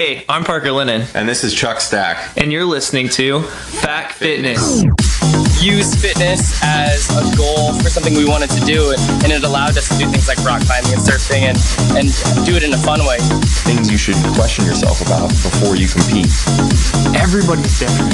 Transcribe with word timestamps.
Hey, 0.00 0.24
I'm 0.28 0.42
Parker 0.42 0.72
Lennon, 0.72 1.06
And 1.14 1.28
this 1.28 1.44
is 1.44 1.54
Chuck 1.54 1.76
Stach. 1.76 2.36
and 2.36 2.50
you're 2.50 2.64
listening 2.64 3.08
to 3.10 3.42
FAQ 3.42 4.10
Fitness. 4.10 4.82
Use 5.64 5.96
fitness 5.96 6.60
as 6.62 7.08
a 7.16 7.24
goal 7.40 7.72
for 7.80 7.88
something 7.88 8.12
we 8.12 8.28
wanted 8.28 8.50
to 8.52 8.60
do, 8.68 8.92
and 9.24 9.32
it 9.32 9.44
allowed 9.44 9.72
us 9.80 9.88
to 9.88 9.96
do 9.96 10.04
things 10.12 10.28
like 10.28 10.36
rock 10.44 10.60
climbing 10.68 10.92
and 10.92 11.00
surfing, 11.00 11.48
and 11.48 11.56
and 11.96 12.12
do 12.44 12.52
it 12.52 12.62
in 12.62 12.74
a 12.74 12.80
fun 12.84 13.00
way. 13.08 13.16
Things 13.64 13.88
you 13.90 13.96
should 13.96 14.20
question 14.36 14.66
yourself 14.68 15.00
about 15.00 15.32
before 15.40 15.74
you 15.74 15.88
compete. 15.88 16.28
Everybody's 17.16 17.80
different. 17.80 18.12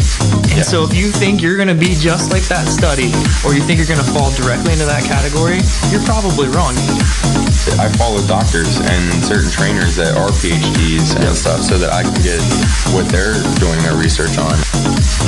And 0.54 0.62
Yeah. 0.62 0.62
so 0.62 0.84
if 0.86 0.94
you 0.94 1.10
think 1.10 1.42
you're 1.42 1.56
going 1.58 1.68
to 1.72 1.74
be 1.74 1.98
just 1.98 2.30
like 2.30 2.46
that 2.46 2.70
study, 2.70 3.10
or 3.42 3.50
you 3.54 3.62
think 3.66 3.82
you're 3.82 3.90
going 3.90 4.02
to 4.04 4.10
fall 4.14 4.30
directly 4.38 4.72
into 4.72 4.86
that 4.86 5.02
category, 5.02 5.58
you're 5.90 6.04
probably 6.06 6.46
wrong. 6.54 6.78
I 7.82 7.90
follow 7.98 8.22
doctors 8.30 8.78
and 8.78 9.02
certain 9.26 9.50
trainers 9.50 9.96
that 9.96 10.16
are 10.16 10.30
PhDs 10.38 11.18
and 11.18 11.34
stuff 11.36 11.60
so 11.62 11.78
that 11.78 11.92
I 11.92 12.02
can 12.06 12.14
get 12.22 12.40
what 12.94 13.10
they're 13.10 13.34
doing 13.58 13.78
their 13.82 13.98
research 13.98 14.38
on. 14.38 14.54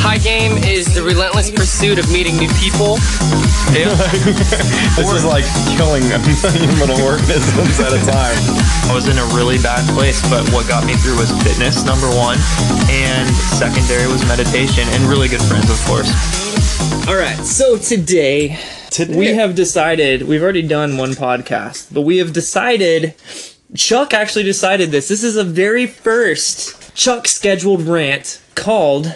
High 0.00 0.18
game 0.18 0.58
is 0.64 0.92
the 0.94 1.02
relentless 1.02 1.50
pursuit 1.50 1.98
of 1.98 2.10
meeting 2.12 2.36
new 2.36 2.48
people. 2.58 2.98
This 3.72 5.10
is 5.12 5.24
like 5.24 5.44
killing 5.78 6.02
a 6.12 6.18
million 6.20 6.78
little 6.78 7.00
organisms 7.00 7.80
at 7.80 7.92
a 7.92 7.98
time. 8.04 8.36
I 8.90 8.92
was 8.94 9.08
in 9.08 9.16
a 9.16 9.24
really 9.34 9.56
bad 9.58 9.88
place, 9.94 10.20
but 10.28 10.44
what 10.52 10.68
got 10.68 10.84
me 10.84 10.94
through 10.96 11.16
was 11.16 11.30
fitness, 11.42 11.84
number 11.84 12.06
one, 12.08 12.36
and 12.90 13.28
secondary 13.56 14.06
was 14.12 14.20
meditation, 14.28 14.84
and 14.88 15.04
really 15.04 15.28
good 15.28 15.40
friends, 15.42 15.70
of 15.70 15.80
course. 15.86 16.10
All 17.08 17.16
right, 17.16 17.38
so 17.38 17.78
today, 17.78 18.58
Today- 18.90 19.16
we 19.16 19.26
have 19.28 19.54
decided, 19.54 20.22
we've 20.28 20.42
already 20.42 20.62
done 20.62 20.98
one 20.98 21.12
podcast, 21.12 21.88
but 21.92 22.02
we 22.02 22.18
have 22.18 22.32
decided, 22.34 23.14
Chuck 23.74 24.12
actually 24.12 24.44
decided 24.44 24.90
this. 24.90 25.08
This 25.08 25.22
is 25.24 25.36
a 25.36 25.44
very 25.44 25.86
first 25.86 26.94
Chuck 26.94 27.26
scheduled 27.26 27.82
rant 27.82 28.38
called, 28.54 29.14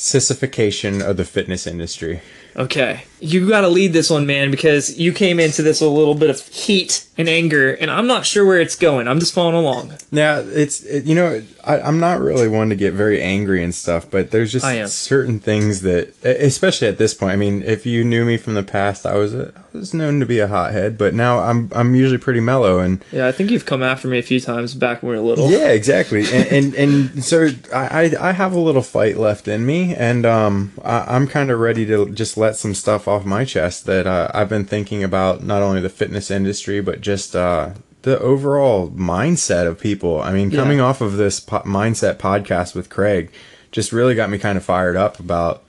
sissification 0.00 1.02
of 1.02 1.16
the 1.16 1.24
fitness 1.24 1.66
industry. 1.66 2.20
okay, 2.56 3.04
you 3.20 3.48
gotta 3.48 3.68
lead 3.68 3.92
this 3.92 4.10
one, 4.10 4.26
man, 4.26 4.50
because 4.50 4.98
you 4.98 5.12
came 5.12 5.38
into 5.40 5.62
this 5.62 5.80
with 5.80 5.90
a 5.90 5.92
little 5.92 6.14
bit 6.14 6.30
of 6.30 6.40
heat 6.48 7.06
and 7.18 7.28
anger, 7.28 7.72
and 7.74 7.90
I'm 7.90 8.06
not 8.06 8.24
sure 8.24 8.46
where 8.46 8.60
it's 8.60 8.76
going. 8.76 9.06
I'm 9.06 9.20
just 9.20 9.34
following 9.34 9.56
along. 9.56 9.92
Now, 10.10 10.38
it's 10.38 10.82
it, 10.84 11.04
you 11.04 11.14
know 11.14 11.42
I, 11.64 11.80
I'm 11.80 12.00
not 12.00 12.20
really 12.20 12.48
one 12.48 12.70
to 12.70 12.74
get 12.76 12.94
very 12.94 13.20
angry 13.22 13.62
and 13.62 13.74
stuff, 13.74 14.10
but 14.10 14.30
there's 14.30 14.52
just 14.52 14.64
certain 14.96 15.38
things 15.38 15.82
that, 15.82 16.14
especially 16.24 16.88
at 16.88 16.98
this 16.98 17.12
point. 17.14 17.32
I 17.32 17.36
mean, 17.36 17.62
if 17.62 17.84
you 17.84 18.04
knew 18.04 18.24
me 18.24 18.36
from 18.38 18.54
the 18.54 18.62
past, 18.62 19.04
I 19.04 19.16
was 19.16 19.34
a, 19.34 19.52
I 19.74 19.78
was 19.78 19.92
known 19.92 20.20
to 20.20 20.26
be 20.26 20.38
a 20.38 20.48
hothead, 20.48 20.96
but 20.96 21.14
now 21.14 21.40
I'm 21.40 21.70
I'm 21.74 21.94
usually 21.94 22.18
pretty 22.18 22.40
mellow 22.40 22.78
and 22.78 23.04
Yeah, 23.12 23.26
I 23.28 23.32
think 23.32 23.50
you've 23.50 23.66
come 23.66 23.82
after 23.82 24.08
me 24.08 24.18
a 24.18 24.22
few 24.22 24.40
times 24.40 24.74
back 24.74 25.02
when 25.02 25.12
we 25.12 25.18
were 25.18 25.24
little. 25.24 25.50
yeah, 25.50 25.68
exactly. 25.68 26.24
And 26.32 26.46
and, 26.46 26.74
and 26.74 27.24
so 27.24 27.48
I, 27.74 28.04
I 28.20 28.28
I 28.30 28.32
have 28.32 28.52
a 28.54 28.58
little 28.58 28.82
fight 28.82 29.16
left 29.18 29.46
in 29.46 29.66
me, 29.66 29.94
and 29.94 30.24
um 30.24 30.72
I, 30.82 31.00
I'm 31.14 31.26
kind 31.26 31.50
of 31.50 31.60
ready 31.60 31.84
to 31.86 32.08
just 32.10 32.36
let 32.38 32.56
some 32.56 32.74
stuff 32.74 33.06
off 33.10 33.24
my 33.24 33.44
chest 33.44 33.86
that 33.86 34.06
uh, 34.06 34.30
I've 34.32 34.48
been 34.48 34.64
thinking 34.64 35.04
about 35.04 35.42
not 35.42 35.62
only 35.62 35.80
the 35.80 35.88
fitness 35.88 36.30
industry 36.30 36.80
but 36.80 37.00
just 37.00 37.36
uh 37.36 37.70
the 38.02 38.18
overall 38.20 38.88
mindset 38.92 39.66
of 39.66 39.78
people. 39.78 40.22
I 40.22 40.32
mean, 40.32 40.50
coming 40.50 40.78
Yeah. 40.78 40.84
off 40.84 41.02
of 41.02 41.18
this 41.18 41.38
po- 41.38 41.60
mindset 41.66 42.16
podcast 42.16 42.74
with 42.74 42.88
Craig, 42.88 43.30
just 43.72 43.92
really 43.92 44.14
got 44.14 44.30
me 44.30 44.38
kind 44.38 44.56
of 44.56 44.64
fired 44.64 44.96
up 44.96 45.20
about 45.20 45.62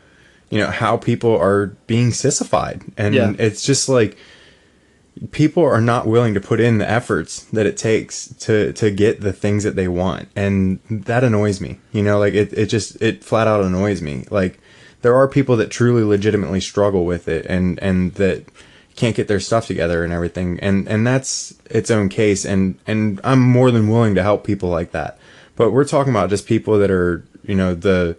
you 0.50 0.58
know 0.60 0.68
how 0.68 0.96
people 0.98 1.36
are 1.38 1.68
being 1.88 2.12
sissified, 2.14 2.84
and 2.98 3.14
Yeah. 3.16 3.34
it's 3.38 3.64
just 3.64 3.90
like 3.90 4.16
people 5.32 5.64
are 5.64 5.82
not 5.82 6.08
willing 6.08 6.34
to 6.34 6.40
put 6.40 6.62
in 6.62 6.78
the 6.78 6.90
efforts 6.90 7.44
that 7.52 7.66
it 7.66 7.76
takes 7.76 8.28
to 8.40 8.72
to 8.74 8.90
get 8.90 9.20
the 9.20 9.34
things 9.34 9.64
that 9.66 9.76
they 9.76 9.88
want 9.90 10.30
and 10.38 10.80
that 10.90 11.22
annoys 11.22 11.60
me 11.60 11.78
you 11.92 12.02
know 12.02 12.18
like 12.18 12.34
it, 12.34 12.52
it 12.54 12.68
just 12.68 13.00
it 13.02 13.22
flat 13.22 13.46
out 13.46 13.62
annoys 13.62 14.02
me 14.02 14.26
like 14.32 14.58
there 15.02 15.16
are 15.16 15.28
people 15.28 15.58
that 15.58 15.72
truly 15.72 16.04
legitimately 16.04 16.62
struggle 16.62 17.06
with 17.06 17.28
it 17.28 17.46
and 17.48 17.80
and 17.80 18.14
that 18.16 18.46
can't 18.96 19.16
get 19.16 19.28
their 19.28 19.40
stuff 19.40 19.68
together 19.68 20.04
and 20.04 20.14
everything. 20.14 20.60
And 20.60 20.88
and 20.88 21.06
that's 21.06 21.54
its 21.70 21.90
own 21.90 22.10
case. 22.10 22.46
And 22.46 22.78
and 22.86 23.20
I'm 23.24 23.40
more 23.40 23.72
than 23.72 23.88
willing 23.88 24.16
to 24.16 24.24
help 24.24 24.46
people 24.46 24.70
like 24.70 24.92
that. 24.92 25.18
But 25.56 25.72
we're 25.72 25.86
talking 25.86 26.12
about 26.12 26.30
just 26.30 26.46
people 26.46 26.78
that 26.80 26.92
are 26.92 27.26
you 27.44 27.56
know 27.56 27.74
the 27.74 28.18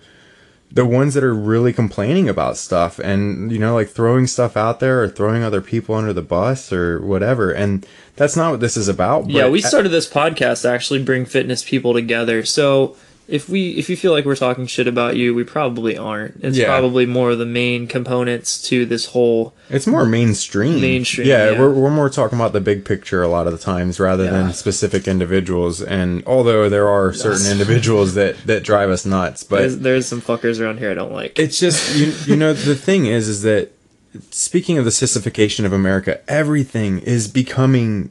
the 0.70 0.87
ones 0.87 1.12
that 1.12 1.22
are 1.22 1.34
really 1.34 1.72
complaining 1.72 2.31
about 2.31 2.56
stuff 2.56 2.99
and 2.99 3.53
you 3.53 3.59
know 3.59 3.75
like 3.75 3.91
throwing 3.91 4.26
stuff 4.26 4.56
out 4.56 4.81
there 4.81 5.03
or 5.03 5.09
throwing 5.09 5.43
other 5.43 5.60
people 5.60 5.94
under 5.94 6.12
the 6.12 6.22
bus 6.22 6.72
or 6.72 7.00
whatever. 7.00 7.53
And 7.53 7.87
that's 8.16 8.37
not 8.37 8.50
what 8.50 8.60
this 8.60 8.76
is 8.76 8.88
about 8.88 9.28
Yeah, 9.28 9.49
we 9.49 9.60
started 9.60 9.91
this 9.91 10.09
podcast 10.09 10.62
to 10.62 10.70
actually 10.70 11.03
bring 11.03 11.26
fitness 11.26 11.62
people 11.62 11.93
together. 11.93 12.44
So 12.44 12.97
if 13.28 13.49
we 13.49 13.71
if 13.71 13.88
you 13.88 13.97
feel 13.97 14.12
like 14.12 14.25
we're 14.25 14.37
talking 14.37 14.66
shit 14.66 14.87
about 14.88 15.16
you, 15.16 15.34
we 15.34 15.44
probably 15.44 15.97
aren't. 15.97 16.43
It's 16.43 16.56
Yeah. 16.59 16.66
probably 16.66 17.06
more 17.06 17.31
of 17.31 17.38
the 17.38 17.47
main 17.47 17.87
components 17.87 18.60
to 18.69 18.84
this 18.84 19.06
whole 19.06 19.55
it's 19.71 19.87
more 19.87 20.05
mainstream 20.05 20.81
Mainstream, 20.81 21.27
yeah, 21.28 21.50
yeah. 21.53 21.59
We're, 21.61 21.72
we're 21.72 21.91
more 21.91 22.11
talking 22.11 22.37
about 22.38 22.53
the 22.53 22.61
big 22.61 22.84
picture 22.84 23.22
a 23.22 23.28
lot 23.28 23.47
of 23.47 23.53
the 23.53 23.59
times 23.59 23.99
rather 24.00 24.25
Yeah. 24.25 24.31
than 24.32 24.53
specific 24.53 25.09
individuals 25.09 25.81
and 25.81 26.22
although 26.27 26.69
there 26.69 26.88
are 26.88 27.12
certain 27.15 27.50
individuals 27.50 28.15
that 28.15 28.37
that 28.47 28.65
drive 28.65 28.91
us 28.91 29.06
nuts 29.06 29.44
but 29.44 29.61
there's, 29.61 29.78
there's 29.78 30.06
some 30.06 30.21
fuckers 30.21 30.61
around 30.61 30.78
here 30.78 30.91
I 30.91 30.94
don't 30.94 31.12
like. 31.12 31.38
it's 31.38 31.59
just 31.59 31.97
you, 31.97 32.12
you 32.27 32.37
know 32.37 32.53
the 32.53 32.75
thing 32.75 33.06
is 33.06 33.28
is 33.28 33.43
that 33.43 33.71
speaking 34.31 34.77
of 34.77 34.84
the 34.84 34.91
sissification 34.91 35.65
of 35.65 35.72
america 35.72 36.21
everything 36.28 36.99
is 36.99 37.28
becoming 37.28 38.11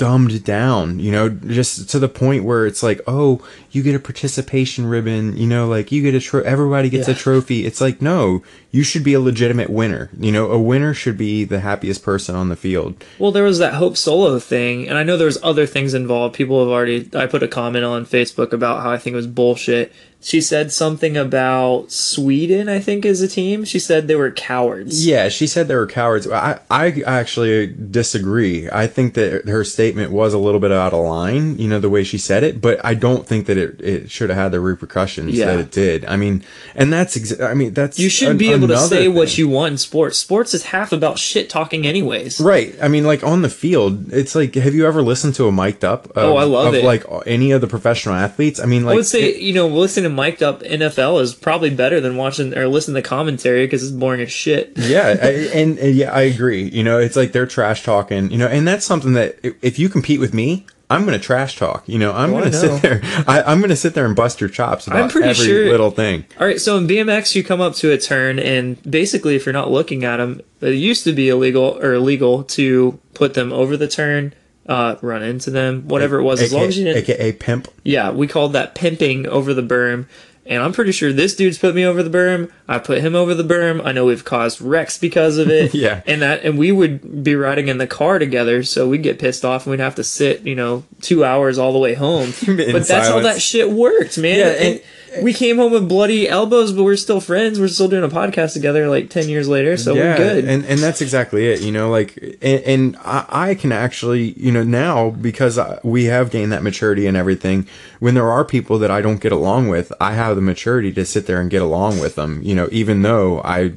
dumbed 0.00 0.42
down 0.44 0.98
you 0.98 1.12
know 1.12 1.28
just 1.28 1.90
to 1.90 1.98
the 1.98 2.08
point 2.08 2.42
where 2.42 2.64
it's 2.64 2.82
like 2.82 2.98
oh 3.06 3.38
you 3.70 3.82
get 3.82 3.94
a 3.94 3.98
participation 3.98 4.86
ribbon 4.86 5.36
you 5.36 5.46
know 5.46 5.68
like 5.68 5.92
you 5.92 6.00
get 6.00 6.14
a 6.14 6.20
tro- 6.20 6.42
everybody 6.44 6.88
gets 6.88 7.06
a 7.06 7.14
trophy 7.14 7.66
it's 7.66 7.82
like 7.82 8.00
no 8.00 8.42
you 8.70 8.82
should 8.82 9.04
be 9.04 9.12
a 9.12 9.20
legitimate 9.20 9.68
winner 9.68 10.08
you 10.18 10.32
know 10.32 10.50
a 10.50 10.58
winner 10.58 10.94
should 10.94 11.18
be 11.18 11.44
the 11.44 11.60
happiest 11.60 12.02
person 12.02 12.34
on 12.34 12.48
the 12.48 12.56
field 12.56 13.04
Well, 13.18 13.30
there 13.32 13.44
was 13.44 13.58
that 13.58 13.74
Hope 13.74 13.96
Solo 13.96 14.38
thing, 14.38 14.88
and 14.88 14.96
I 14.96 15.02
know 15.02 15.16
there's 15.18 15.42
other 15.42 15.66
things 15.66 15.92
involved. 15.92 16.34
People 16.34 16.60
have 16.60 16.68
already. 16.68 17.08
I 17.14 17.26
put 17.26 17.42
a 17.42 17.48
comment 17.48 17.84
on 17.84 18.06
Facebook 18.06 18.52
about 18.52 18.82
how 18.82 18.90
I 18.90 18.96
think 18.98 19.12
it 19.12 19.16
was 19.16 19.26
bullshit. 19.26 19.92
She 20.22 20.42
said 20.42 20.70
something 20.70 21.16
about 21.16 21.90
Sweden. 21.90 22.68
I 22.68 22.78
think 22.78 23.06
as 23.06 23.22
a 23.22 23.28
team. 23.28 23.64
She 23.64 23.78
said 23.78 24.06
they 24.06 24.16
were 24.16 24.30
cowards. 24.30 25.06
Yeah, 25.06 25.30
she 25.30 25.46
said 25.46 25.66
they 25.66 25.74
were 25.74 25.86
cowards. 25.86 26.28
I, 26.30 26.60
I 26.70 27.02
actually 27.06 27.68
disagree. 27.68 28.68
I 28.70 28.86
think 28.86 29.14
that 29.14 29.48
her 29.48 29.64
statement 29.64 30.12
was 30.12 30.34
a 30.34 30.38
little 30.38 30.60
bit 30.60 30.72
out 30.72 30.92
of 30.92 31.04
line, 31.06 31.58
you 31.58 31.68
know, 31.68 31.80
the 31.80 31.88
way 31.88 32.04
she 32.04 32.18
said 32.18 32.42
it, 32.44 32.60
but 32.60 32.84
I 32.84 32.92
don't 32.92 33.26
think 33.26 33.46
that 33.46 33.56
it, 33.56 33.80
it 33.80 34.10
should 34.10 34.28
have 34.28 34.38
had 34.38 34.52
the 34.52 34.60
repercussions 34.60 35.34
Yeah. 35.38 35.46
that 35.46 35.58
it 35.58 35.70
did. 35.70 36.04
I 36.04 36.16
mean, 36.16 36.44
and 36.74 36.92
that's, 36.92 37.16
exa- 37.16 37.42
I 37.48 37.54
mean, 37.54 37.72
that's. 37.72 37.98
You 37.98 38.10
should 38.10 38.28
an- 38.32 38.36
be 38.38 38.52
able 38.52 38.68
to 38.68 38.78
say 38.78 39.08
what 39.08 39.38
you 39.38 39.48
want 39.48 39.72
in 39.72 39.78
sports. 39.78 40.18
Sports 40.18 40.52
is 40.52 40.64
half 40.64 40.92
about 40.92 41.18
shit 41.18 41.48
talking, 41.48 41.86
anyways. 41.86 42.40
Right. 42.40 42.74
I 42.82 42.88
mean, 42.88 43.04
like 43.04 43.24
on 43.24 43.40
the 43.40 43.48
field, 43.48 44.12
it's 44.12 44.34
like, 44.34 44.54
have 44.56 44.74
you 44.74 44.86
ever 44.86 45.00
listened 45.00 45.34
to 45.36 45.46
a 45.48 45.52
mic'd 45.52 45.82
up? 45.84 46.06
Of, 46.10 46.18
Oh, 46.18 46.36
I 46.36 46.44
love 46.44 46.68
of 46.68 46.74
it. 46.74 46.84
Like 46.84 47.04
any 47.26 47.52
of 47.52 47.62
the 47.62 47.66
professional 47.66 48.14
athletes. 48.16 48.60
I 48.60 48.66
mean, 48.66 48.84
like. 48.84 48.92
I 48.92 48.96
would 48.96 49.06
say, 49.06 49.38
you 49.40 49.54
know, 49.54 49.66
listen 49.66 50.02
to 50.04 50.09
mic'd 50.10 50.42
up 50.42 50.60
NFL 50.62 51.20
is 51.22 51.34
probably 51.34 51.70
better 51.70 52.00
than 52.00 52.16
watching 52.16 52.56
or 52.56 52.68
listening 52.68 53.02
to 53.02 53.08
commentary 53.08 53.66
because 53.66 53.82
it's 53.82 53.92
boring 53.92 54.20
as 54.20 54.30
shit. 54.30 54.72
yeah 54.76 55.16
I, 55.22 55.28
and, 55.54 55.78
and 55.78 55.94
yeah 55.94 56.12
i 56.12 56.22
agree. 56.22 56.68
You 56.68 56.82
know 56.84 56.98
it's 56.98 57.16
like 57.16 57.32
they're 57.32 57.46
trash 57.46 57.82
talking 57.84 58.30
you 58.30 58.38
know 58.38 58.46
and 58.48 58.66
that's 58.66 58.84
something 58.84 59.12
that 59.14 59.38
if 59.62 59.78
you 59.78 59.88
compete 59.88 60.20
with 60.20 60.34
me 60.34 60.66
i'm 60.90 61.04
gonna 61.04 61.18
trash 61.20 61.56
talk 61.56 61.88
you 61.88 61.98
know 62.00 62.12
i'm 62.12 62.34
Oh, 62.34 62.38
gonna 62.40 62.52
sit 62.52 62.82
there 62.82 63.00
I, 63.28 63.42
i'm 63.46 63.60
gonna 63.60 63.76
sit 63.76 63.94
there 63.94 64.06
and 64.06 64.16
bust 64.16 64.40
your 64.40 64.50
chops 64.50 64.86
about 64.88 65.02
I'm 65.02 65.08
pretty 65.08 65.28
every 65.28 65.44
sure- 65.46 65.68
little 65.70 65.90
thing. 65.92 66.24
All 66.40 66.46
right, 66.46 66.60
so 66.60 66.76
in 66.78 66.86
BMX, 66.88 67.34
you 67.36 67.44
come 67.44 67.60
up 67.60 67.74
to 67.76 67.92
a 67.92 67.98
turn, 67.98 68.38
and 68.40 68.76
basically, 68.90 69.36
if 69.36 69.46
you're 69.46 69.52
not 69.52 69.70
looking 69.70 70.04
at 70.04 70.16
them, 70.16 70.40
it 70.60 70.70
used 70.74 71.04
to 71.04 71.12
be 71.12 71.28
illegal 71.28 71.78
or 71.80 71.94
illegal 71.94 72.42
to 72.44 72.98
put 73.14 73.34
them 73.34 73.52
over 73.52 73.76
the 73.76 73.86
turn, 73.86 74.34
uh, 74.70 74.96
run 75.02 75.24
into 75.24 75.50
them, 75.50 75.88
whatever 75.88 76.20
it 76.20 76.22
was, 76.22 76.40
as 76.40 76.52
long 76.52 76.66
as 76.66 76.78
you 76.78 76.84
didn't. 76.84 77.02
aka 77.02 77.32
pimp 77.32 77.66
Yeah, 77.82 78.12
we 78.12 78.28
called 78.28 78.52
that 78.52 78.76
pimping 78.76 79.26
over 79.26 79.52
the 79.52 79.62
berm. 79.62 80.06
And 80.46 80.62
I'm 80.62 80.72
pretty 80.72 80.92
sure 80.92 81.12
this 81.12 81.36
dude's 81.36 81.58
put 81.58 81.74
me 81.74 81.84
over 81.84 82.02
the 82.02 82.10
berm. 82.10 82.50
I 82.66 82.78
put 82.78 82.98
him 82.98 83.14
over 83.14 83.34
the 83.34 83.44
berm. 83.44 83.84
I 83.84 83.92
know 83.92 84.06
we've 84.06 84.24
caused 84.24 84.60
wrecks 84.60 84.96
because 84.96 85.38
of 85.38 85.48
it. 85.50 85.74
Yeah. 85.80 86.02
And 86.06 86.22
that, 86.22 86.44
and 86.44 86.58
we 86.58 86.72
would 86.72 87.24
be 87.24 87.34
riding 87.34 87.68
in 87.68 87.78
the 87.78 87.86
car 87.86 88.18
together, 88.18 88.62
so 88.62 88.88
we'd 88.88 89.02
get 89.02 89.18
pissed 89.18 89.44
off 89.44 89.66
and 89.66 89.70
we'd 89.70 89.80
have 89.80 89.94
to 89.96 90.04
sit, 90.04 90.42
you 90.42 90.54
know, 90.54 90.84
two 91.00 91.24
hours 91.24 91.58
all 91.58 91.72
the 91.72 91.78
way 91.78 91.94
home. 91.94 92.32
In 92.46 92.56
but 92.72 92.86
that's 92.86 93.08
how 93.08 93.20
that 93.20 93.40
shit 93.40 93.70
worked, 93.70 94.18
man. 94.18 94.38
Yeah, 94.38 94.46
and, 94.46 94.82
we 95.22 95.32
came 95.32 95.56
home 95.56 95.72
with 95.72 95.88
bloody 95.88 96.28
elbows, 96.28 96.72
but 96.72 96.84
we're 96.84 96.96
still 96.96 97.20
friends. 97.20 97.58
We're 97.58 97.68
still 97.68 97.88
doing 97.88 98.04
a 98.04 98.08
podcast 98.14 98.52
together, 98.52 98.88
like 98.88 99.10
ten 99.10 99.28
years 99.28 99.48
later, 99.48 99.76
so 99.76 99.94
we're 99.94 100.16
good. 100.16 100.44
and 100.44 100.64
and 100.64 100.78
that's 100.80 101.00
exactly 101.00 101.48
it. 101.48 101.60
You 101.62 101.72
know, 101.72 101.90
like, 101.90 102.16
and, 102.40 102.62
and 102.64 102.96
I, 103.04 103.24
I 103.28 103.54
can 103.54 103.72
actually, 103.72 104.32
you 104.32 104.52
know, 104.52 104.62
now 104.62 105.10
because 105.10 105.58
I, 105.58 105.78
we 105.82 106.04
have 106.04 106.30
gained 106.30 106.52
that 106.52 106.62
maturity 106.62 107.06
and 107.06 107.16
everything. 107.16 107.66
When 107.98 108.14
there 108.14 108.30
are 108.30 108.44
people 108.44 108.78
that 108.78 108.90
I 108.90 109.00
don't 109.02 109.20
get 109.20 109.32
along 109.32 109.68
with, 109.68 109.92
I 110.00 110.12
have 110.12 110.36
the 110.36 110.42
maturity 110.42 110.92
to 110.92 111.04
sit 111.04 111.26
there 111.26 111.40
and 111.40 111.50
get 111.50 111.62
along 111.62 111.98
with 112.00 112.14
them. 112.14 112.40
You 112.42 112.54
know, 112.54 112.68
even 112.70 113.02
though 113.02 113.40
I, 113.42 113.72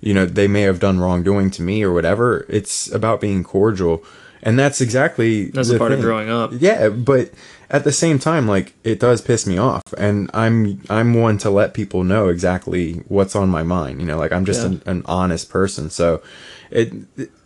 you 0.00 0.14
know, 0.14 0.26
they 0.26 0.48
may 0.48 0.62
have 0.62 0.80
done 0.80 1.00
wrongdoing 1.00 1.50
to 1.52 1.62
me 1.62 1.82
or 1.82 1.92
whatever. 1.92 2.46
It's 2.48 2.90
about 2.92 3.20
being 3.20 3.44
cordial. 3.44 4.02
and 4.42 4.58
that's 4.58 4.80
exactly 4.80 5.46
That's 5.50 5.70
a 5.70 5.78
part 5.78 5.92
of 5.92 6.00
growing 6.00 6.30
up. 6.30 6.52
Yeah, 6.54 6.88
but 6.88 7.30
at 7.70 7.84
the 7.84 7.92
same 7.92 8.18
time, 8.18 8.46
like 8.48 8.72
it 8.84 8.98
does 8.98 9.20
piss 9.20 9.46
me 9.46 9.58
off, 9.58 9.82
and 9.98 10.30
I'm 10.34 10.82
I'm 10.88 11.14
one 11.14 11.38
to 11.38 11.50
let 11.50 11.74
people 11.74 12.02
know 12.04 12.28
exactly 12.28 13.02
what's 13.08 13.36
on 13.36 13.48
my 13.50 13.62
mind. 13.62 14.00
You 14.00 14.06
know, 14.06 14.18
like 14.18 14.32
I'm 14.32 14.44
just 14.44 14.60
Yeah. 14.62 14.66
an, 14.68 14.82
an 14.86 15.02
honest 15.06 15.50
person. 15.50 15.90
So 15.90 16.22
it 16.70 16.92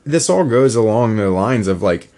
this 0.04 0.28
all 0.30 0.44
goes 0.44 0.74
along 0.74 1.16
the 1.16 1.30
lines 1.30 1.66
of 1.68 1.82
like 1.82 2.08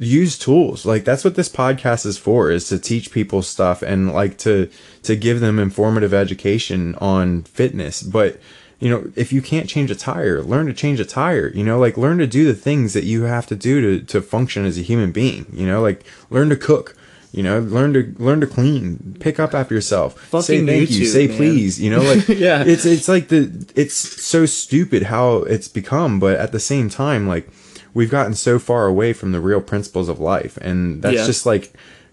use 0.00 0.38
tools 0.38 0.86
like 0.86 1.04
that's 1.04 1.24
what 1.24 1.34
this 1.34 1.48
podcast 1.48 2.06
is 2.06 2.16
for 2.16 2.52
is 2.52 2.68
to 2.68 2.78
teach 2.78 3.10
people 3.10 3.42
stuff 3.42 3.82
and 3.82 4.12
like 4.12 4.38
to 4.38 4.70
to 5.02 5.16
give 5.16 5.40
them 5.40 5.58
informative 5.58 6.14
education 6.14 6.94
on 7.00 7.42
fitness 7.42 8.00
but 8.00 8.38
you 8.78 8.88
know 8.88 9.10
if 9.16 9.32
you 9.32 9.42
can't 9.42 9.68
change 9.68 9.90
a 9.90 9.96
tire 9.96 10.40
learn 10.40 10.66
to 10.66 10.72
change 10.72 11.00
a 11.00 11.04
tire 11.04 11.48
you 11.48 11.64
know 11.64 11.80
like 11.80 11.96
learn 11.96 12.16
to 12.18 12.28
do 12.28 12.44
the 12.44 12.54
things 12.54 12.92
that 12.92 13.02
you 13.02 13.24
have 13.24 13.44
to 13.48 13.56
do 13.56 13.80
to 13.98 14.06
to 14.06 14.22
function 14.22 14.64
as 14.64 14.78
a 14.78 14.82
human 14.82 15.10
being 15.10 15.46
you 15.52 15.66
know 15.66 15.82
like 15.82 16.04
learn 16.30 16.48
to 16.48 16.54
cook 16.56 16.94
you 17.32 17.42
know 17.42 17.60
learn 17.60 17.92
to 17.92 18.14
learn 18.18 18.40
to 18.40 18.46
clean 18.46 19.16
pick 19.20 19.38
up 19.38 19.54
after 19.54 19.74
yourself 19.74 20.14
say 20.24 20.28
Fucking 20.40 20.66
thank 20.66 20.90
you 20.90 21.04
say 21.06 21.26
man. 21.28 21.36
please 21.36 21.80
you 21.80 21.90
know 21.90 22.00
like 22.02 22.26
Yeah. 22.28 22.64
it's 22.66 22.86
it's 22.86 23.08
like 23.08 23.28
the 23.28 23.70
it's 23.76 23.94
so 23.94 24.46
stupid 24.46 25.04
how 25.04 25.38
it's 25.38 25.68
become 25.68 26.18
but 26.20 26.38
at 26.38 26.52
the 26.52 26.60
same 26.60 26.88
time 26.88 27.28
like 27.28 27.48
we've 27.94 28.10
gotten 28.10 28.34
so 28.34 28.58
far 28.58 28.86
away 28.86 29.12
from 29.12 29.32
the 29.32 29.40
real 29.40 29.60
principles 29.60 30.08
of 30.08 30.18
life 30.20 30.56
and 30.58 31.02
that's 31.02 31.16
Yeah. 31.16 31.26
just 31.26 31.44
like 31.44 31.72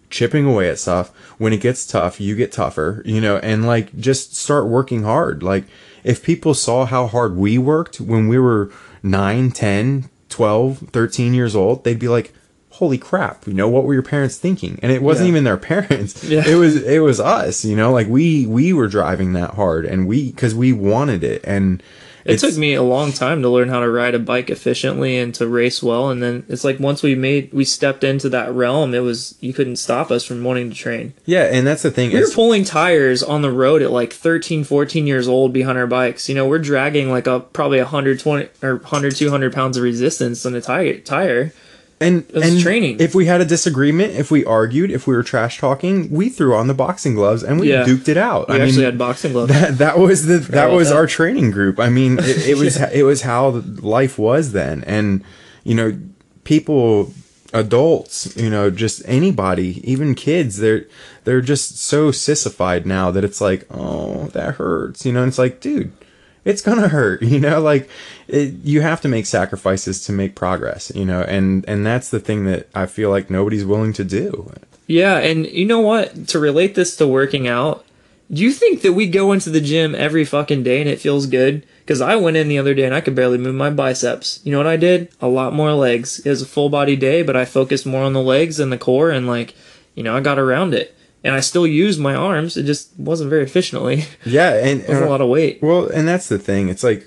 chipping 0.09 0.45
away 0.45 0.69
at 0.69 0.79
stuff 0.79 1.09
when 1.37 1.53
it 1.53 1.61
gets 1.61 1.85
tough 1.87 2.19
you 2.19 2.35
get 2.35 2.51
tougher 2.51 3.01
you 3.05 3.19
know 3.21 3.37
and 3.37 3.65
like 3.65 3.95
just 3.97 4.35
start 4.35 4.67
working 4.67 5.03
hard 5.03 5.41
like 5.43 5.63
if 6.03 6.21
people 6.23 6.53
saw 6.53 6.85
how 6.85 7.07
hard 7.07 7.35
we 7.35 7.57
worked 7.57 7.99
when 8.01 8.27
we 8.27 8.37
were 8.37 8.69
9 9.01 9.51
10 9.51 10.09
12 10.29 10.77
13 10.91 11.33
years 11.33 11.55
old 11.55 11.83
they'd 11.83 11.99
be 11.99 12.07
like 12.07 12.33
holy 12.75 12.97
crap 12.97 13.45
you 13.47 13.53
know 13.53 13.67
what 13.69 13.83
were 13.85 13.93
your 13.93 14.03
parents 14.03 14.37
thinking 14.37 14.77
and 14.81 14.91
it 14.91 15.01
wasn't 15.01 15.27
Yeah. 15.27 15.31
even 15.31 15.43
their 15.43 15.57
parents 15.73 16.23
Yeah. 16.23 16.47
it 16.47 16.55
was 16.55 16.75
it 16.83 16.99
was 16.99 17.19
us 17.19 17.63
you 17.65 17.75
know 17.75 17.91
like 17.91 18.07
we 18.07 18.45
we 18.45 18.73
were 18.73 18.87
driving 18.87 19.33
that 19.33 19.51
hard 19.55 19.85
and 19.85 20.07
we 20.07 20.31
because 20.31 20.53
we 20.53 20.71
wanted 20.73 21.23
it 21.23 21.41
and 21.45 21.81
It 22.25 22.39
took 22.39 22.57
me 22.57 22.73
a 22.73 22.81
long 22.81 23.11
time 23.13 23.43
to 23.43 23.49
learn 23.49 23.69
how 23.69 23.81
to 23.81 23.89
ride 23.89 24.15
a 24.15 24.19
bike 24.19 24.49
efficiently 24.49 25.15
and 25.21 25.31
to 25.35 25.47
race 25.47 25.83
well. 25.83 26.09
And 26.09 26.23
then 26.23 26.43
it's 26.49 26.63
like 26.63 26.79
once 26.79 27.03
we 27.03 27.13
made, 27.13 27.53
we 27.53 27.63
stepped 27.65 28.03
into 28.03 28.29
that 28.29 28.51
realm, 28.51 28.95
it 28.95 29.03
was, 29.05 29.35
you 29.41 29.53
couldn't 29.53 29.75
stop 29.75 30.09
us 30.09 30.23
from 30.25 30.43
wanting 30.43 30.71
to 30.71 30.75
train. 30.75 31.13
yeah 31.25 31.43
and 31.55 31.67
that's 31.67 31.83
the 31.83 31.91
thing 31.91 32.09
We 32.11 32.19
were 32.19 32.33
pulling 32.33 32.63
tires 32.63 33.21
on 33.21 33.43
the 33.43 33.51
road 33.51 33.83
at 33.83 33.91
like 33.91 34.11
13, 34.11 34.63
14 34.63 35.05
years 35.05 35.27
old 35.27 35.53
behind 35.53 35.77
our 35.77 35.85
bikes. 35.85 36.27
You 36.27 36.33
know, 36.33 36.47
we're 36.47 36.57
dragging 36.71 37.11
like 37.11 37.27
a 37.27 37.41
probably 37.41 37.77
120 37.77 38.49
or 38.63 38.77
100, 38.77 39.15
200 39.15 39.53
pounds 39.53 39.77
of 39.77 39.83
resistance 39.83 40.47
on 40.47 40.55
a 40.55 40.61
tire. 40.61 40.97
tire. 40.97 41.53
And 42.01 42.25
was 42.33 42.51
and 42.51 42.61
training. 42.61 42.97
If 42.99 43.15
we 43.15 43.25
had 43.25 43.39
a 43.41 43.45
disagreement, 43.45 44.13
if 44.15 44.29
we 44.29 44.43
argued, 44.43 44.91
if 44.91 45.07
we 45.07 45.15
were 45.15 45.23
trash 45.23 45.59
talking, 45.59 46.09
we 46.11 46.29
threw 46.29 46.53
on 46.55 46.67
the 46.67 46.73
boxing 46.73 47.15
gloves 47.15 47.41
and 47.43 47.59
we 47.59 47.69
Yeah. 47.71 47.83
duked 47.85 48.07
it 48.09 48.17
out. 48.17 48.49
We 48.49 48.59
actually 48.59 48.83
had 48.85 48.97
boxing 48.97 49.31
gloves. 49.31 49.51
that, 49.53 49.77
that 49.77 49.97
was 49.97 50.25
the 50.25 50.39
that 50.39 50.71
was 50.71 50.89
that. 50.89 50.95
our 50.95 51.07
training 51.07 51.51
group. 51.51 51.79
I 51.79 51.89
mean, 51.89 52.19
it, 52.19 52.47
it 52.49 52.57
was 52.57 52.77
it 52.93 53.03
was 53.03 53.21
how 53.21 53.49
life 53.81 54.17
was 54.19 54.51
then, 54.51 54.83
and 54.85 55.23
you 55.63 55.73
know, 55.73 55.97
people, 56.43 57.13
adults, 57.53 58.35
you 58.35 58.49
know, 58.49 58.69
just 58.69 59.01
anybody, 59.05 59.81
even 59.89 60.15
kids, 60.15 60.57
they're 60.57 60.85
they're 61.23 61.41
just 61.41 61.77
so 61.77 62.11
sissified 62.11 62.85
now 62.85 63.09
that 63.11 63.23
it's 63.23 63.41
like, 63.41 63.65
oh, 63.71 64.25
that 64.33 64.55
hurts, 64.55 65.05
you 65.05 65.13
know. 65.13 65.21
And 65.23 65.29
it's 65.29 65.39
like, 65.39 65.59
dude, 65.61 65.91
it's 66.45 66.61
gonna 66.61 66.87
hurt, 66.87 67.21
you 67.33 67.39
know. 67.39 67.59
Like, 67.59 67.89
it, 68.27 68.53
you 68.63 68.81
have 68.81 69.01
to 69.01 69.07
make 69.07 69.25
sacrifices 69.25 70.05
to 70.05 70.13
make 70.13 70.35
progress, 70.35 70.91
you 70.95 71.05
know, 71.05 71.21
and 71.21 71.67
and 71.67 71.85
that's 71.85 72.09
the 72.09 72.19
thing 72.19 72.45
that 72.45 72.69
I 72.73 72.85
feel 72.85 73.09
like 73.09 73.29
nobody's 73.29 73.65
willing 73.65 73.93
to 73.93 74.03
do. 74.03 74.51
Yeah, 74.87 75.17
and 75.17 75.47
you 75.47 75.65
know 75.65 75.81
what? 75.81 76.27
To 76.29 76.39
relate 76.39 76.75
this 76.75 76.95
to 76.97 77.07
working 77.07 77.47
out, 77.47 77.85
do 78.31 78.41
you 78.41 78.51
think 78.51 78.81
that 78.81 78.93
we 78.93 79.07
go 79.07 79.31
into 79.31 79.49
the 79.49 79.61
gym 79.61 79.95
every 79.95 80.25
fucking 80.25 80.63
day 80.63 80.79
and 80.79 80.89
it 80.89 80.99
feels 81.01 81.25
good? 81.25 81.65
Because 81.79 82.01
I 82.01 82.15
went 82.15 82.37
in 82.37 82.47
the 82.47 82.57
other 82.57 82.73
day 82.73 82.85
and 82.85 82.95
I 82.95 83.01
could 83.01 83.15
barely 83.15 83.37
move 83.37 83.53
my 83.53 83.69
biceps. 83.69 84.39
You 84.43 84.51
know 84.51 84.57
what 84.57 84.67
I 84.67 84.77
did? 84.77 85.11
A 85.21 85.27
lot 85.27 85.53
more 85.53 85.73
legs. 85.73 86.19
It 86.19 86.29
was 86.29 86.41
a 86.41 86.47
full 86.47 86.69
body 86.69 86.95
day, 86.95 87.21
but 87.21 87.35
I 87.35 87.45
focused 87.45 87.85
more 87.85 88.03
on 88.03 88.13
the 88.13 88.21
legs 88.21 88.59
and 88.59 88.71
the 88.71 88.77
core, 88.77 89.11
and 89.11 89.27
like, 89.27 89.55
you 89.93 90.03
know, 90.03 90.15
I 90.15 90.21
got 90.21 90.39
around 90.39 90.73
it. 90.73 90.95
And 91.25 91.33
I 91.33 91.39
still 91.39 91.65
used 91.65 91.99
my 91.99 92.13
arms. 92.13 92.55
It 92.55 92.63
just 92.63 92.97
wasn't 92.97 93.31
very 93.31 93.43
efficiently. 93.43 94.05
Yeah, 94.25 94.53
and 94.53 94.81
was 94.87 94.99
a 94.99 95.05
uh, 95.05 95.09
lot 95.09 95.21
of 95.21 95.27
weight. 95.27 95.59
Well, 95.61 95.87
and 95.87 96.07
that's 96.07 96.29
the 96.29 96.37
thing. 96.37 96.69
It's 96.69 96.83
like 96.83 97.03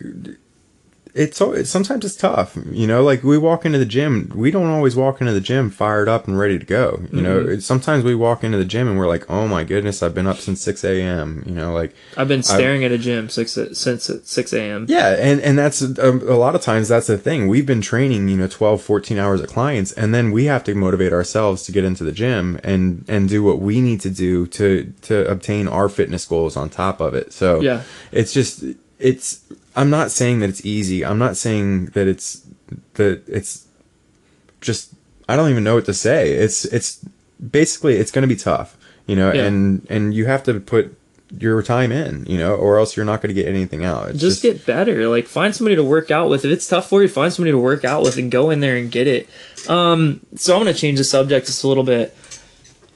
it's, 1.18 1.40
al- 1.40 1.52
it's 1.54 1.68
sometimes 1.70 2.04
it's 2.04 2.16
tough. 2.16 2.56
You 2.70 2.86
know, 2.86 3.02
like 3.02 3.22
we 3.22 3.36
walk 3.38 3.66
into 3.66 3.78
the 3.78 3.84
gym, 3.96 4.30
we 4.34 4.50
don't 4.50 4.70
always 4.70 4.94
walk 4.96 5.20
into 5.20 5.32
the 5.32 5.40
gym 5.40 5.68
fired 5.70 6.08
up 6.08 6.26
and 6.28 6.38
ready 6.38 6.58
to 6.58 6.64
go. 6.64 7.02
You 7.12 7.22
know, 7.22 7.38
Mm-hmm. 7.40 7.48
It's- 7.48 7.64
sometimes 7.64 8.04
we 8.04 8.14
walk 8.14 8.44
into 8.44 8.58
the 8.58 8.64
gym 8.64 8.86
and 8.88 8.96
we're 8.98 9.08
like, 9.08 9.24
"Oh 9.30 9.46
my 9.48 9.64
goodness, 9.64 10.02
I've 10.02 10.14
been 10.14 10.26
up 10.26 10.38
since 10.38 10.60
six 10.60 10.84
a.m." 10.84 11.42
You 11.46 11.54
know, 11.54 11.72
like 11.72 11.94
I've 12.16 12.28
been 12.28 12.42
staring 12.42 12.84
at 12.84 12.92
a 12.92 12.98
gym 12.98 13.28
six 13.28 13.56
uh, 13.58 13.74
since 13.74 14.08
uh, 14.10 14.18
six 14.24 14.52
a.m. 14.52 14.86
yeah, 14.88 15.16
and 15.18 15.40
and 15.40 15.58
that's 15.58 15.82
a, 15.82 16.10
a 16.36 16.38
lot 16.44 16.54
of 16.54 16.62
times 16.62 16.88
that's 16.88 17.06
the 17.08 17.18
thing. 17.18 17.48
We've 17.48 17.66
been 17.66 17.80
training, 17.82 18.28
you 18.28 18.36
know, 18.36 18.46
12, 18.48 18.80
14 18.82 19.18
hours 19.18 19.40
at 19.40 19.48
clients 19.48 19.92
and 19.92 20.14
then 20.14 20.30
we 20.32 20.44
have 20.46 20.62
to 20.64 20.74
motivate 20.74 21.12
ourselves 21.12 21.62
to 21.64 21.72
get 21.72 21.84
into 21.84 22.04
the 22.04 22.12
gym 22.12 22.58
and 22.64 23.04
and 23.08 23.28
do 23.28 23.42
what 23.42 23.58
we 23.60 23.80
need 23.80 24.00
to 24.02 24.10
do 24.10 24.46
to 24.58 24.92
to 25.02 25.28
obtain 25.30 25.68
our 25.68 25.88
fitness 25.88 26.24
goals 26.24 26.56
on 26.56 26.68
top 26.70 27.00
of 27.00 27.14
it. 27.14 27.32
So 27.32 27.60
Yeah. 27.60 27.82
it's 28.12 28.32
just 28.32 28.64
it's 28.98 29.40
I'm 29.78 29.90
not 29.90 30.10
saying 30.10 30.40
that 30.40 30.48
it's 30.50 30.64
easy. 30.64 31.04
I'm 31.04 31.18
not 31.18 31.36
saying 31.36 31.86
that 31.94 32.06
it's 32.08 32.42
that 32.94 33.22
it's 33.28 33.66
just 34.60 34.92
I 35.28 35.36
don't 35.36 35.50
even 35.50 35.64
know 35.64 35.76
what 35.76 35.86
to 35.86 35.94
say. 35.94 36.32
It's 36.32 36.64
it's 36.66 37.04
basically 37.38 37.94
it's 37.96 38.10
going 38.10 38.22
to 38.28 38.34
be 38.34 38.40
tough, 38.50 38.76
you 39.06 39.16
know, 39.16 39.32
Yeah. 39.32 39.44
and 39.46 39.86
and 39.88 40.12
you 40.14 40.26
have 40.26 40.42
to 40.44 40.58
put 40.60 40.94
your 41.38 41.62
time 41.62 41.92
in, 41.92 42.24
you 42.26 42.38
know, 42.38 42.54
or 42.54 42.78
else 42.78 42.96
you're 42.96 43.04
not 43.04 43.20
going 43.20 43.28
to 43.28 43.40
get 43.40 43.46
anything 43.46 43.84
out. 43.84 44.08
It's 44.08 44.20
just, 44.20 44.42
get 44.42 44.64
better. 44.64 45.06
Like 45.08 45.26
find 45.26 45.54
somebody 45.54 45.76
to 45.76 45.84
work 45.84 46.10
out 46.10 46.30
with. 46.30 46.44
If 46.46 46.50
it's 46.50 46.66
tough 46.66 46.88
for 46.88 47.02
you, 47.02 47.08
find 47.08 47.30
somebody 47.32 47.52
to 47.52 47.58
work 47.58 47.84
out 47.84 48.02
with 48.02 48.16
and 48.16 48.30
go 48.30 48.48
in 48.50 48.60
there 48.60 48.76
and 48.76 48.90
get 48.90 49.06
it. 49.06 49.28
Um, 49.68 50.20
so 50.36 50.54
I'm 50.54 50.60
gonna 50.60 50.72
change 50.74 50.98
the 50.98 51.04
subject 51.04 51.46
just 51.46 51.62
a 51.64 51.68
little 51.68 51.84
bit. 51.84 52.16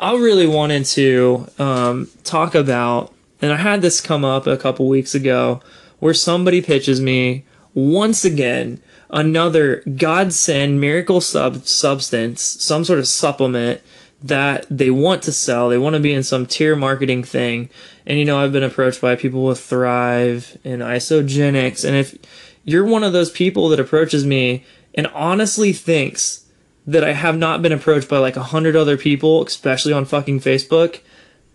I 0.00 0.14
really 0.16 0.46
wanted 0.48 0.84
to 0.86 1.46
um, 1.58 2.08
talk 2.24 2.54
about, 2.56 3.12
and 3.40 3.52
I 3.52 3.56
had 3.56 3.82
this 3.82 4.00
come 4.00 4.24
up 4.24 4.46
a 4.48 4.56
couple 4.56 4.88
weeks 4.88 5.14
ago, 5.14 5.60
where 6.02 6.12
somebody 6.12 6.60
pitches 6.60 7.00
me 7.00 7.44
once 7.74 8.24
again 8.24 8.82
another 9.10 9.84
godsend 9.96 10.80
miracle 10.80 11.20
sub 11.20 11.64
substance, 11.64 12.42
some 12.42 12.84
sort 12.84 12.98
of 12.98 13.06
supplement 13.06 13.80
that 14.20 14.66
they 14.68 14.90
want 14.90 15.22
to 15.22 15.30
sell. 15.30 15.68
They 15.68 15.78
want 15.78 15.94
to 15.94 16.00
be 16.00 16.12
in 16.12 16.24
some 16.24 16.44
tier 16.44 16.74
marketing 16.74 17.22
thing. 17.22 17.70
And 18.04 18.18
you 18.18 18.24
know, 18.24 18.40
I've 18.40 18.50
been 18.50 18.64
approached 18.64 19.00
by 19.00 19.14
people 19.14 19.44
with 19.44 19.60
Thrive 19.60 20.58
and 20.64 20.82
Isagenix. 20.82 21.84
And 21.84 21.94
if 21.94 22.18
you're 22.64 22.84
one 22.84 23.04
of 23.04 23.12
those 23.12 23.30
people 23.30 23.68
that 23.68 23.78
approaches 23.78 24.26
me 24.26 24.64
and 24.96 25.06
honestly 25.06 25.72
thinks 25.72 26.44
that 26.84 27.04
I 27.04 27.12
have 27.12 27.38
not 27.38 27.62
been 27.62 27.70
approached 27.70 28.08
by 28.08 28.18
like 28.18 28.36
a 28.36 28.42
hundred 28.42 28.74
other 28.74 28.96
people, 28.96 29.46
especially 29.46 29.92
on 29.92 30.04
fucking 30.04 30.40
Facebook, 30.40 30.98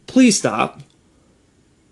please 0.06 0.38
stop. 0.38 0.84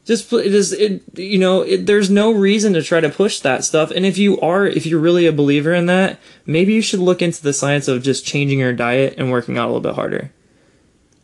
Just 0.06 0.32
it 0.32 0.54
is 0.54 0.72
it 0.72 1.02
you 1.16 1.40
know 1.40 1.62
it, 1.64 1.88
there's 1.88 2.12
no 2.12 2.32
reason 2.32 2.74
to 2.74 2.84
try 2.84 3.00
to 3.00 3.10
push 3.10 3.40
that 3.40 3.64
stuff. 3.64 3.90
And 3.90 4.06
if 4.06 4.18
you 4.18 4.40
are 4.40 4.68
if 4.68 4.86
you're 4.86 5.00
really 5.00 5.26
a 5.26 5.34
believer 5.34 5.74
in 5.74 5.88
that, 5.88 6.20
maybe 6.46 6.74
you 6.74 6.82
should 6.82 7.00
look 7.00 7.24
into 7.24 7.42
the 7.42 7.54
science 7.54 7.88
of 7.88 8.04
just 8.04 8.26
changing 8.26 8.60
your 8.60 8.74
diet 8.74 9.16
and 9.18 9.32
working 9.32 9.58
out 9.58 9.66
a 9.66 9.72
little 9.72 9.82
bit 9.82 9.96
harder. 9.96 10.32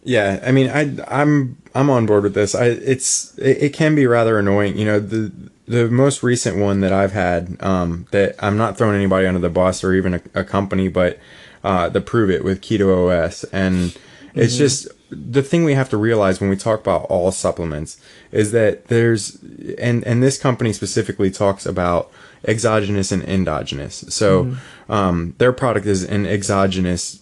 Yeah, 0.03 0.41
I 0.43 0.51
mean, 0.51 0.69
I 0.69 0.97
I'm 1.07 1.57
I'm 1.75 1.91
on 1.91 2.07
board 2.07 2.23
with 2.23 2.33
this. 2.33 2.55
I 2.55 2.65
it's 2.65 3.37
it, 3.37 3.63
it 3.63 3.73
can 3.73 3.93
be 3.93 4.07
rather 4.07 4.39
annoying. 4.39 4.77
You 4.77 4.85
know, 4.85 4.99
the 4.99 5.31
the 5.67 5.87
most 5.87 6.23
recent 6.23 6.57
one 6.57 6.79
that 6.81 6.91
I've 6.91 7.13
had 7.13 7.57
um, 7.61 8.07
that 8.11 8.35
I'm 8.39 8.57
not 8.57 8.77
throwing 8.77 8.95
anybody 8.95 9.27
under 9.27 9.39
the 9.39 9.49
bus 9.49 9.83
or 9.83 9.93
even 9.93 10.15
a, 10.15 10.21
a 10.33 10.43
company, 10.43 10.87
but 10.87 11.19
uh, 11.63 11.87
the 11.89 12.01
Pruvit 12.01 12.43
with 12.43 12.61
Keto 12.61 13.09
OS, 13.09 13.43
and 13.45 13.95
it's 14.33 14.57
just 14.57 14.87
the 15.11 15.43
thing 15.43 15.65
we 15.65 15.73
have 15.73 15.89
to 15.89 15.97
realize 15.97 16.39
when 16.39 16.49
we 16.49 16.55
talk 16.55 16.79
about 16.79 17.03
all 17.03 17.31
supplements 17.31 18.01
is 18.31 18.51
that 18.53 18.87
there's 18.87 19.37
and 19.77 20.03
and 20.05 20.23
this 20.23 20.39
company 20.39 20.71
specifically 20.71 21.29
talks 21.29 21.65
about 21.65 22.09
exogenous 22.47 23.11
and 23.11 23.23
endogenous. 23.23 24.05
So 24.09 24.55
um, 24.89 25.35
their 25.37 25.51
product 25.51 25.85
is 25.85 26.03
an 26.03 26.25
exogenous 26.25 27.21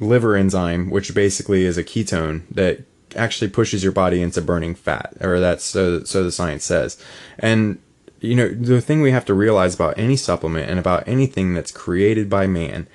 liver 0.00 0.36
enzyme, 0.36 0.90
which 0.90 1.14
basically 1.14 1.64
is 1.64 1.76
a 1.76 1.84
ketone 1.84 2.42
that 2.50 2.82
actually 3.16 3.50
pushes 3.50 3.82
your 3.82 3.92
body 3.92 4.22
into 4.22 4.40
burning 4.40 4.74
fat, 4.74 5.14
or 5.20 5.40
that's 5.40 5.64
so 5.64 6.04
so 6.04 6.22
the 6.22 6.32
science 6.32 6.64
says. 6.64 7.02
And 7.38 7.80
you 8.20 8.36
know 8.36 8.48
the 8.48 8.80
thing 8.80 9.02
we 9.02 9.10
have 9.10 9.24
to 9.26 9.34
realize 9.34 9.74
about 9.74 9.98
any 9.98 10.16
supplement 10.16 10.70
and 10.70 10.78
about 10.78 11.06
anything 11.08 11.52
that's 11.52 11.72
created 11.72 12.30
by 12.30 12.46
man 12.46 12.86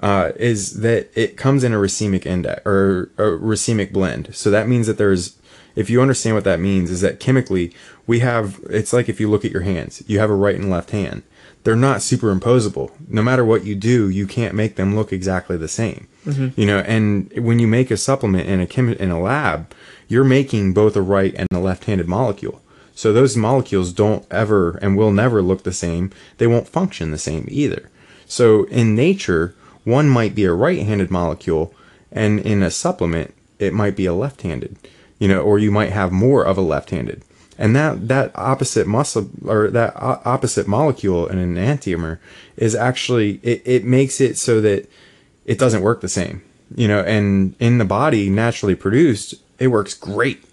uh, 0.00 0.32
is 0.36 0.80
that 0.80 1.10
it 1.14 1.36
comes 1.36 1.64
in 1.64 1.72
a 1.72 1.76
racemic 1.78 2.26
index 2.26 2.62
or 2.64 3.10
a 3.18 3.22
racemic 3.22 3.92
blend. 3.92 4.34
So 4.34 4.50
that 4.50 4.68
means 4.68 4.86
that 4.86 4.98
there's 4.98 5.38
if 5.78 5.88
you 5.88 6.02
understand 6.02 6.34
what 6.34 6.44
that 6.44 6.58
means, 6.58 6.90
is 6.90 7.02
that 7.02 7.20
chemically 7.20 7.72
we 8.06 8.18
have. 8.18 8.60
It's 8.68 8.92
like 8.92 9.08
if 9.08 9.20
you 9.20 9.30
look 9.30 9.44
at 9.44 9.52
your 9.52 9.62
hands, 9.62 10.02
you 10.08 10.18
have 10.18 10.30
a 10.30 10.34
right 10.34 10.56
and 10.56 10.68
left 10.68 10.90
hand. 10.90 11.22
They're 11.62 11.76
not 11.76 11.98
superimposable. 11.98 12.90
No 13.08 13.22
matter 13.22 13.44
what 13.44 13.64
you 13.64 13.74
do, 13.74 14.08
you 14.08 14.26
can't 14.26 14.54
make 14.54 14.76
them 14.76 14.96
look 14.96 15.12
exactly 15.12 15.56
the 15.56 15.68
same. 15.68 16.08
You 16.56 16.66
know, 16.66 16.78
and 16.78 17.32
when 17.36 17.58
you 17.58 17.66
make 17.66 17.90
a 17.90 17.96
supplement 17.96 18.48
in 18.48 18.60
a 18.60 18.66
chem 18.66 18.92
in 18.92 19.10
a 19.10 19.20
lab, 19.20 19.72
you're 20.08 20.24
making 20.24 20.74
both 20.74 20.96
a 20.96 21.02
right 21.02 21.34
and 21.34 21.48
a 21.52 21.58
left-handed 21.58 22.08
molecule. 22.08 22.60
So 22.94 23.12
those 23.12 23.36
molecules 23.36 23.92
don't 23.92 24.26
ever 24.30 24.78
and 24.82 24.96
will 24.96 25.12
never 25.12 25.42
look 25.42 25.62
the 25.62 25.72
same. 25.72 26.10
They 26.38 26.48
won't 26.48 26.68
function 26.68 27.12
the 27.12 27.18
same 27.18 27.46
either. 27.48 27.88
So 28.26 28.64
in 28.64 28.96
nature, 28.96 29.54
one 29.88 30.08
might 30.08 30.34
be 30.34 30.44
a 30.44 30.52
right-handed 30.52 31.10
molecule, 31.10 31.74
and 32.12 32.40
in 32.40 32.62
a 32.62 32.70
supplement, 32.70 33.34
it 33.58 33.72
might 33.72 33.96
be 33.96 34.06
a 34.06 34.14
left-handed. 34.14 34.76
You 35.18 35.28
know, 35.28 35.40
or 35.40 35.58
you 35.58 35.72
might 35.72 35.90
have 35.90 36.12
more 36.12 36.44
of 36.44 36.56
a 36.56 36.60
left-handed. 36.60 37.22
And 37.58 37.74
that 37.74 38.06
that 38.06 38.30
opposite 38.36 38.86
muscle 38.86 39.28
or 39.44 39.68
that 39.70 39.94
o- 39.96 40.22
opposite 40.24 40.68
molecule 40.68 41.26
in 41.26 41.38
an 41.38 41.56
enantiomer 41.56 42.18
is 42.56 42.76
actually 42.76 43.40
it, 43.42 43.62
it 43.64 43.84
makes 43.84 44.20
it 44.20 44.38
so 44.38 44.60
that 44.60 44.88
it 45.44 45.58
doesn't 45.58 45.82
work 45.82 46.00
the 46.00 46.08
same. 46.08 46.42
You 46.76 46.86
know, 46.86 47.00
and 47.00 47.56
in 47.58 47.78
the 47.78 47.84
body 47.84 48.30
naturally 48.30 48.76
produced, 48.76 49.34
it 49.58 49.68
works 49.68 49.94
great 49.94 50.44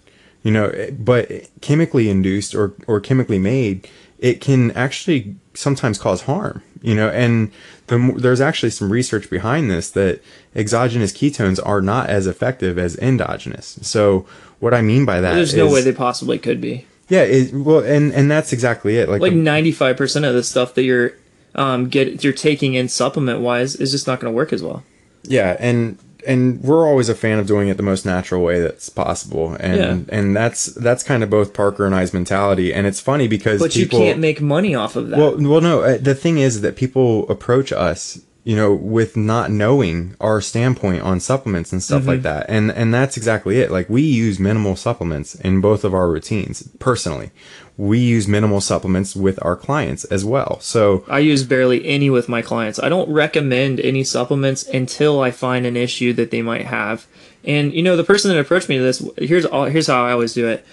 you 0.46 0.52
know 0.52 0.72
but 0.96 1.28
chemically 1.60 2.08
induced 2.08 2.54
or, 2.54 2.72
or 2.86 3.00
chemically 3.00 3.38
made 3.38 3.88
it 4.20 4.40
can 4.40 4.70
actually 4.72 5.34
sometimes 5.54 5.98
cause 5.98 6.22
harm 6.22 6.62
you 6.82 6.94
know 6.94 7.08
and 7.08 7.50
the, 7.88 8.14
there's 8.16 8.40
actually 8.40 8.70
some 8.70 8.90
research 8.90 9.30
behind 9.30 9.70
this 9.70 9.90
that 9.90 10.20
exogenous 10.54 11.12
ketones 11.12 11.60
are 11.64 11.80
not 11.80 12.08
as 12.08 12.26
effective 12.26 12.78
as 12.78 12.96
endogenous 12.98 13.78
so 13.82 14.26
what 14.60 14.74
i 14.74 14.80
mean 14.82 15.04
by 15.04 15.20
that 15.20 15.34
There's 15.34 15.54
no 15.54 15.70
way 15.70 15.82
they 15.82 15.92
possibly 15.92 16.38
could 16.38 16.60
be. 16.60 16.86
yeah 17.08 17.22
it, 17.22 17.52
well 17.54 17.80
and 17.84 18.12
and 18.12 18.30
that's 18.30 18.52
exactly 18.52 18.96
it 18.96 19.08
like, 19.08 19.20
Like 19.22 19.32
ninety 19.32 19.72
five 19.72 19.96
percent 19.96 20.24
of 20.24 20.34
the 20.34 20.42
stuff 20.42 20.74
that 20.74 20.82
you're 20.84 21.12
um 21.54 21.88
get 21.88 22.22
you're 22.24 22.32
taking 22.32 22.74
in 22.74 22.88
supplement 22.88 23.40
wise 23.40 23.76
is 23.76 23.90
just 23.92 24.06
not 24.06 24.20
going 24.20 24.32
to 24.32 24.36
work 24.36 24.52
as 24.52 24.62
well. 24.62 24.82
yeah 25.22 25.56
and 25.60 25.98
and 26.26 26.60
we're 26.62 26.86
always 26.86 27.08
a 27.08 27.14
fan 27.14 27.38
of 27.38 27.46
doing 27.46 27.68
it 27.68 27.76
the 27.76 27.82
most 27.82 28.04
natural 28.04 28.42
way 28.42 28.60
that's 28.60 28.88
possible 28.88 29.56
and 29.60 29.76
Yeah. 30.08 30.16
and 30.18 30.36
that's 30.36 30.66
that's 30.66 31.02
kind 31.02 31.22
of 31.22 31.30
both 31.30 31.54
parker 31.54 31.86
and 31.86 31.94
i's 31.94 32.12
mentality 32.12 32.74
and 32.74 32.86
it's 32.86 33.00
funny 33.00 33.28
because 33.28 33.60
But 33.60 33.72
people, 33.72 33.98
you 34.00 34.04
can't 34.06 34.18
make 34.20 34.40
money 34.40 34.74
off 34.74 34.96
of 34.96 35.08
that. 35.10 35.18
Well, 35.18 35.36
well, 35.38 35.60
no. 35.60 35.82
uh, 35.82 35.98
The 36.00 36.14
thing 36.14 36.38
is 36.38 36.60
that 36.62 36.76
people 36.76 37.28
approach 37.30 37.72
us, 37.72 38.20
you 38.44 38.54
know, 38.56 38.72
with 38.74 39.16
not 39.16 39.50
knowing 39.50 40.14
our 40.20 40.40
standpoint 40.40 41.02
on 41.02 41.18
supplements 41.20 41.72
and 41.72 41.82
stuff 41.82 42.00
Mm-hmm. 42.02 42.08
like 42.10 42.22
that, 42.22 42.46
and 42.48 42.70
and 42.70 42.92
that's 42.94 43.16
exactly 43.16 43.58
it. 43.60 43.70
Like 43.70 43.88
we 43.90 44.02
use 44.02 44.38
minimal 44.38 44.76
supplements 44.76 45.34
in 45.34 45.60
both 45.60 45.82
of 45.84 45.92
our 45.94 46.08
routines. 46.08 46.68
Personally, 46.78 47.30
we 47.78 47.98
use 47.98 48.26
minimal 48.26 48.60
supplements 48.60 49.14
with 49.14 49.38
our 49.42 49.56
clients 49.56 50.04
as 50.04 50.24
well. 50.24 50.58
So 50.60 51.04
I 51.08 51.18
use 51.18 51.44
barely 51.44 51.84
any 51.86 52.08
with 52.08 52.28
my 52.28 52.40
clients. 52.40 52.78
I 52.78 52.88
don't 52.88 53.10
recommend 53.10 53.80
any 53.80 54.02
supplements 54.02 54.66
until 54.66 55.20
I 55.20 55.30
find 55.30 55.66
an 55.66 55.76
issue 55.76 56.12
that 56.14 56.30
they 56.30 56.42
might 56.42 56.66
have. 56.66 57.06
And 57.44 57.74
you 57.74 57.82
know, 57.82 57.96
the 57.96 58.04
person 58.04 58.30
that 58.30 58.40
approached 58.40 58.68
me 58.68 58.78
to 58.78 58.82
this, 58.82 59.06
here's 59.18 59.44
all, 59.44 59.66
here's 59.66 59.88
how 59.88 60.04
I 60.04 60.12
always 60.12 60.32
do 60.32 60.48
it. 60.48 60.64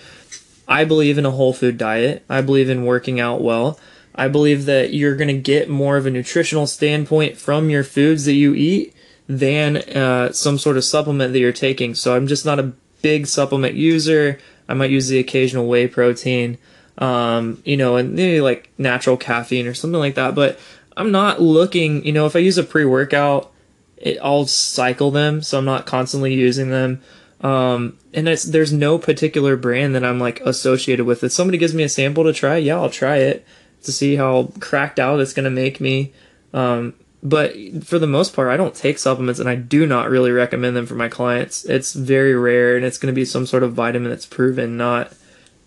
I 0.67 0.85
believe 0.85 1.17
in 1.17 1.25
a 1.25 1.31
whole 1.31 1.53
food 1.53 1.77
diet. 1.77 2.23
I 2.29 2.41
believe 2.41 2.69
in 2.69 2.85
working 2.85 3.19
out 3.19 3.41
well. 3.41 3.79
I 4.15 4.27
believe 4.27 4.65
that 4.65 4.93
you're 4.93 5.15
going 5.15 5.27
to 5.27 5.33
get 5.33 5.69
more 5.69 5.97
of 5.97 6.05
a 6.05 6.11
nutritional 6.11 6.67
standpoint 6.67 7.37
from 7.37 7.69
your 7.69 7.83
foods 7.83 8.25
that 8.25 8.33
you 8.33 8.53
eat 8.53 8.93
than 9.27 9.77
uh, 9.77 10.31
some 10.31 10.57
sort 10.57 10.77
of 10.77 10.83
supplement 10.83 11.33
that 11.33 11.39
you're 11.39 11.51
taking. 11.51 11.95
So 11.95 12.15
I'm 12.15 12.27
just 12.27 12.45
not 12.45 12.59
a 12.59 12.73
big 13.01 13.27
supplement 13.27 13.75
user. 13.75 14.39
I 14.69 14.73
might 14.73 14.91
use 14.91 15.07
the 15.07 15.19
occasional 15.19 15.67
whey 15.67 15.87
protein, 15.87 16.57
um, 16.97 17.61
you 17.65 17.77
know, 17.77 17.95
and 17.95 18.13
maybe 18.13 18.41
like 18.41 18.69
natural 18.77 19.17
caffeine 19.17 19.67
or 19.67 19.73
something 19.73 19.99
like 19.99 20.15
that. 20.15 20.35
But 20.35 20.59
I'm 20.95 21.11
not 21.11 21.41
looking, 21.41 22.05
you 22.05 22.11
know, 22.11 22.25
if 22.25 22.35
I 22.35 22.39
use 22.39 22.57
a 22.57 22.63
pre 22.63 22.85
workout, 22.85 23.51
it, 23.97 24.17
I'll 24.21 24.45
cycle 24.45 25.11
them, 25.11 25.41
so 25.41 25.57
I'm 25.57 25.65
not 25.65 25.85
constantly 25.85 26.33
using 26.33 26.69
them. 26.69 27.01
Um, 27.41 27.97
and 28.13 28.29
it's, 28.29 28.43
there's 28.43 28.71
no 28.71 28.97
particular 28.97 29.57
brand 29.57 29.95
that 29.95 30.05
I'm 30.05 30.19
like 30.19 30.39
associated 30.41 31.05
with. 31.05 31.23
If 31.23 31.31
somebody 31.31 31.57
gives 31.57 31.73
me 31.73 31.83
a 31.83 31.89
sample 31.89 32.23
to 32.23 32.33
try, 32.33 32.57
yeah, 32.57 32.75
I'll 32.75 32.89
try 32.89 33.17
it 33.17 33.45
to 33.83 33.91
see 33.91 34.15
how 34.15 34.51
cracked 34.59 34.99
out 34.99 35.19
it's 35.19 35.33
to 35.45 35.51
make 35.51 35.81
me. 35.81 36.13
Um, 36.53 36.93
but 37.21 37.53
for 37.83 37.99
the 37.99 38.07
most 38.07 38.33
part, 38.33 38.49
I 38.49 38.57
don't 38.57 38.75
take 38.75 38.97
supplements 38.97 39.39
and 39.39 39.49
I 39.49 39.55
do 39.55 39.85
not 39.85 40.09
really 40.09 40.31
recommend 40.31 40.75
them 40.75 40.85
for 40.85 40.95
my 40.95 41.09
clients. 41.09 41.65
It's 41.65 41.93
very 41.93 42.35
rare 42.35 42.75
and 42.75 42.85
it's 42.85 42.97
to 43.13 43.15
be 43.15 43.25
some 43.25 43.45
sort 43.45 43.63
of 43.63 43.73
vitamin 43.73 44.09
that's 44.09 44.25
proven, 44.25 44.77
not 44.77 45.13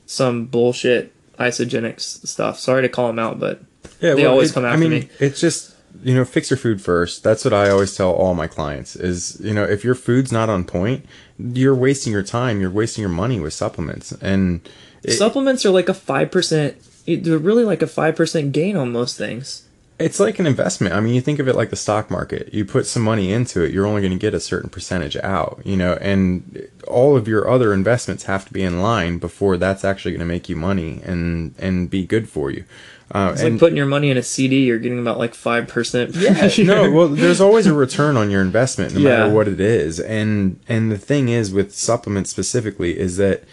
some 0.04 0.46
bullshit 0.46 1.12
isogenic 1.38 1.94
s- 1.96 2.20
stuff. 2.24 2.58
Sorry 2.58 2.82
to 2.82 2.88
call 2.88 3.06
them 3.08 3.18
out, 3.18 3.38
but 3.38 3.60
yeah, 4.00 4.14
They 4.14 4.24
always 4.26 4.50
it- 4.50 4.54
come 4.54 4.64
I 4.64 4.68
after 4.70 4.80
mean, 4.80 4.90
me. 4.90 5.08
it's 5.20 5.40
just 5.40 5.72
you 6.02 6.14
know, 6.14 6.26
fix 6.26 6.50
your 6.50 6.58
food 6.58 6.82
first. 6.82 7.22
That's 7.24 7.42
what 7.42 7.54
I 7.54 7.70
always 7.70 7.96
tell 7.96 8.10
all 8.12 8.34
my 8.34 8.46
clients. 8.46 8.96
Is 8.96 9.40
you 9.42 9.54
know, 9.54 9.64
if 9.64 9.82
your 9.82 9.94
food's 9.94 10.30
not 10.30 10.48
on 10.50 10.64
point, 10.64 11.06
you're 11.38 11.74
wasting 11.74 12.12
your 12.12 12.22
time. 12.22 12.60
You're 12.60 12.70
wasting 12.70 13.00
your 13.02 13.08
money 13.10 13.40
with 13.40 13.54
supplements, 13.54 14.12
and 14.20 14.60
it- 15.02 15.12
supplements 15.12 15.64
are 15.64 15.70
like 15.70 15.88
a 15.88 15.94
5%, 15.94 16.74
they're 17.06 17.38
really 17.38 17.64
like 17.64 17.80
a 17.80 17.86
5% 17.86 18.52
gain 18.52 18.76
on 18.76 18.92
most 18.92 19.16
things. 19.16 19.62
It's 19.98 20.20
like 20.20 20.38
an 20.38 20.46
investment. 20.46 20.94
I 20.94 21.00
mean, 21.00 21.14
you 21.14 21.22
think 21.22 21.38
of 21.38 21.48
it 21.48 21.56
like 21.56 21.70
the 21.70 21.76
stock 21.76 22.10
market. 22.10 22.52
You 22.52 22.66
put 22.66 22.84
some 22.86 23.02
money 23.02 23.32
into 23.32 23.62
it, 23.62 23.72
you're 23.72 23.86
only 23.86 24.02
going 24.02 24.12
to 24.12 24.18
get 24.18 24.34
a 24.34 24.40
certain 24.40 24.68
percentage 24.68 25.16
out, 25.16 25.62
you 25.64 25.74
know, 25.76 25.94
and 26.02 26.68
all 26.86 27.16
of 27.16 27.26
your 27.26 27.48
other 27.48 27.72
investments 27.72 28.24
have 28.24 28.44
to 28.46 28.52
be 28.52 28.62
in 28.62 28.82
line 28.82 29.16
before 29.18 29.56
that's 29.56 29.84
actually 29.84 30.10
going 30.12 30.20
to 30.20 30.26
make 30.26 30.48
you 30.50 30.56
money 30.56 31.00
and 31.04 31.54
and 31.58 31.88
be 31.88 32.04
good 32.04 32.28
for 32.28 32.50
you. 32.50 32.64
Uh, 33.10 33.30
It's 33.32 33.40
and 33.42 33.52
like 33.54 33.60
putting 33.60 33.76
your 33.76 33.86
money 33.86 34.10
in 34.10 34.16
a 34.18 34.22
CD, 34.22 34.64
you're 34.64 34.78
getting 34.80 34.98
about 34.98 35.16
like 35.16 35.32
5%. 35.32 36.10
yeah, 36.20 36.64
no, 36.74 36.90
well, 36.90 37.08
there's 37.08 37.40
always 37.40 37.66
a 37.66 37.72
return 37.72 38.16
on 38.16 38.30
your 38.30 38.42
investment, 38.42 38.94
no 38.94 39.00
Yeah. 39.00 39.08
matter 39.20 39.32
what 39.32 39.48
it 39.48 39.60
is. 39.60 39.98
And 40.00 40.58
and 40.68 40.92
the 40.92 40.98
thing 40.98 41.28
is 41.30 41.52
with 41.52 41.74
supplements 41.74 42.30
specifically 42.30 42.98
is 42.98 43.16
that 43.16 43.44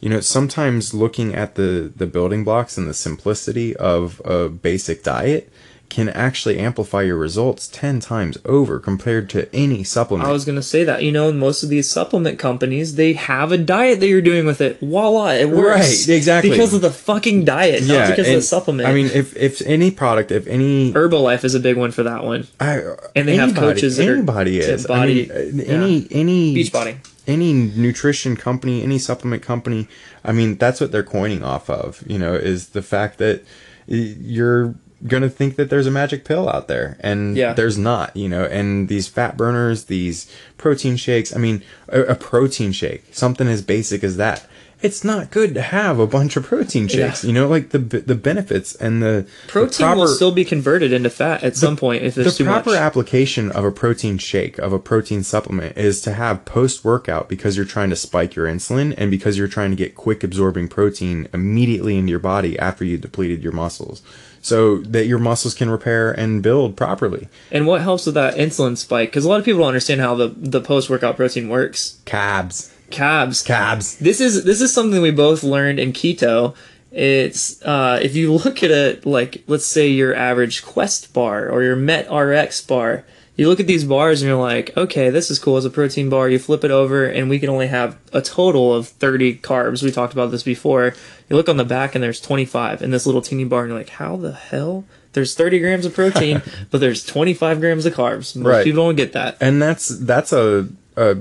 you 0.00 0.08
know 0.08 0.18
sometimes 0.20 0.92
looking 0.94 1.32
at 1.34 1.54
the 1.54 1.92
the 1.94 2.06
building 2.06 2.42
blocks 2.42 2.76
and 2.76 2.88
the 2.88 2.94
simplicity 2.94 3.76
of 3.76 4.20
a 4.24 4.48
basic 4.48 5.04
diet 5.04 5.48
can 5.92 6.08
actually 6.08 6.58
amplify 6.58 7.02
your 7.02 7.18
results 7.18 7.68
10 7.68 8.00
times 8.00 8.38
over 8.46 8.78
compared 8.80 9.28
to 9.28 9.54
any 9.54 9.84
supplement. 9.84 10.26
I 10.26 10.32
was 10.32 10.46
gonna 10.46 10.62
say 10.62 10.84
that. 10.84 11.02
You 11.02 11.12
know, 11.12 11.30
most 11.30 11.62
of 11.62 11.68
these 11.68 11.86
supplement 11.90 12.38
companies, 12.38 12.94
they 12.94 13.12
have 13.12 13.52
a 13.52 13.58
diet 13.58 14.00
that 14.00 14.08
you're 14.08 14.22
doing 14.22 14.46
with 14.46 14.62
it. 14.62 14.80
Voila, 14.80 15.32
it 15.32 15.50
works. 15.50 16.08
Right, 16.08 16.16
exactly. 16.16 16.48
Because 16.48 16.72
of 16.72 16.80
the 16.80 16.90
fucking 16.90 17.44
diet, 17.44 17.86
not 17.86 18.08
because 18.08 18.26
of 18.26 18.36
the 18.36 18.40
supplement. 18.40 18.88
I 18.88 18.94
mean, 18.94 19.10
if 19.12 19.36
if 19.36 19.60
any 19.66 19.90
product, 19.90 20.30
if 20.32 20.46
any 20.46 20.94
Herbalife 20.94 21.44
is 21.44 21.54
a 21.54 21.60
big 21.60 21.76
one 21.76 21.90
for 21.90 22.04
that 22.04 22.24
one. 22.24 22.46
I, 22.58 22.80
And 23.14 23.28
they 23.28 23.36
have 23.36 23.54
coaches 23.54 23.98
that 23.98 24.08
anybody 24.08 24.60
to 24.60 24.72
is. 24.72 24.86
body- 24.86 25.30
I 25.30 25.50
mean, 25.50 25.60
uh, 25.60 25.64
any 25.74 26.06
any 26.10 26.54
Beachbody. 26.54 26.96
any 27.26 27.52
nutrition 27.52 28.34
company, 28.34 28.82
any 28.82 28.98
supplement 28.98 29.42
company. 29.42 29.88
I 30.24 30.32
mean, 30.32 30.56
that's 30.56 30.80
what 30.80 30.90
they're 30.90 31.02
coining 31.02 31.44
off 31.44 31.68
of. 31.68 32.02
You 32.06 32.18
know, 32.18 32.32
is 32.32 32.68
the 32.70 32.80
fact 32.80 33.18
that 33.18 33.42
you're 33.86 34.74
gonna 35.06 35.28
think 35.28 35.56
that 35.56 35.68
there's 35.70 35.86
a 35.86 35.90
magic 35.90 36.24
pill 36.24 36.48
out 36.48 36.68
there, 36.68 36.96
and 37.00 37.36
Yeah. 37.36 37.52
there's 37.54 37.78
not. 37.78 38.16
You 38.16 38.28
know, 38.28 38.44
and 38.44 38.88
these 38.88 39.08
fat 39.08 39.36
burners, 39.36 39.84
these 39.84 40.26
protein 40.58 40.96
shakes. 40.96 41.34
I 41.34 41.38
mean, 41.38 41.62
a, 41.88 42.02
a 42.02 42.14
protein 42.14 42.72
shake, 42.72 43.04
something 43.12 43.48
as 43.48 43.62
basic 43.62 44.04
as 44.04 44.16
that. 44.16 44.46
It's 44.80 45.04
not 45.04 45.30
good 45.30 45.54
to 45.54 45.62
have 45.62 46.00
a 46.00 46.08
bunch 46.08 46.36
of 46.36 46.44
protein 46.44 46.88
shakes. 46.88 47.22
Yeah. 47.22 47.28
You 47.28 47.34
know, 47.34 47.46
like 47.46 47.68
the 47.70 47.78
the 47.78 48.16
benefits 48.16 48.74
and 48.74 49.00
the 49.00 49.26
the 49.46 49.48
Protein 49.52 49.96
will 49.96 50.08
still 50.08 50.32
be 50.32 50.44
converted 50.44 50.92
into 50.92 51.08
fat 51.08 51.44
at 51.44 51.56
some 51.56 51.76
point 51.76 52.02
if 52.02 52.16
the 52.16 52.22
it's 52.22 52.36
too 52.36 52.42
proper 52.44 52.70
much. 52.70 52.80
application 52.80 53.52
of 53.52 53.64
a 53.64 53.70
protein 53.70 54.18
shake 54.18 54.58
of 54.58 54.72
a 54.72 54.80
protein 54.80 55.22
supplement 55.22 55.78
is 55.78 56.00
to 56.00 56.14
have 56.14 56.44
post 56.44 56.84
workout 56.84 57.28
because 57.28 57.56
you're 57.56 57.64
trying 57.64 57.90
to 57.90 57.96
spike 57.96 58.34
your 58.34 58.46
insulin 58.46 58.92
and 58.98 59.08
because 59.08 59.38
you're 59.38 59.46
trying 59.46 59.70
to 59.70 59.76
get 59.76 59.94
quick 59.94 60.24
absorbing 60.24 60.66
protein 60.66 61.28
immediately 61.32 61.96
into 61.96 62.10
your 62.10 62.18
body 62.18 62.58
after 62.58 62.84
you 62.84 62.98
depleted 62.98 63.40
your 63.40 63.52
muscles 63.52 64.02
so 64.42 64.78
that 64.78 65.06
your 65.06 65.18
muscles 65.18 65.54
can 65.54 65.70
repair 65.70 66.12
and 66.12 66.42
build 66.42 66.76
properly 66.76 67.28
and 67.50 67.66
what 67.66 67.80
helps 67.80 68.04
with 68.06 68.14
that 68.16 68.34
insulin 68.34 68.76
spike? 68.76 69.08
Because 69.08 69.24
a 69.24 69.28
lot 69.28 69.38
of 69.38 69.44
people 69.44 69.60
don't 69.60 69.68
understand 69.68 70.00
how 70.00 70.14
the, 70.14 70.28
the 70.36 70.60
post 70.60 70.90
workout 70.90 71.16
protein 71.16 71.48
works. 71.48 71.98
cabs 72.04 72.72
Cabs. 72.92 73.42
cabs 73.42 73.96
This 73.96 74.20
is 74.20 74.44
this 74.44 74.60
is 74.60 74.72
something 74.72 75.00
we 75.00 75.10
both 75.10 75.42
learned 75.42 75.80
in 75.80 75.92
keto. 75.92 76.54
It's 76.90 77.62
uh, 77.62 77.98
if 78.02 78.14
you 78.14 78.32
look 78.44 78.62
at 78.62 78.70
it 78.70 79.06
like 79.06 79.42
let's 79.46 79.64
say 79.64 79.88
your 79.88 80.14
average 80.14 80.62
Quest 80.62 81.12
bar 81.12 81.48
or 81.48 81.62
your 81.62 81.76
Met 81.76 82.12
RX 82.12 82.60
bar, 82.62 83.04
you 83.42 83.48
look 83.48 83.60
at 83.60 83.66
these 83.66 83.84
bars 83.84 84.22
and 84.22 84.28
you're 84.28 84.40
like, 84.40 84.74
okay, 84.76 85.10
this 85.10 85.30
is 85.30 85.38
cool 85.38 85.56
as 85.56 85.64
a 85.64 85.70
protein 85.70 86.08
bar. 86.08 86.28
You 86.28 86.38
flip 86.38 86.64
it 86.64 86.70
over 86.70 87.04
and 87.06 87.28
we 87.28 87.38
can 87.38 87.48
only 87.50 87.66
have 87.66 87.98
a 88.12 88.22
total 88.22 88.72
of 88.72 88.88
30 88.88 89.38
carbs. 89.38 89.82
We 89.82 89.90
talked 89.90 90.12
about 90.12 90.30
this 90.30 90.42
before. 90.42 90.94
You 91.28 91.36
look 91.36 91.48
on 91.48 91.56
the 91.56 91.64
back 91.64 91.94
and 91.94 92.02
there's 92.04 92.20
25 92.20 92.82
in 92.82 92.90
this 92.90 93.04
little 93.04 93.20
teeny 93.22 93.44
bar 93.44 93.62
and 93.62 93.70
you're 93.70 93.78
like, 93.78 93.88
how 93.90 94.16
the 94.16 94.32
hell? 94.32 94.84
There's 95.12 95.34
30 95.34 95.58
grams 95.60 95.84
of 95.84 95.92
protein, 95.94 96.40
but 96.70 96.80
there's 96.80 97.04
25 97.04 97.60
grams 97.60 97.84
of 97.84 97.94
carbs. 97.94 98.34
Most 98.36 98.46
Right. 98.46 98.64
people 98.64 98.84
don't 98.86 98.96
get 98.96 99.12
that. 99.12 99.36
and 99.40 99.60
that's 99.60 99.88
that's 99.88 100.32
a 100.32 100.68
a 100.96 101.18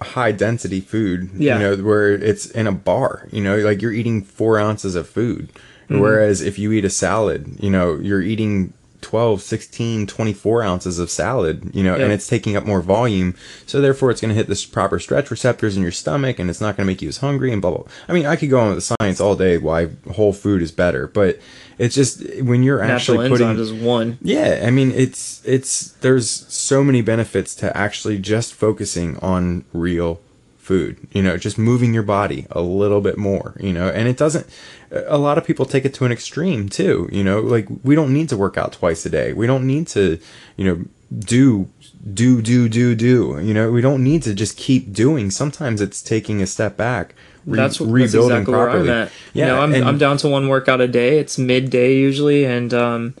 high 0.00 0.32
density 0.32 0.80
food. 0.80 1.30
Yeah. 1.34 1.58
You 1.58 1.76
know, 1.76 1.82
where 1.84 2.12
it's 2.12 2.46
in 2.46 2.66
a 2.66 2.72
bar. 2.72 3.28
You 3.32 3.42
know, 3.42 3.56
like 3.58 3.82
you're 3.82 3.92
eating 3.92 4.22
four 4.22 4.58
ounces 4.60 4.94
of 4.94 5.08
food. 5.08 5.50
Mm-hmm. 5.88 6.00
Whereas 6.00 6.40
if 6.40 6.58
you 6.58 6.72
eat 6.72 6.84
a 6.84 6.90
salad, 6.90 7.56
you 7.60 7.70
know, 7.70 7.96
you're 7.96 8.22
eating 8.22 8.72
12, 9.02 9.42
16, 9.42 10.06
24 10.06 10.62
ounces 10.62 10.98
of 10.98 11.10
salad, 11.10 11.70
you 11.74 11.82
know, 11.82 11.96
Yeah. 11.96 12.04
and 12.04 12.12
it's 12.12 12.26
taking 12.26 12.56
up 12.56 12.64
more 12.64 12.80
volume. 12.80 13.34
So 13.66 13.80
therefore 13.80 14.10
it's 14.10 14.20
going 14.20 14.30
to 14.30 14.34
hit 14.34 14.46
the 14.48 14.66
proper 14.72 14.98
stretch 14.98 15.30
receptors 15.30 15.76
in 15.76 15.82
your 15.82 15.92
stomach 15.92 16.38
and 16.38 16.48
it's 16.48 16.60
not 16.60 16.76
going 16.76 16.86
to 16.86 16.90
make 16.90 17.02
you 17.02 17.08
as 17.08 17.18
hungry 17.18 17.52
and 17.52 17.60
blah, 17.60 17.72
blah. 17.72 17.84
I 18.08 18.12
mean, 18.14 18.24
I 18.26 18.36
could 18.36 18.48
go 18.50 18.60
on 18.60 18.68
with 18.74 18.78
the 18.86 18.96
science 19.00 19.20
all 19.20 19.36
day 19.36 19.58
why 19.58 19.88
whole 20.12 20.32
food 20.32 20.62
is 20.62 20.72
better, 20.72 21.06
but 21.08 21.38
it's 21.78 21.94
just 21.94 22.22
when 22.42 22.62
you're 22.62 22.78
Natural 22.78 23.20
actually 23.22 23.28
putting 23.28 23.46
enzymes 23.48 23.58
is 23.58 23.72
one. 23.72 24.18
yeah, 24.22 24.62
I 24.64 24.70
mean 24.70 24.92
it's 24.92 25.42
it's 25.44 25.88
there's 26.00 26.30
so 26.30 26.84
many 26.84 27.00
benefits 27.02 27.54
to 27.56 27.76
actually 27.76 28.18
just 28.18 28.54
focusing 28.54 29.16
on 29.18 29.64
real 29.72 30.20
food. 30.62 30.96
You 31.12 31.22
know, 31.22 31.36
just 31.36 31.58
moving 31.58 31.92
your 31.92 32.04
body 32.04 32.46
a 32.50 32.62
little 32.62 33.00
bit 33.00 33.18
more, 33.18 33.56
you 33.60 33.72
know. 33.72 33.88
And 33.88 34.08
it 34.08 34.16
doesn't 34.16 34.46
a 34.90 35.18
lot 35.18 35.38
of 35.38 35.44
people 35.46 35.64
take 35.64 35.84
it 35.84 35.94
to 35.94 36.04
an 36.04 36.12
extreme 36.12 36.68
too, 36.68 37.08
you 37.10 37.24
know, 37.24 37.40
like 37.40 37.66
we 37.82 37.94
don't 37.94 38.12
need 38.12 38.28
to 38.28 38.36
work 38.36 38.56
out 38.56 38.72
twice 38.74 39.04
a 39.06 39.10
day. 39.10 39.32
We 39.32 39.46
don't 39.46 39.66
need 39.66 39.86
to, 39.88 40.18
you 40.56 40.64
know, 40.64 40.84
do 41.18 41.68
do 42.14 42.40
do 42.42 42.68
do 42.68 42.94
do. 42.94 43.40
You 43.42 43.54
know, 43.54 43.70
we 43.70 43.80
don't 43.80 44.02
need 44.04 44.22
to 44.24 44.34
just 44.34 44.56
keep 44.56 44.92
doing. 44.92 45.30
Sometimes 45.30 45.80
it's 45.80 46.00
taking 46.02 46.40
a 46.42 46.46
step 46.46 46.76
back. 46.76 47.14
re- 47.46 47.56
that's, 47.58 47.80
that's 48.02 48.14
exactly 48.28 48.54
where 48.54 48.70
I'm 48.70 48.86
at. 48.90 49.12
Yeah, 49.34 49.46
you 49.46 49.52
know, 49.52 49.60
I'm, 49.62 49.74
and- 49.74 49.84
I'm 49.84 49.98
down 49.98 50.16
to 50.18 50.28
one 50.28 50.48
workout 50.48 50.80
a 50.80 50.88
day. 50.88 51.18
It's 51.18 51.38
midday 51.38 51.96
usually, 51.96 52.44
and 52.44 52.72
um, 52.72 53.14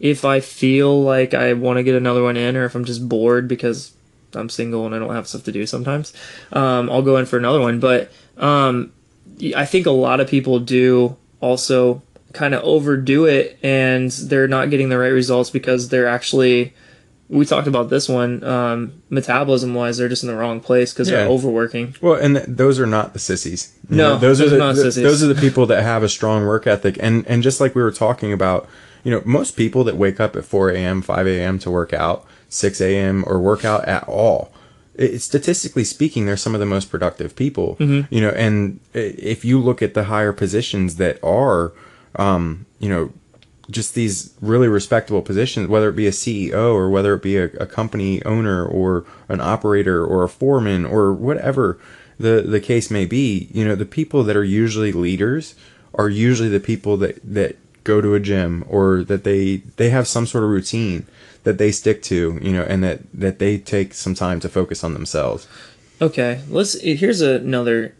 if 0.00 0.24
I 0.24 0.40
feel 0.40 1.00
like 1.02 1.32
I 1.34 1.52
want 1.52 1.76
to 1.76 1.82
get 1.84 1.94
another 1.94 2.22
one 2.24 2.36
in, 2.36 2.56
or 2.56 2.64
if 2.64 2.74
I'm 2.74 2.84
just 2.84 3.08
bored 3.08 3.46
because 3.48 3.92
I'm 4.34 4.48
single 4.48 4.86
and 4.86 4.94
I 4.94 4.98
don't 4.98 5.14
have 5.14 5.26
stuff 5.28 5.44
to 5.44 5.52
do 5.52 5.66
sometimes, 5.66 6.12
um, 6.52 6.90
I'll 6.90 7.02
go 7.02 7.16
in 7.16 7.26
for 7.26 7.36
another 7.38 7.60
one. 7.60 7.80
But 7.80 8.10
um, 8.38 8.92
I 9.56 9.64
think 9.64 9.86
a 9.86 9.90
lot 9.90 10.20
of 10.20 10.28
people 10.28 10.58
do 10.60 11.16
also 11.40 12.02
kind 12.32 12.54
of 12.54 12.62
overdo 12.64 13.26
it, 13.26 13.58
and 13.62 14.10
they're 14.10 14.48
not 14.48 14.70
getting 14.70 14.88
the 14.88 14.98
right 14.98 15.08
results 15.08 15.50
because 15.50 15.88
they're 15.90 16.08
actually. 16.08 16.74
We 17.28 17.46
talked 17.46 17.66
about 17.66 17.88
this 17.88 18.10
one, 18.10 18.44
um, 18.44 19.02
metabolism 19.08 19.72
wise, 19.72 19.96
they're 19.96 20.08
just 20.10 20.22
in 20.22 20.28
the 20.28 20.36
wrong 20.36 20.60
place 20.60 20.92
because 20.92 21.08
Yeah. 21.08 21.16
they're 21.18 21.28
overworking. 21.28 21.94
Well, 22.02 22.14
and 22.16 22.36
th- 22.36 22.46
those 22.46 22.78
are 22.78 22.84
not 22.86 23.14
the 23.14 23.18
sissies. 23.18 23.72
You 23.88 23.96
No, 23.96 24.08
know, 24.14 24.18
those, 24.18 24.38
those 24.38 24.48
are 24.48 24.50
the 24.50 24.58
not 24.58 24.76
sissies. 24.76 25.02
those 25.02 25.22
are 25.22 25.28
the 25.28 25.40
people 25.40 25.64
that 25.66 25.82
have 25.82 26.02
a 26.02 26.10
strong 26.10 26.44
work 26.44 26.66
ethic, 26.66 26.98
and 27.00 27.24
and 27.26 27.42
just 27.42 27.58
like 27.58 27.74
we 27.74 27.80
were 27.80 27.90
talking 27.92 28.34
about, 28.34 28.68
you 29.02 29.10
know, 29.10 29.22
most 29.24 29.56
people 29.56 29.82
that 29.84 29.96
wake 29.96 30.20
up 30.20 30.36
at 30.36 30.44
four 30.44 30.68
a.m., 30.70 31.00
five 31.00 31.26
a.m. 31.26 31.58
to 31.60 31.70
work 31.70 31.94
out, 31.94 32.26
six 32.52 32.80
a.m. 32.80 33.24
or 33.26 33.38
work 33.38 33.64
out 33.64 33.84
at 33.86 34.04
all. 34.08 34.52
It, 34.94 35.20
statistically 35.20 35.84
speaking, 35.84 36.26
they're 36.26 36.36
some 36.36 36.54
of 36.54 36.60
the 36.60 36.66
most 36.66 36.90
productive 36.90 37.34
people. 37.34 37.76
Mm-hmm. 37.76 38.14
You 38.14 38.20
know, 38.20 38.30
and 38.30 38.80
if 38.92 39.44
you 39.44 39.58
look 39.58 39.82
at 39.82 39.94
the 39.94 40.04
higher 40.04 40.32
positions 40.32 40.96
that 40.96 41.22
are, 41.24 41.72
um, 42.16 42.66
you 42.78 42.88
know, 42.88 43.12
just 43.70 43.94
these 43.94 44.34
really 44.40 44.68
respectable 44.68 45.22
positions, 45.22 45.68
whether 45.68 45.88
it 45.88 45.96
be 45.96 46.06
a 46.06 46.10
CEO 46.10 46.74
or 46.74 46.90
whether 46.90 47.14
it 47.14 47.22
be 47.22 47.38
a, 47.38 47.44
a 47.44 47.66
company 47.66 48.22
owner 48.24 48.64
or 48.64 49.06
an 49.28 49.40
operator 49.40 50.04
or 50.04 50.24
a 50.24 50.28
foreman 50.28 50.84
or 50.84 51.12
whatever 51.12 51.78
the, 52.18 52.42
the 52.42 52.60
case 52.60 52.90
may 52.90 53.06
be, 53.06 53.48
you 53.52 53.64
know, 53.64 53.74
the 53.74 53.86
people 53.86 54.22
that 54.24 54.36
are 54.36 54.44
usually 54.44 54.92
leaders 54.92 55.54
are 55.94 56.08
usually 56.08 56.48
the 56.48 56.60
people 56.60 56.96
that, 56.98 57.18
that 57.24 57.56
go 57.84 58.00
to 58.00 58.14
a 58.14 58.20
gym 58.20 58.64
or 58.68 59.02
that 59.04 59.24
they, 59.24 59.56
they 59.76 59.90
have 59.90 60.06
some 60.06 60.26
sort 60.26 60.44
of 60.44 60.50
routine 60.50 61.06
that 61.44 61.58
they 61.58 61.72
stick 61.72 62.02
to, 62.04 62.38
you 62.40 62.52
know, 62.52 62.62
and 62.62 62.82
that, 62.84 63.00
that 63.12 63.38
they 63.38 63.58
take 63.58 63.94
some 63.94 64.14
time 64.14 64.40
to 64.40 64.48
focus 64.48 64.84
on 64.84 64.94
themselves. 64.94 65.46
Okay, 66.00 66.40
let's. 66.48 66.80
Here's 66.80 67.20
another 67.20 67.94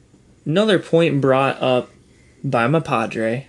another 0.44 0.78
point 0.78 1.20
brought 1.20 1.62
up 1.62 1.90
by 2.42 2.66
my 2.66 2.80
padre. 2.80 3.46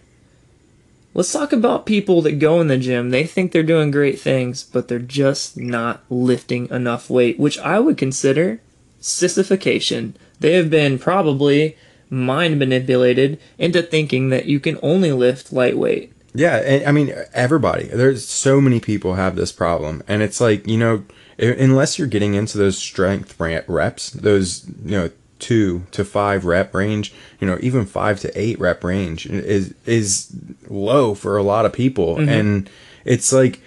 Let's 1.15 1.31
talk 1.31 1.53
about 1.53 1.85
people 1.85 2.21
that 2.23 2.33
go 2.33 2.59
in 2.59 2.67
the 2.67 2.77
gym. 2.77 3.11
They 3.11 3.25
think 3.25 3.51
they're 3.51 3.63
doing 3.63 3.91
great 3.91 4.19
things, 4.19 4.63
but 4.63 4.87
they're 4.87 4.99
just 4.99 5.57
not 5.57 6.03
lifting 6.09 6.69
enough 6.69 7.09
weight, 7.09 7.39
which 7.39 7.59
I 7.59 7.79
would 7.79 7.97
consider 7.97 8.61
sissification. 8.99 10.15
They 10.39 10.53
have 10.53 10.69
been 10.69 10.97
probably 10.97 11.77
mind 12.09 12.57
manipulated 12.57 13.39
into 13.57 13.81
thinking 13.81 14.29
that 14.29 14.45
you 14.45 14.59
can 14.59 14.79
only 14.81 15.11
lift 15.11 15.53
lightweight. 15.53 16.11
Yeah, 16.33 16.83
I 16.87 16.91
mean 16.91 17.13
everybody. 17.33 17.85
There's 17.85 18.27
so 18.27 18.59
many 18.59 18.79
people 18.79 19.15
have 19.15 19.35
this 19.35 19.51
problem, 19.51 20.03
and 20.07 20.21
it's 20.21 20.41
like 20.41 20.67
you 20.67 20.77
know, 20.77 21.03
unless 21.37 21.99
you're 21.99 22.07
getting 22.07 22.33
into 22.33 22.57
those 22.57 22.77
strength 22.77 23.39
reps, 23.39 24.09
those 24.09 24.65
you 24.83 24.91
know 24.91 25.11
two 25.39 25.83
to 25.91 26.03
five 26.03 26.45
rep 26.45 26.73
range, 26.73 27.13
you 27.39 27.45
know, 27.45 27.57
even 27.61 27.85
five 27.85 28.19
to 28.21 28.39
eight 28.39 28.59
rep 28.59 28.83
range 28.83 29.27
is 29.27 29.73
is 29.85 30.35
low 30.69 31.13
for 31.13 31.37
a 31.37 31.43
lot 31.43 31.65
of 31.65 31.73
people, 31.73 32.15
mm-hmm. 32.15 32.29
and 32.29 32.69
it's 33.05 33.31
like 33.31 33.61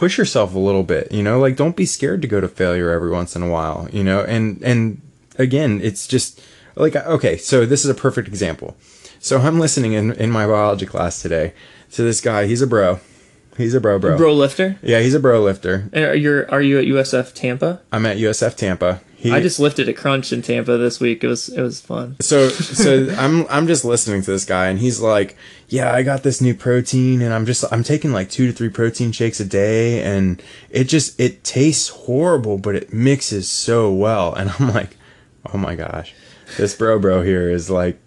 push 0.00 0.16
yourself 0.16 0.54
a 0.54 0.58
little 0.58 0.82
bit 0.82 1.12
you 1.12 1.22
know 1.22 1.38
like 1.38 1.56
don't 1.56 1.76
be 1.76 1.84
scared 1.84 2.22
to 2.22 2.26
go 2.26 2.40
to 2.40 2.48
failure 2.48 2.90
every 2.90 3.10
once 3.10 3.36
in 3.36 3.42
a 3.42 3.50
while 3.50 3.86
you 3.92 4.02
know 4.02 4.22
and 4.22 4.62
and 4.62 4.98
again 5.38 5.78
it's 5.82 6.06
just 6.06 6.40
like 6.74 6.96
okay 6.96 7.36
so 7.36 7.66
this 7.66 7.84
is 7.84 7.90
a 7.90 7.94
perfect 7.94 8.26
example 8.26 8.74
so 9.20 9.38
i'm 9.38 9.60
listening 9.60 9.92
in 9.92 10.12
in 10.12 10.30
my 10.30 10.46
biology 10.46 10.86
class 10.86 11.22
today 11.22 11.52
to 11.92 12.02
this 12.02 12.20
guy 12.20 12.46
he's 12.46 12.62
a 12.62 12.66
bro 12.66 12.98
he's 13.56 13.74
a 13.74 13.80
bro 13.80 13.98
bro, 13.98 14.16
Bro 14.16 14.34
lifter. 14.34 14.78
yeah 14.82 15.00
he's 15.00 15.14
a 15.14 15.20
bro 15.20 15.40
lifter 15.42 15.88
Are 15.94 16.14
you 16.14 16.46
are 16.48 16.62
you 16.62 16.78
at 16.78 16.86
USF 16.86 17.32
Tampa? 17.34 17.80
i'm 17.92 18.06
at 18.06 18.16
usf 18.16 18.56
tampa 18.56 19.00
he, 19.20 19.30
I 19.32 19.42
just 19.42 19.60
lifted 19.60 19.86
a 19.86 19.92
Crunch 19.92 20.32
in 20.32 20.40
Tampa 20.40 20.78
this 20.78 20.98
week. 20.98 21.22
It 21.22 21.26
was 21.26 21.50
it 21.50 21.60
was 21.60 21.78
fun. 21.78 22.16
so 22.22 22.48
so 22.48 23.14
I'm 23.18 23.46
I'm 23.50 23.66
just 23.66 23.84
listening 23.84 24.22
to 24.22 24.30
this 24.30 24.46
guy 24.46 24.68
and 24.68 24.78
he's 24.78 24.98
like, 24.98 25.36
"Yeah, 25.68 25.92
I 25.92 26.02
got 26.02 26.22
this 26.22 26.40
new 26.40 26.54
protein 26.54 27.20
and 27.20 27.34
I'm 27.34 27.44
just 27.44 27.62
I'm 27.70 27.84
taking 27.84 28.12
like 28.12 28.30
2 28.30 28.46
to 28.46 28.52
3 28.54 28.70
protein 28.70 29.12
shakes 29.12 29.38
a 29.38 29.44
day 29.44 30.02
and 30.02 30.42
it 30.70 30.84
just 30.84 31.20
it 31.20 31.44
tastes 31.44 31.90
horrible, 31.90 32.56
but 32.56 32.74
it 32.74 32.94
mixes 32.94 33.46
so 33.46 33.92
well." 33.92 34.32
And 34.32 34.52
I'm 34.58 34.72
like, 34.72 34.96
"Oh 35.52 35.58
my 35.58 35.74
gosh. 35.74 36.14
This 36.56 36.74
bro 36.74 36.98
bro 36.98 37.20
here 37.20 37.50
is 37.50 37.68
like 37.68 37.98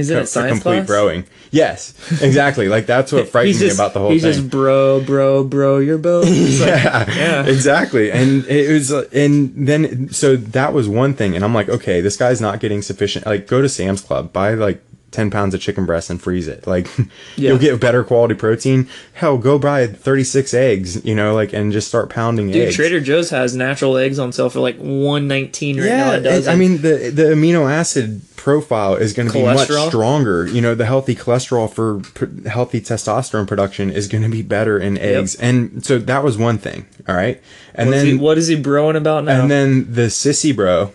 Is 0.00 0.10
it 0.10 0.18
a 0.18 0.22
a 0.22 0.26
science 0.26 0.62
complete 0.62 0.86
class? 0.86 0.90
broing." 0.90 1.26
Yes, 1.52 1.94
exactly. 2.22 2.68
Like 2.68 2.86
that's 2.86 3.12
what 3.12 3.28
frightened 3.28 3.56
He's 3.60 3.62
me 3.62 3.74
about 3.74 3.92
the 3.92 4.00
whole 4.00 4.10
he's 4.10 4.22
thing. 4.22 4.32
just 4.32 4.50
bro, 4.50 5.00
bro, 5.00 5.44
bro. 5.44 5.78
You're 5.78 5.98
both. 5.98 6.24
Like, 6.30 6.68
yeah, 6.68 7.14
yeah. 7.14 7.46
exactly. 7.46 8.10
And 8.12 8.44
it 8.46 8.72
was, 8.72 8.92
uh, 8.92 9.08
and 9.12 9.66
then 9.68 10.10
so 10.12 10.36
that 10.36 10.72
was 10.72 10.88
one 10.88 11.14
thing, 11.14 11.34
and 11.34 11.44
I'm 11.44 11.54
like, 11.54 11.68
okay, 11.68 12.00
this 12.00 12.16
guy's 12.16 12.40
not 12.40 12.60
getting 12.60 12.82
sufficient. 12.82 13.26
Like, 13.26 13.46
go 13.46 13.62
to 13.62 13.68
Sam's 13.68 14.00
Club, 14.00 14.32
buy 14.32 14.54
like 14.54 14.82
ten 15.10 15.30
pounds 15.30 15.54
of 15.54 15.60
chicken 15.60 15.86
breast 15.86 16.08
and 16.10 16.20
freeze 16.22 16.46
it. 16.48 16.66
Like, 16.66 16.86
Yeah. 17.36 17.50
you'll 17.50 17.58
get 17.58 17.80
better 17.80 18.04
quality 18.04 18.34
protein. 18.34 18.88
Hell, 19.14 19.38
go 19.38 19.58
buy 19.58 19.86
36 19.86 20.54
eggs, 20.54 21.04
you 21.04 21.14
know, 21.14 21.34
like, 21.34 21.52
and 21.52 21.72
just 21.72 21.88
start 21.88 22.10
pounding 22.10 22.50
Dude, 22.50 22.68
eggs. 22.68 22.76
Trader 22.76 23.00
Joe's 23.00 23.30
has 23.30 23.54
natural 23.56 23.96
eggs 23.96 24.18
on 24.18 24.32
sale 24.32 24.50
for 24.50 24.60
like 24.60 24.76
one 24.78 25.26
nineteen 25.28 25.78
right 25.78 25.86
now. 25.86 25.96
yeah, 25.96 26.10
A 26.12 26.18
it- 26.18 26.22
dozen. 26.22 26.52
I 26.52 26.56
mean 26.56 26.82
the 26.82 27.10
the 27.12 27.22
amino 27.34 27.70
acid 27.70 28.22
profile 28.36 28.94
is 28.94 29.12
going 29.12 29.28
to 29.28 29.34
be 29.34 29.42
much 29.42 29.68
stronger. 29.68 30.46
You 30.46 30.60
know, 30.62 30.74
the 30.74 30.86
healthy 30.86 31.14
cholesterol 31.14 31.70
for 31.70 32.00
pr- 32.00 32.48
healthy 32.48 32.80
testosterone 32.80 33.46
production 33.46 33.90
is 33.90 34.08
going 34.08 34.22
to 34.22 34.30
be 34.30 34.40
better 34.42 34.78
in 34.78 34.96
eggs, 34.96 35.34
and 35.34 35.84
so 35.84 35.98
that 35.98 36.24
was 36.24 36.38
one 36.38 36.56
thing. 36.56 36.86
All 37.08 37.14
right, 37.14 37.42
and 37.74 37.88
What's 37.90 37.98
then 38.00 38.06
he, 38.06 38.14
what 38.16 38.38
is 38.38 38.46
he 38.48 38.56
broing 38.56 38.96
about 38.96 39.24
now? 39.24 39.42
and 39.42 39.50
then 39.50 39.92
the 39.92 40.02
sissy 40.06 40.54
bro. 40.56 40.92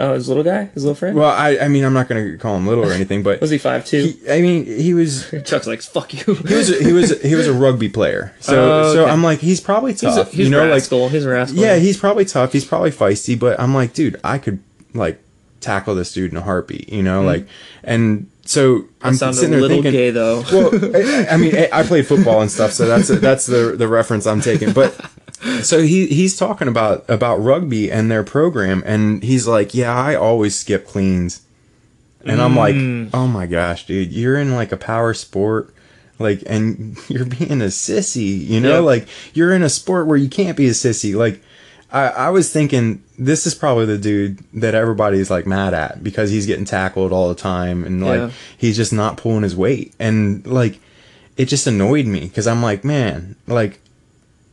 Oh, 0.00 0.14
his 0.14 0.28
little 0.28 0.42
guy, 0.42 0.64
his 0.74 0.84
little 0.84 0.94
friend. 0.94 1.16
Well, 1.16 1.30
I 1.30 1.58
I 1.58 1.68
mean 1.68 1.84
I'm 1.84 1.92
not 1.92 2.08
going 2.08 2.32
to 2.32 2.38
call 2.38 2.56
him 2.56 2.66
little 2.66 2.84
or 2.84 2.92
anything, 2.92 3.22
but 3.22 3.40
was 3.40 3.50
he 3.50 3.58
five 3.58 3.86
two? 3.86 4.02
he, 4.02 4.30
I 4.30 4.40
mean 4.40 4.64
he 4.64 4.94
was. 4.94 5.32
Chuck's 5.44 5.66
like 5.66 5.82
fuck 5.82 6.12
you. 6.14 6.34
He 6.34 6.54
was, 6.54 6.70
a, 6.70 6.84
he 6.84 6.92
was 6.92 7.22
he 7.22 7.34
was 7.34 7.46
a 7.46 7.52
rugby 7.52 7.88
player, 7.88 8.34
so 8.40 8.82
Oh, 8.82 8.94
so. 8.94 9.06
I'm 9.06 9.22
like 9.22 9.38
he's 9.40 9.60
probably 9.60 9.92
he's 9.92 10.02
a, 10.02 10.06
tough, 10.06 10.32
he's 10.32 10.46
you 10.46 10.50
know, 10.50 10.62
like 10.62 10.70
rascal. 10.70 11.08
he's 11.08 11.24
a 11.24 11.28
rascal. 11.28 11.60
yeah, 11.60 11.76
he's 11.76 11.96
probably 11.96 12.24
tough, 12.24 12.52
he's 12.52 12.64
probably 12.64 12.90
feisty, 12.90 13.38
but 13.38 13.60
I'm 13.60 13.74
like, 13.74 13.92
dude, 13.92 14.18
I 14.24 14.38
could 14.38 14.60
like 14.94 15.22
tackle 15.60 15.94
this 15.94 16.12
dude 16.12 16.32
in 16.32 16.36
a 16.36 16.42
heartbeat, 16.42 16.88
you 16.88 17.02
know, 17.02 17.20
hmm. 17.20 17.26
like, 17.26 17.46
and 17.84 18.30
so 18.44 18.84
I'm 19.02 19.14
sounded 19.14 19.36
sitting 19.38 19.54
a 19.54 19.58
there 19.58 19.60
little 19.60 19.82
thinking, 19.82 19.92
gay 19.92 20.10
though. 20.10 20.42
well, 20.50 20.70
I, 20.96 21.34
I 21.34 21.36
mean, 21.36 21.54
I 21.72 21.82
played 21.84 22.06
football 22.06 22.40
and 22.40 22.50
stuff, 22.50 22.72
so 22.72 22.86
that's 22.86 23.08
that's 23.20 23.46
the 23.46 23.76
the 23.76 23.86
reference 23.86 24.26
I'm 24.26 24.40
taking. 24.40 24.72
But 24.72 24.98
so 25.62 25.80
he 25.82 26.06
he's 26.06 26.36
talking 26.36 26.68
about 26.68 27.04
about 27.08 27.36
rugby 27.36 27.90
and 27.90 28.10
their 28.10 28.24
program, 28.24 28.82
and 28.86 29.22
he's 29.22 29.46
like, 29.46 29.74
"Yeah, 29.74 29.94
I 29.94 30.14
always 30.14 30.54
skip 30.58 30.86
cleans," 30.86 31.42
and 32.24 32.40
I'm 32.42 32.56
like, 32.56 32.74
mm. 32.74 33.10
"Oh 33.14 33.26
my 33.26 33.46
gosh, 33.46 33.86
dude, 33.86 34.12
you're 34.12 34.36
in 34.38 34.54
like 34.54 34.72
a 34.72 34.76
power 34.76 35.14
sport." 35.14 35.74
Like 36.18 36.42
and 36.46 36.98
you're 37.08 37.24
being 37.24 37.62
a 37.62 37.66
sissy, 37.72 38.46
you 38.46 38.60
know. 38.60 38.80
Yeah. 38.80 38.84
Like 38.84 39.08
you're 39.32 39.54
in 39.54 39.62
a 39.62 39.70
sport 39.70 40.06
where 40.06 40.18
you 40.18 40.28
can't 40.28 40.56
be 40.56 40.66
a 40.66 40.72
sissy. 40.72 41.14
Like 41.14 41.42
I, 41.90 42.08
I 42.08 42.28
was 42.28 42.52
thinking 42.52 43.02
this 43.18 43.46
is 43.46 43.54
probably 43.54 43.86
the 43.86 43.96
dude 43.96 44.38
that 44.52 44.74
everybody's 44.74 45.30
like 45.30 45.46
mad 45.46 45.72
at 45.72 46.04
because 46.04 46.30
he's 46.30 46.44
getting 46.46 46.66
tackled 46.66 47.10
all 47.12 47.30
the 47.30 47.34
time 47.34 47.84
and 47.84 48.04
like 48.04 48.18
Yeah. 48.18 48.30
he's 48.58 48.76
just 48.76 48.92
not 48.92 49.16
pulling 49.16 49.42
his 49.42 49.56
weight 49.56 49.94
and 49.98 50.46
like 50.46 50.78
it 51.36 51.46
just 51.46 51.66
annoyed 51.66 52.06
me 52.06 52.20
because 52.20 52.46
i'm 52.46 52.62
like 52.62 52.82
man 52.84 53.36
like 53.46 53.80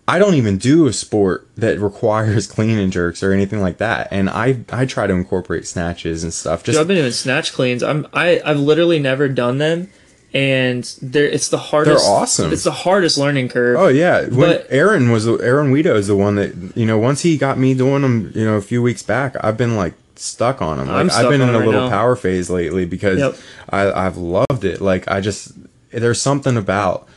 I 0.09 0.19
don't 0.19 0.35
even 0.35 0.57
do 0.57 0.87
a 0.87 0.93
sport 0.93 1.47
that 1.55 1.79
requires 1.79 2.47
clean 2.55 2.77
and 2.77 2.91
jerks 2.93 3.21
or 3.21 3.33
anything 3.33 3.59
like 3.61 3.77
that. 3.79 4.07
And 4.11 4.29
I 4.29 4.59
I 4.71 4.85
try 4.85 5.05
to 5.07 5.13
incorporate 5.13 5.67
snatches 5.67 6.23
and 6.23 6.33
stuff. 6.33 6.63
Just 6.63 6.75
Dude, 6.75 6.81
I've 6.81 6.87
been 6.87 6.97
doing 6.97 7.11
snatch 7.11 7.51
cleans. 7.53 7.83
I'm 7.83 8.07
I 8.13 8.41
I've 8.45 8.59
literally 8.59 8.99
never 8.99 9.27
done 9.27 9.57
them, 9.57 9.89
and 10.33 10.83
they're 11.01 11.25
it's 11.25 11.49
the 11.49 11.57
hardest. 11.57 12.05
They're 12.05 12.13
awesome. 12.13 12.53
It's 12.53 12.63
the 12.63 12.71
hardest 12.71 13.17
learning 13.17 13.49
curve. 13.49 13.77
Oh 13.77 13.87
yeah, 13.89 14.21
when 14.27 14.51
But- 14.51 14.67
Aaron 14.69 15.11
was 15.11 15.27
Aaron 15.27 15.73
Weedo 15.73 15.95
is 15.95 16.07
the 16.07 16.15
one 16.15 16.35
that 16.35 16.53
you 16.77 16.85
know. 16.85 16.97
Once 16.97 17.21
he 17.21 17.37
got 17.37 17.57
me 17.57 17.73
doing 17.73 18.01
them, 18.01 18.31
you 18.35 18.45
know, 18.45 18.55
a 18.55 18.61
few 18.61 18.81
weeks 18.81 19.03
back, 19.03 19.35
I've 19.41 19.57
been 19.57 19.75
like 19.75 19.93
stuck 20.15 20.61
on 20.61 20.77
them. 20.77 20.87
Like, 20.87 20.95
I'm 20.97 21.11
I've 21.11 21.29
been 21.29 21.41
in 21.41 21.49
a 21.49 21.59
right 21.59 21.65
little 21.65 21.81
now. 21.81 21.89
power 21.89 22.15
phase 22.15 22.49
lately 22.49 22.85
because 22.85 23.19
Yep. 23.19 23.35
I 23.69 23.91
I've 24.05 24.17
loved 24.17 24.63
it. 24.63 24.79
Like 24.81 25.09
I 25.11 25.21
just 25.21 25.51
there's 25.91 26.21
something 26.21 26.55
about 26.57 27.07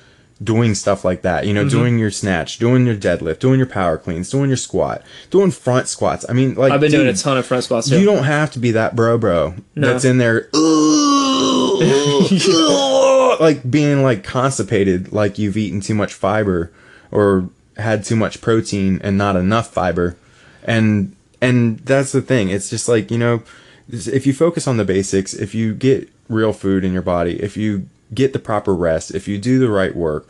doing 0.42 0.74
stuff 0.74 1.04
like 1.04 1.22
that. 1.22 1.46
You 1.46 1.54
know, 1.54 1.60
Mm-hmm. 1.62 1.78
doing 1.78 1.98
your 1.98 2.10
snatch, 2.10 2.58
doing 2.58 2.86
your 2.86 2.96
deadlift, 2.96 3.38
doing 3.40 3.58
your 3.58 3.66
power 3.66 3.98
cleans, 3.98 4.30
doing 4.30 4.48
your 4.48 4.56
squat, 4.56 5.02
doing 5.30 5.50
front 5.50 5.88
squats. 5.88 6.24
I 6.28 6.32
mean, 6.32 6.54
like 6.54 6.72
I've 6.72 6.80
been 6.80 6.90
doing 6.90 7.08
a 7.08 7.14
ton 7.14 7.38
of 7.38 7.46
front 7.46 7.64
squats. 7.64 7.88
Too. 7.88 8.00
You 8.00 8.06
don't 8.06 8.24
have 8.24 8.50
to 8.52 8.58
be 8.58 8.72
that 8.72 8.96
bro, 8.96 9.18
bro. 9.18 9.54
No. 9.74 9.92
That's 9.92 10.04
in 10.04 10.18
there. 10.18 10.48
like 13.40 13.68
being 13.70 14.02
like 14.02 14.24
constipated, 14.24 15.12
like 15.12 15.38
you've 15.38 15.56
eaten 15.56 15.80
too 15.80 15.94
much 15.94 16.12
fiber 16.12 16.70
or 17.10 17.48
had 17.76 18.04
too 18.04 18.16
much 18.16 18.40
protein 18.40 19.00
and 19.02 19.16
not 19.16 19.36
enough 19.36 19.72
fiber, 19.72 20.16
and 20.64 21.14
and 21.40 21.78
that's 21.80 22.12
the 22.12 22.22
thing. 22.22 22.50
It's 22.50 22.70
just 22.70 22.88
like 22.88 23.10
you 23.10 23.18
know, 23.18 23.42
if 23.88 24.26
you 24.26 24.32
focus 24.32 24.68
on 24.68 24.76
the 24.76 24.84
basics, 24.84 25.34
if 25.34 25.54
you 25.54 25.74
get 25.74 26.08
real 26.28 26.52
food 26.52 26.84
in 26.84 26.92
your 26.92 27.02
body, 27.02 27.42
if 27.42 27.56
you 27.56 27.88
get 28.12 28.32
the 28.32 28.38
proper 28.38 28.74
rest, 28.74 29.14
if 29.14 29.28
you 29.28 29.38
do 29.38 29.58
the 29.58 29.70
right 29.70 29.94
work. 29.94 30.28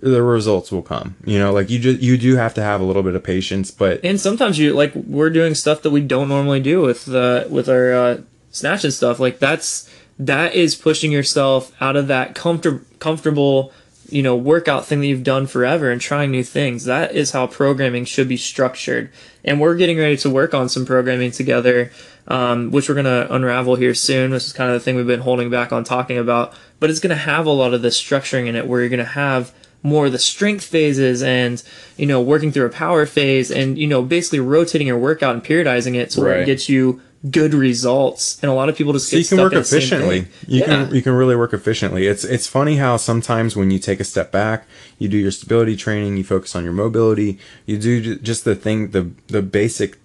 The 0.00 0.22
results 0.22 0.72
will 0.72 0.82
come. 0.82 1.16
You 1.26 1.38
know, 1.38 1.52
like 1.52 1.68
you 1.68 1.78
just 1.78 2.00
you 2.00 2.16
do 2.16 2.36
have 2.36 2.54
to 2.54 2.62
have 2.62 2.80
a 2.80 2.84
little 2.84 3.02
bit 3.02 3.14
of 3.14 3.22
patience, 3.22 3.70
but 3.70 4.00
and 4.02 4.18
sometimes 4.18 4.58
you 4.58 4.72
like 4.72 4.94
we're 4.94 5.28
doing 5.28 5.54
stuff 5.54 5.82
that 5.82 5.90
we 5.90 6.00
don't 6.00 6.28
normally 6.28 6.60
do 6.60 6.80
with 6.80 7.06
uh, 7.14 7.44
with 7.50 7.68
our 7.68 7.92
uh, 7.92 8.20
snatch 8.50 8.84
and 8.84 8.94
stuff. 8.94 9.20
Like 9.20 9.40
that's 9.40 9.90
that 10.18 10.54
is 10.54 10.74
pushing 10.74 11.12
yourself 11.12 11.70
out 11.82 11.96
of 11.96 12.06
that 12.08 12.34
comfort 12.34 12.98
comfortable 12.98 13.72
you 14.08 14.22
know 14.22 14.36
workout 14.36 14.86
thing 14.86 15.00
that 15.00 15.06
you've 15.06 15.24
done 15.24 15.46
forever 15.46 15.90
and 15.90 16.00
trying 16.00 16.30
new 16.30 16.44
things. 16.44 16.84
That 16.84 17.14
is 17.14 17.32
how 17.32 17.46
programming 17.46 18.04
should 18.04 18.28
be 18.28 18.36
structured. 18.36 19.10
And 19.44 19.60
we're 19.60 19.76
getting 19.76 19.98
ready 19.98 20.16
to 20.18 20.30
work 20.30 20.54
on 20.54 20.68
some 20.68 20.86
programming 20.86 21.30
together, 21.30 21.90
um, 22.28 22.70
which 22.70 22.88
we're 22.88 22.94
gonna 22.94 23.26
unravel 23.30 23.76
here 23.76 23.94
soon. 23.94 24.30
This 24.30 24.46
is 24.46 24.52
kind 24.52 24.70
of 24.70 24.74
the 24.74 24.80
thing 24.80 24.96
we've 24.96 25.06
been 25.06 25.20
holding 25.20 25.50
back 25.50 25.72
on 25.72 25.84
talking 25.84 26.18
about, 26.18 26.52
but 26.80 26.90
it's 26.90 27.00
gonna 27.00 27.14
have 27.14 27.46
a 27.46 27.50
lot 27.50 27.74
of 27.74 27.82
the 27.82 27.88
structuring 27.88 28.46
in 28.46 28.56
it 28.56 28.66
where 28.66 28.80
you're 28.80 28.90
gonna 28.90 29.04
have 29.04 29.52
more 29.82 30.06
of 30.06 30.12
the 30.12 30.18
strength 30.18 30.64
phases 30.64 31.22
and 31.22 31.62
you 31.98 32.06
know 32.06 32.20
working 32.20 32.50
through 32.50 32.64
a 32.64 32.70
power 32.70 33.04
phase 33.04 33.50
and 33.50 33.76
you 33.76 33.86
know 33.86 34.00
basically 34.02 34.40
rotating 34.40 34.86
your 34.86 34.96
workout 34.98 35.34
and 35.34 35.44
periodizing 35.44 35.94
it 35.94 36.10
so 36.10 36.22
where 36.22 36.34
it 36.36 36.38
Right. 36.38 36.46
gets 36.46 36.70
you 36.70 37.02
good 37.30 37.52
results 37.54 38.38
and 38.42 38.50
a 38.50 38.54
lot 38.54 38.68
of 38.70 38.76
people 38.76 38.92
just 38.94 39.08
so 39.08 39.16
get 39.16 39.18
you 39.18 39.24
can 39.28 39.36
stuck 39.36 39.44
work 39.44 39.52
in 39.52 39.58
the 39.58 39.64
same 39.64 39.78
efficiently. 39.78 40.18
You 40.46 40.60
yeah. 40.60 40.64
can 40.64 40.94
you 40.94 41.02
can 41.02 41.12
really 41.12 41.36
work 41.36 41.52
efficiently. 41.52 42.06
It's 42.06 42.24
it's 42.24 42.46
funny 42.46 42.76
how 42.76 42.96
sometimes 42.96 43.56
when 43.56 43.70
you 43.70 43.78
take 43.78 44.00
a 44.00 44.04
step 44.04 44.32
back, 44.32 44.66
you 44.98 45.08
do 45.08 45.16
your 45.18 45.30
stability 45.30 45.76
training, 45.76 46.16
you 46.16 46.24
focus 46.24 46.54
on 46.56 46.64
your 46.64 46.72
mobility, 46.72 47.38
you 47.66 47.76
do 47.78 48.16
just 48.16 48.44
the 48.44 48.54
thing 48.54 48.90
the 48.92 49.10
the 49.28 49.42
basic 49.42 49.98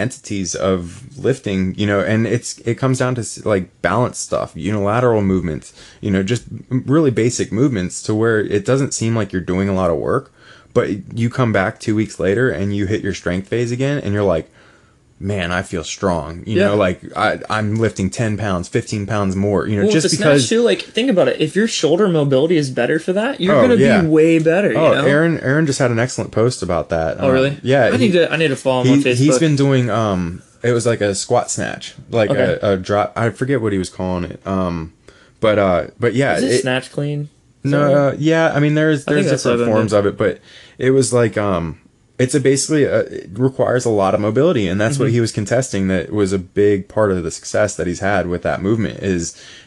entities 0.00 0.54
of 0.54 1.16
lifting, 1.18 1.74
you 1.76 1.86
know, 1.86 2.00
and 2.00 2.26
it's 2.26 2.58
it 2.60 2.76
comes 2.76 2.98
down 2.98 3.14
to 3.14 3.24
like 3.44 3.82
balance 3.82 4.18
stuff, 4.18 4.52
unilateral 4.56 5.22
movements, 5.22 5.72
you 6.00 6.10
know, 6.10 6.22
just 6.22 6.44
really 6.70 7.10
basic 7.10 7.52
movements 7.52 8.02
to 8.02 8.14
where 8.14 8.40
it 8.40 8.64
doesn't 8.64 8.94
seem 8.94 9.14
like 9.14 9.32
you're 9.32 9.42
doing 9.42 9.68
a 9.68 9.74
lot 9.74 9.90
of 9.90 9.98
work, 9.98 10.32
but 10.74 11.16
you 11.16 11.30
come 11.30 11.52
back 11.52 11.78
2 11.78 11.94
weeks 11.94 12.18
later 12.18 12.50
and 12.50 12.74
you 12.74 12.86
hit 12.86 13.02
your 13.02 13.14
strength 13.14 13.48
phase 13.48 13.70
again 13.70 13.98
and 13.98 14.12
you're 14.12 14.22
like 14.36 14.50
man, 15.22 15.52
I 15.52 15.60
feel 15.62 15.84
strong. 15.84 16.42
You 16.46 16.56
Yeah. 16.58 16.68
know, 16.68 16.76
like 16.76 17.00
I, 17.14 17.38
I'm 17.50 17.76
lifting 17.76 18.08
10 18.08 18.38
pounds, 18.38 18.68
15 18.68 19.06
pounds 19.06 19.36
more, 19.36 19.66
you 19.66 19.76
know, 19.76 19.82
well, 19.84 19.92
just 19.92 20.10
because. 20.16 20.48
too, 20.48 20.62
like 20.62 20.80
think 20.80 21.10
about 21.10 21.28
it. 21.28 21.40
If 21.40 21.54
your 21.54 21.68
shoulder 21.68 22.08
mobility 22.08 22.56
is 22.56 22.70
better 22.70 22.98
for 22.98 23.12
that, 23.12 23.38
you're 23.40 23.54
Oh, 23.54 23.60
gonna 23.62 23.74
yeah. 23.76 24.00
be 24.00 24.06
way 24.08 24.38
better. 24.38 24.68
Oh, 24.76 24.88
you 24.90 24.94
know? 24.96 25.04
Aaron! 25.06 25.38
Aaron 25.40 25.66
just 25.66 25.78
had 25.78 25.90
an 25.90 25.98
excellent 25.98 26.32
post 26.32 26.62
about 26.62 26.88
that. 26.88 27.18
Oh, 27.20 27.30
really? 27.30 27.58
yeah, 27.62 27.84
I 27.86 27.90
he- 27.92 27.98
need 27.98 28.12
to. 28.12 28.32
I 28.32 28.36
need 28.36 28.48
to 28.48 28.56
follow 28.56 28.82
him 28.84 28.92
on 28.92 28.98
he, 28.98 29.04
Facebook. 29.04 29.16
he's 29.16 29.38
been 29.38 29.56
doing 29.56 29.90
um 29.90 30.42
it 30.62 30.72
was 30.72 30.84
like 30.86 31.00
a 31.00 31.14
squat 31.14 31.50
snatch 31.50 31.94
like 32.10 32.30
Okay. 32.30 32.58
a, 32.62 32.72
a 32.72 32.76
drop 32.76 33.12
i 33.16 33.30
forget 33.30 33.62
what 33.62 33.72
he 33.72 33.78
was 33.78 33.88
calling 33.88 34.24
it 34.24 34.46
um 34.46 34.92
but 35.40 35.58
uh 35.58 35.86
but 35.98 36.12
yeah 36.14 36.36
Is 36.36 36.42
it, 36.44 36.50
it- 36.52 36.60
snatch 36.60 36.92
clean? 36.92 37.28
no 37.64 38.08
uh, 38.08 38.16
yeah 38.18 38.52
i 38.54 38.60
mean 38.60 38.74
there's 38.74 39.04
there's 39.06 39.30
different 39.30 39.64
forms 39.70 39.92
of 39.94 40.04
it 40.04 40.18
but 40.18 40.38
it 40.76 40.90
was 40.90 41.12
like 41.14 41.38
um 41.38 41.78
it's 42.22 42.34
a 42.34 42.40
basically 42.40 42.84
a, 42.84 43.00
it 43.00 43.30
requires 43.38 43.84
a 43.86 43.90
lot 44.02 44.14
of 44.14 44.20
mobility 44.20 44.68
and 44.68 44.80
that's 44.80 44.94
Mm-hmm. 44.94 45.04
what 45.04 45.10
he 45.12 45.20
was 45.20 45.32
contesting 45.32 45.88
that 45.88 46.10
was 46.12 46.32
a 46.32 46.38
big 46.38 46.86
part 46.88 47.10
of 47.10 47.22
the 47.24 47.30
success 47.30 47.76
that 47.76 47.86
he's 47.86 48.00
had 48.00 48.26
with 48.26 48.42
that 48.42 48.60
movement 48.62 48.98
is 49.02 49.22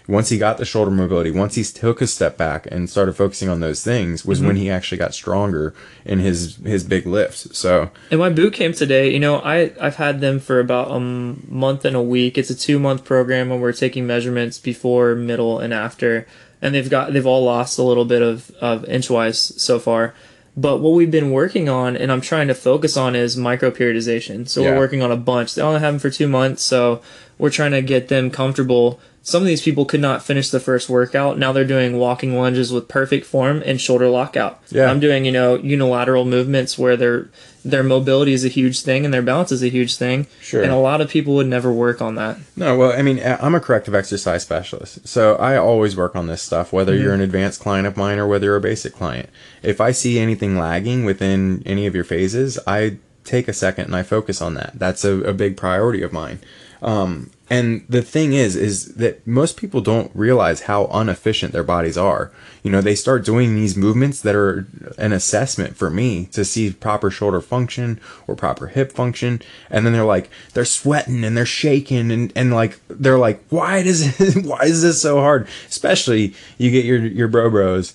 once 0.08 0.28
he 0.30 0.38
got 0.38 0.58
the 0.58 0.66
shoulder 0.66 0.92
mobility 0.92 1.32
once 1.32 1.56
he 1.56 1.63
took 1.63 2.02
a 2.02 2.08
step 2.08 2.38
back 2.38 2.68
and 2.72 2.89
started 2.89 3.13
focusing 3.16 3.50
on 3.50 3.60
those 3.60 3.84
things 3.84 4.24
was 4.26 4.38
Mm-hmm. 4.39 4.48
when 4.48 4.56
he 4.58 4.70
actually 4.70 4.98
got 5.06 5.13
stronger 5.13 5.74
in 6.06 6.20
his 6.20 6.58
his 6.58 6.84
big 6.84 7.06
lifts 7.08 7.42
so 7.58 7.89
In 8.12 8.20
my 8.20 8.30
boot 8.30 8.54
camp 8.54 8.76
today, 8.76 9.12
you 9.12 9.20
know, 9.20 9.36
I 9.56 9.72
I've 9.82 9.96
had 10.06 10.22
them 10.22 10.39
for 10.39 10.60
about 10.60 10.92
a 10.92 11.00
month 11.00 11.86
and 11.86 11.96
a 11.96 12.02
week. 12.02 12.38
It's 12.38 12.50
a 12.52 12.56
two 12.68 12.78
month 12.80 13.04
program 13.04 13.52
and 13.52 13.62
we're 13.62 13.74
taking 13.86 14.06
measurements 14.06 14.60
before, 14.60 15.16
middle, 15.16 15.60
and 15.60 15.74
after. 15.74 16.28
And 16.62 16.74
they've 16.76 16.89
got 16.89 17.13
they've 17.13 17.26
all 17.34 17.44
lost 17.44 17.80
a 17.80 17.84
little 17.84 18.06
bit 18.06 18.22
of 18.22 18.52
of 18.62 18.84
inchwise 18.86 19.39
so 19.62 19.80
far. 19.80 20.13
But 20.56 20.78
what 20.78 20.92
we've 20.94 21.10
been 21.10 21.32
working 21.32 21.68
on, 21.68 21.98
and 21.98 22.12
I'm 22.12 22.22
trying 22.22 22.48
to 22.48 22.54
focus 22.54 22.96
on, 22.96 23.16
is 23.16 23.36
micro 23.36 23.72
periodization. 23.72 24.48
So 24.48 24.62
Yeah. 24.62 24.72
we're 24.72 24.78
working 24.78 25.02
on 25.02 25.12
a 25.12 25.18
bunch. 25.18 25.56
They 25.56 25.62
only 25.63 25.80
have 25.80 25.94
them 25.94 26.00
for 26.00 26.10
two 26.12 26.28
months, 26.28 26.62
so 26.62 27.02
we're 27.39 27.50
trying 27.50 27.72
to 27.72 27.82
get 27.82 28.08
them 28.08 28.30
comfortable. 28.30 29.00
Some 29.26 29.42
of 29.42 29.48
these 29.48 29.62
people 29.62 29.86
could 29.86 30.02
not 30.02 30.22
finish 30.22 30.50
the 30.50 30.60
first 30.60 30.90
workout. 30.90 31.40
Now 31.40 31.54
they're 31.54 31.64
doing 31.64 31.98
walking 31.98 32.38
lunges 32.38 32.74
with 32.74 32.90
perfect 32.90 33.26
form 33.26 33.64
and 33.66 33.80
shoulder 33.80 34.10
lockout. 34.10 34.62
Yeah. 34.70 34.92
I'm 34.92 35.00
doing, 35.00 35.24
you 35.24 35.32
know, 35.32 35.56
unilateral 35.56 36.26
movements 36.26 36.78
where 36.78 36.98
their 36.98 37.30
their 37.64 37.84
mobility 37.84 38.34
is 38.34 38.44
a 38.44 38.50
huge 38.50 38.82
thing 38.82 39.06
and 39.06 39.14
their 39.14 39.22
balance 39.22 39.50
is 39.50 39.64
a 39.64 39.70
huge 39.70 39.96
thing. 39.96 40.28
Sure. 40.42 40.62
And 40.62 40.74
a 40.74 40.76
lot 40.76 41.00
of 41.00 41.10
people 41.10 41.36
would 41.36 41.48
never 41.48 41.72
work 41.72 42.02
on 42.02 42.16
that. 42.16 42.38
No, 42.58 42.78
well, 42.78 42.92
I 42.92 43.02
mean, 43.02 43.22
I'm 43.24 43.56
a 43.56 43.62
corrective 43.62 43.96
exercise 43.96 44.44
specialist, 44.44 45.08
so 45.08 45.38
I 45.38 45.56
always 45.56 45.96
work 45.96 46.18
on 46.18 46.28
this 46.28 46.42
stuff, 46.42 46.74
whether 46.74 46.94
you're 46.94 47.14
an 47.14 47.22
advanced 47.22 47.62
client 47.62 47.88
of 47.88 47.96
mine 47.96 48.20
or 48.20 48.28
whether 48.28 48.48
you're 48.48 48.58
a 48.58 48.62
basic 48.62 48.94
client. 48.94 49.30
If 49.62 49.80
I 49.80 49.92
see 49.94 50.20
anything 50.20 50.58
lagging 50.58 51.06
within 51.06 51.64
any 51.66 51.86
of 51.86 51.96
your 51.96 52.04
phases, 52.04 52.60
I 52.68 52.98
take 53.24 53.48
a 53.48 53.54
second 53.54 53.86
and 53.86 53.96
I 53.96 54.04
focus 54.04 54.42
on 54.42 54.56
that. 54.56 54.74
That's 54.76 55.06
a, 55.06 55.22
a 55.22 55.34
big 55.34 55.56
priority 55.56 56.02
of 56.02 56.12
mine. 56.12 56.40
Um, 56.82 57.32
and 57.54 57.86
the 57.88 58.02
thing 58.02 58.34
is, 58.34 58.56
is 58.56 58.96
that 58.96 59.28
most 59.28 59.58
people 59.58 59.80
don't 59.80 60.10
realize 60.16 60.62
how 60.62 60.86
inefficient 60.88 61.54
their 61.54 61.63
bodies 61.63 62.00
are. 62.00 62.32
You 62.63 62.72
know, 62.72 62.82
they 62.82 62.96
start 62.96 63.24
doing 63.24 63.54
these 63.54 63.78
movements 63.78 64.22
that 64.22 64.34
are 64.34 64.66
an 64.98 65.13
assessment 65.13 65.78
for 65.78 65.92
me 65.92 66.26
to 66.32 66.44
see 66.46 66.72
proper 66.72 67.12
shoulder 67.12 67.42
function 67.42 68.02
or 68.26 68.36
proper 68.36 68.68
hip 68.68 68.92
function. 68.92 69.39
And 69.70 69.86
then 69.86 69.94
they're 69.94 70.04
like, 70.04 70.32
they're 70.56 70.66
sweating 70.66 71.24
and 71.24 71.38
they're 71.38 71.46
shaking 71.46 72.10
and, 72.10 72.34
and 72.36 72.52
like, 72.56 72.80
they're 72.88 73.20
like, 73.20 73.44
why 73.50 73.84
does 73.84 74.20
it, 74.20 74.44
why 74.48 74.63
is 74.63 74.82
this 74.82 75.00
so 75.00 75.20
hard? 75.20 75.48
Especially 75.68 76.34
you 76.58 76.72
get 76.72 76.86
your, 76.86 77.06
your 77.06 77.28
bro 77.28 77.52
bros 77.52 77.94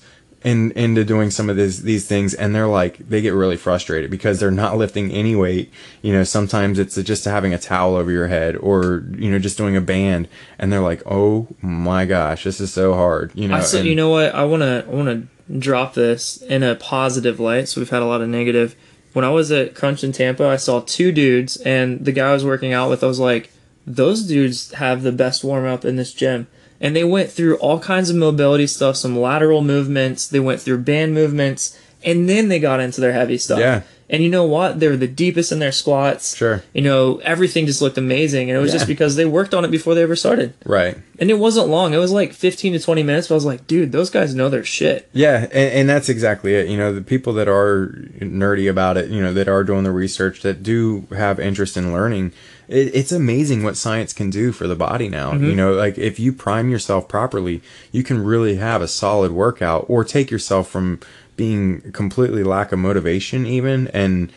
in, 0.48 0.70
into 0.72 1.04
doing 1.04 1.30
some 1.30 1.50
of 1.50 1.56
these, 1.56 1.82
these 1.82 2.06
things 2.06 2.34
and 2.34 2.54
they're 2.54 2.66
like, 2.66 2.98
they 2.98 3.20
get 3.20 3.34
really 3.34 3.56
frustrated 3.56 4.10
because 4.10 4.40
they're 4.40 4.50
not 4.50 4.76
lifting 4.76 5.10
any 5.10 5.34
weight. 5.36 5.70
You 6.02 6.12
know, 6.12 6.24
sometimes 6.24 6.78
it's 6.78 6.96
just 7.02 7.24
having 7.24 7.52
a 7.52 7.58
towel 7.58 7.96
over 7.96 8.10
your 8.10 8.28
head 8.28 8.56
or, 8.56 9.04
you 9.16 9.30
know, 9.30 9.38
just 9.38 9.58
doing 9.58 9.76
a 9.76 9.80
band 9.80 10.28
and 10.58 10.72
they're 10.72 10.80
like, 10.80 11.02
oh 11.06 11.46
my 11.60 12.06
gosh, 12.06 12.44
this 12.44 12.60
is 12.60 12.72
so 12.72 12.94
hard. 12.94 13.30
You 13.34 13.48
know, 13.48 13.56
I 13.56 13.60
said, 13.60 13.80
and- 13.80 13.88
you 13.88 13.94
know 13.94 14.10
what? 14.10 14.34
I 14.34 14.44
want 14.44 14.62
to 14.62 14.84
I 14.88 14.94
want 14.94 15.08
to 15.48 15.58
drop 15.58 15.94
this 15.94 16.36
in 16.42 16.62
a 16.62 16.74
positive 16.74 17.40
light. 17.40 17.68
So 17.68 17.80
we've 17.80 17.90
had 17.90 18.02
a 18.02 18.06
lot 18.06 18.20
of 18.20 18.28
negative. 18.28 18.74
When 19.12 19.24
I 19.24 19.30
was 19.30 19.50
at 19.50 19.74
Crunch 19.74 20.04
in 20.04 20.12
Tampa, 20.12 20.46
I 20.46 20.56
saw 20.56 20.80
two 20.80 21.12
dudes, 21.12 21.56
and 21.56 22.04
the 22.04 22.12
guy 22.12 22.28
I 22.28 22.32
was 22.34 22.44
working 22.44 22.72
out 22.74 22.90
with, 22.90 23.02
I 23.02 23.06
was 23.06 23.18
like, 23.18 23.50
those 23.86 24.22
dudes 24.26 24.72
have 24.74 25.02
the 25.02 25.12
best 25.12 25.42
warm 25.42 25.64
up 25.66 25.84
in 25.84 25.96
this 25.96 26.12
gym. 26.12 26.46
And 26.80 26.94
they 26.94 27.04
went 27.04 27.30
through 27.30 27.56
all 27.56 27.80
kinds 27.80 28.08
of 28.10 28.16
mobility 28.16 28.66
stuff, 28.66 28.96
some 28.96 29.18
lateral 29.18 29.62
movements. 29.62 30.26
They 30.28 30.40
went 30.40 30.60
through 30.60 30.78
band 30.78 31.12
movements, 31.14 31.78
and 32.04 32.28
then 32.28 32.48
they 32.48 32.60
got 32.60 32.80
into 32.80 33.00
their 33.00 33.12
heavy 33.12 33.38
stuff. 33.38 33.58
Yeah. 33.58 33.82
And 34.10 34.22
you 34.22 34.30
know 34.30 34.44
what? 34.44 34.80
They 34.80 34.88
were 34.88 34.96
the 34.96 35.06
deepest 35.06 35.52
in 35.52 35.58
their 35.58 35.70
squats. 35.72 36.34
Sure. 36.34 36.62
You 36.72 36.80
know, 36.80 37.16
everything 37.18 37.66
just 37.66 37.82
looked 37.82 37.98
amazing, 37.98 38.48
and 38.48 38.56
it 38.56 38.60
was 38.60 38.70
Yeah. 38.72 38.78
just 38.78 38.86
because 38.86 39.16
they 39.16 39.26
worked 39.26 39.52
on 39.52 39.64
it 39.66 39.70
before 39.70 39.94
they 39.94 40.02
ever 40.02 40.16
started. 40.16 40.54
right. 40.64 40.96
And 41.20 41.30
it 41.30 41.38
wasn't 41.40 41.66
long. 41.68 41.92
It 41.94 41.98
was 41.98 42.12
like 42.12 42.32
15 42.32 42.74
to 42.74 42.78
20 42.78 43.02
minutes. 43.02 43.26
But 43.26 43.34
I 43.34 43.36
was 43.36 43.44
like, 43.44 43.66
dude, 43.66 43.90
those 43.90 44.08
guys 44.08 44.36
know 44.36 44.48
their 44.48 44.62
shit. 44.64 45.08
Yeah, 45.12 45.42
and, 45.50 45.52
and 45.72 45.88
that's 45.88 46.08
exactly 46.08 46.54
it. 46.54 46.68
You 46.68 46.76
know, 46.78 46.94
the 46.94 47.00
people 47.02 47.32
that 47.34 47.48
are 47.48 48.08
nerdy 48.20 48.70
about 48.70 48.96
it, 48.96 49.10
you 49.10 49.20
know, 49.20 49.32
that 49.34 49.48
are 49.48 49.64
doing 49.64 49.82
the 49.82 49.90
research, 49.90 50.42
that 50.42 50.62
do 50.62 51.06
have 51.10 51.40
interest 51.40 51.76
in 51.76 51.92
learning, 51.92 52.32
it, 52.68 52.94
it's 52.94 53.10
amazing 53.10 53.64
what 53.64 53.76
science 53.76 54.12
can 54.12 54.30
do 54.30 54.52
for 54.52 54.68
the 54.68 54.76
body 54.76 55.08
now. 55.08 55.32
Mm-hmm. 55.32 55.44
You 55.46 55.56
know, 55.56 55.72
like 55.72 55.98
if 55.98 56.20
you 56.20 56.32
prime 56.32 56.70
yourself 56.70 57.08
properly, 57.08 57.62
you 57.90 58.04
can 58.04 58.22
really 58.22 58.54
have 58.56 58.80
a 58.80 58.88
solid 58.88 59.32
workout 59.32 59.86
or 59.88 60.04
take 60.04 60.30
yourself 60.30 60.70
from 60.70 61.00
being 61.38 61.80
completely 61.92 62.42
lack 62.44 62.70
of 62.72 62.78
motivation 62.78 63.46
even 63.46 63.88
and 63.88 64.30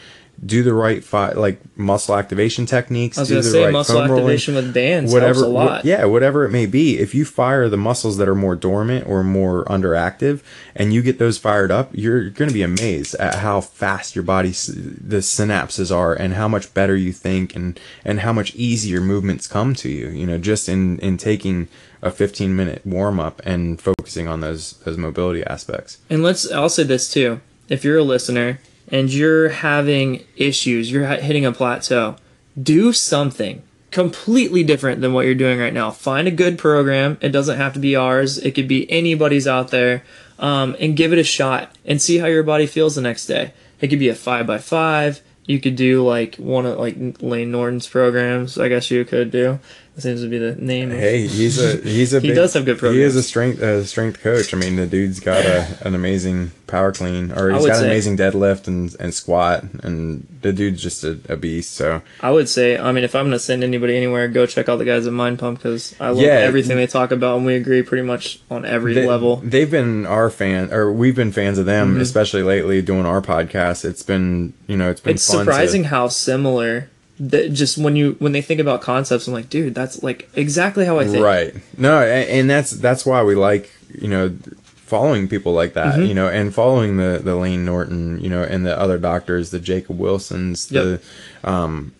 do 0.43 0.63
the 0.63 0.73
right 0.73 1.03
fi- 1.03 1.33
like 1.33 1.59
muscle 1.77 2.15
activation 2.15 2.65
techniques 2.65 3.15
I 3.15 3.21
was 3.21 3.27
do 3.29 3.35
gonna 3.35 3.43
the 3.43 3.51
say 3.51 3.63
right 3.65 3.73
muscle 3.73 3.95
foam 3.99 4.09
rolling, 4.09 4.23
activation 4.23 4.55
with 4.55 4.73
bands 4.73 5.13
helps 5.13 5.39
a 5.39 5.47
lot. 5.47 5.81
wh- 5.81 5.85
yeah 5.85 6.05
whatever 6.05 6.45
it 6.45 6.49
may 6.49 6.65
be 6.65 6.97
if 6.97 7.13
you 7.13 7.25
fire 7.25 7.69
the 7.69 7.77
muscles 7.77 8.17
that 8.17 8.27
are 8.27 8.33
more 8.33 8.55
dormant 8.55 9.05
or 9.07 9.23
more 9.23 9.63
underactive 9.65 10.41
and 10.75 10.93
you 10.95 11.03
get 11.03 11.19
those 11.19 11.37
fired 11.37 11.69
up 11.69 11.91
you're 11.93 12.31
going 12.31 12.47
to 12.49 12.53
be 12.55 12.63
amazed 12.63 13.13
at 13.15 13.35
how 13.35 13.61
fast 13.61 14.15
your 14.15 14.23
body 14.23 14.49
the 14.49 15.17
synapses 15.21 15.95
are 15.95 16.15
and 16.15 16.33
how 16.33 16.47
much 16.47 16.73
better 16.73 16.95
you 16.95 17.11
think 17.13 17.55
and 17.55 17.79
and 18.03 18.21
how 18.21 18.33
much 18.33 18.55
easier 18.55 18.99
movements 18.99 19.47
come 19.47 19.75
to 19.75 19.89
you 19.89 20.07
you 20.09 20.25
know 20.25 20.39
just 20.39 20.67
in 20.67 20.97
in 20.99 21.17
taking 21.17 21.67
a 22.01 22.11
15 22.11 22.55
minute 22.55 22.85
warm 22.85 23.19
up 23.19 23.41
and 23.45 23.79
focusing 23.79 24.27
on 24.27 24.41
those 24.41 24.73
those 24.79 24.97
mobility 24.97 25.43
aspects 25.45 25.99
And 26.09 26.23
let's 26.23 26.51
I'll 26.51 26.69
say 26.69 26.83
this 26.83 27.11
too. 27.11 27.41
If 27.69 27.83
you're 27.83 27.99
a 27.99 28.03
listener 28.03 28.59
and 28.89 29.11
you're 29.11 29.49
having 29.49 30.25
issues, 30.35 30.91
you're 30.91 31.07
hitting 31.07 31.45
a 31.45 31.51
plateau, 31.51 32.17
do 32.61 32.91
something 32.91 33.63
completely 33.91 34.63
different 34.63 35.01
than 35.01 35.13
what 35.13 35.25
you're 35.25 35.35
doing 35.35 35.59
right 35.59 35.73
now. 35.73 35.91
Find 35.91 36.27
a 36.27 36.31
good 36.31 36.57
program. 36.57 37.17
It 37.21 37.29
doesn't 37.29 37.57
have 37.57 37.73
to 37.73 37.79
be 37.79 37.95
ours. 37.95 38.37
It 38.37 38.51
could 38.51 38.67
be 38.67 38.89
anybody's 38.91 39.47
out 39.47 39.69
there. 39.69 40.03
Um, 40.39 40.75
and 40.79 40.97
give 40.97 41.13
it 41.13 41.19
a 41.19 41.23
shot 41.23 41.75
and 41.85 42.01
see 42.01 42.17
how 42.17 42.25
your 42.25 42.41
body 42.41 42.65
feels 42.65 42.95
the 42.95 43.01
next 43.01 43.27
day. 43.27 43.53
It 43.79 43.89
could 43.89 43.99
be 43.99 44.09
a 44.09 44.15
five 44.15 44.47
by 44.47 44.57
five. 44.57 45.21
You 45.45 45.59
could 45.59 45.75
do 45.75 46.03
like 46.03 46.35
one 46.37 46.65
of 46.65 46.79
like 46.79 46.95
Layne 47.21 47.51
Norton's 47.51 47.87
programs. 47.87 48.57
I 48.57 48.67
guess 48.67 48.89
you 48.89 49.05
could 49.05 49.29
do. 49.29 49.59
That 49.95 50.01
seems 50.04 50.21
to 50.21 50.30
be 50.30 50.38
the 50.38 50.56
name. 50.56 50.89
Hey, 50.89 51.27
he's 51.27 51.60
a 51.62 51.75
he's 51.82 52.13
a 52.13 52.19
He 52.21 52.27
big- 52.30 52.36
does 52.38 52.54
have 52.54 52.63
good 52.65 52.80
He 52.80 53.01
is 53.01 53.15
a 53.17 53.23
strength 53.23 53.62
uh, 53.62 53.84
strength 53.84 54.21
coach. 54.21 54.54
I 54.54 54.58
mean, 54.58 54.77
the 54.77 54.88
dude's 54.88 55.19
got 55.19 55.43
a 55.45 55.67
an 55.88 55.95
amazing 55.95 56.51
power 56.67 56.93
clean, 56.93 57.34
or 57.34 57.51
he's 57.51 57.65
got 57.65 57.80
an 57.80 57.86
amazing 57.86 58.15
deadlift 58.17 58.67
and 58.67 58.95
and 59.01 59.13
squat, 59.13 59.63
and 59.84 60.25
the 60.41 60.54
dude's 60.54 60.82
just 60.82 61.04
a, 61.04 61.19
a 61.27 61.36
beast. 61.36 61.73
So 61.73 62.01
I 62.21 62.32
would 62.32 62.47
say, 62.47 62.77
I 62.77 62.93
mean, 62.93 63.04
if 63.04 63.13
I'm 63.15 63.32
to 63.32 63.39
send 63.39 63.65
anybody 63.65 63.97
anywhere, 63.97 64.30
go 64.30 64.45
check 64.45 64.69
out 64.69 64.77
the 64.77 64.86
guys 64.86 65.06
at 65.08 65.12
Mind 65.13 65.39
Pump 65.39 65.58
because 65.60 65.93
I 65.99 66.10
love 66.12 66.19
Yeah. 66.23 66.36
everything 66.36 66.77
they 66.77 66.88
talk 66.88 67.12
about 67.12 67.36
and 67.38 67.45
we 67.45 67.56
agree 67.56 67.82
pretty 67.84 68.04
much 68.04 68.39
on 68.49 68.63
every 68.65 68.93
they, 68.93 69.06
level. 69.06 69.38
they've 69.43 69.69
been 69.69 70.06
our 70.06 70.30
fan, 70.30 70.71
or 70.73 70.89
we've 70.93 71.15
been 71.17 71.34
fans 71.34 71.58
of 71.58 71.65
them, 71.65 71.91
Mm-hmm. 71.91 72.01
especially 72.01 72.43
lately 72.43 72.82
doing 72.82 73.06
our 73.06 73.21
podcast. 73.21 73.84
It's 73.84 74.04
been 74.04 74.54
you 74.67 74.77
know 74.77 74.89
it's 74.89 75.01
been 75.01 75.15
It's 75.15 75.27
fun 75.27 75.39
to- 75.39 75.51
surprising 75.51 75.84
how 75.86 76.08
similar 76.08 76.89
that 77.29 77.53
just 77.53 77.77
when 77.77 77.95
you 77.95 78.15
when 78.19 78.31
they 78.31 78.41
think 78.41 78.60
about 78.60 78.81
concepts, 78.81 79.27
I'm 79.27 79.34
like, 79.34 79.49
dude, 79.49 79.75
that's 79.75 80.01
like 80.03 80.29
exactly 80.36 80.86
how 80.86 80.99
I 80.99 81.05
think. 81.05 81.23
Right. 81.23 81.53
No, 81.77 81.99
a- 82.01 82.29
and 82.39 82.49
that's 82.49 82.71
that's 82.71 83.05
why 83.05 83.23
we 83.23 83.36
like 83.36 83.69
you 83.93 84.07
know 84.07 84.36
following 84.75 85.27
people 85.27 85.53
like 85.53 85.73
that, 85.73 85.95
Mm-hmm. 85.95 86.05
you 86.05 86.13
know, 86.13 86.27
and 86.27 86.53
following 86.53 86.97
the 86.97 87.21
the 87.23 87.36
Layne 87.36 87.63
Norton, 87.65 88.19
you 88.21 88.29
know, 88.29 88.43
and 88.43 88.65
the 88.65 88.77
other 88.77 88.97
doctors, 88.97 89.51
the 89.51 89.60
Jacob 89.60 89.97
Wilsons, 89.99 90.67
the 90.67 90.99
um 91.43 91.93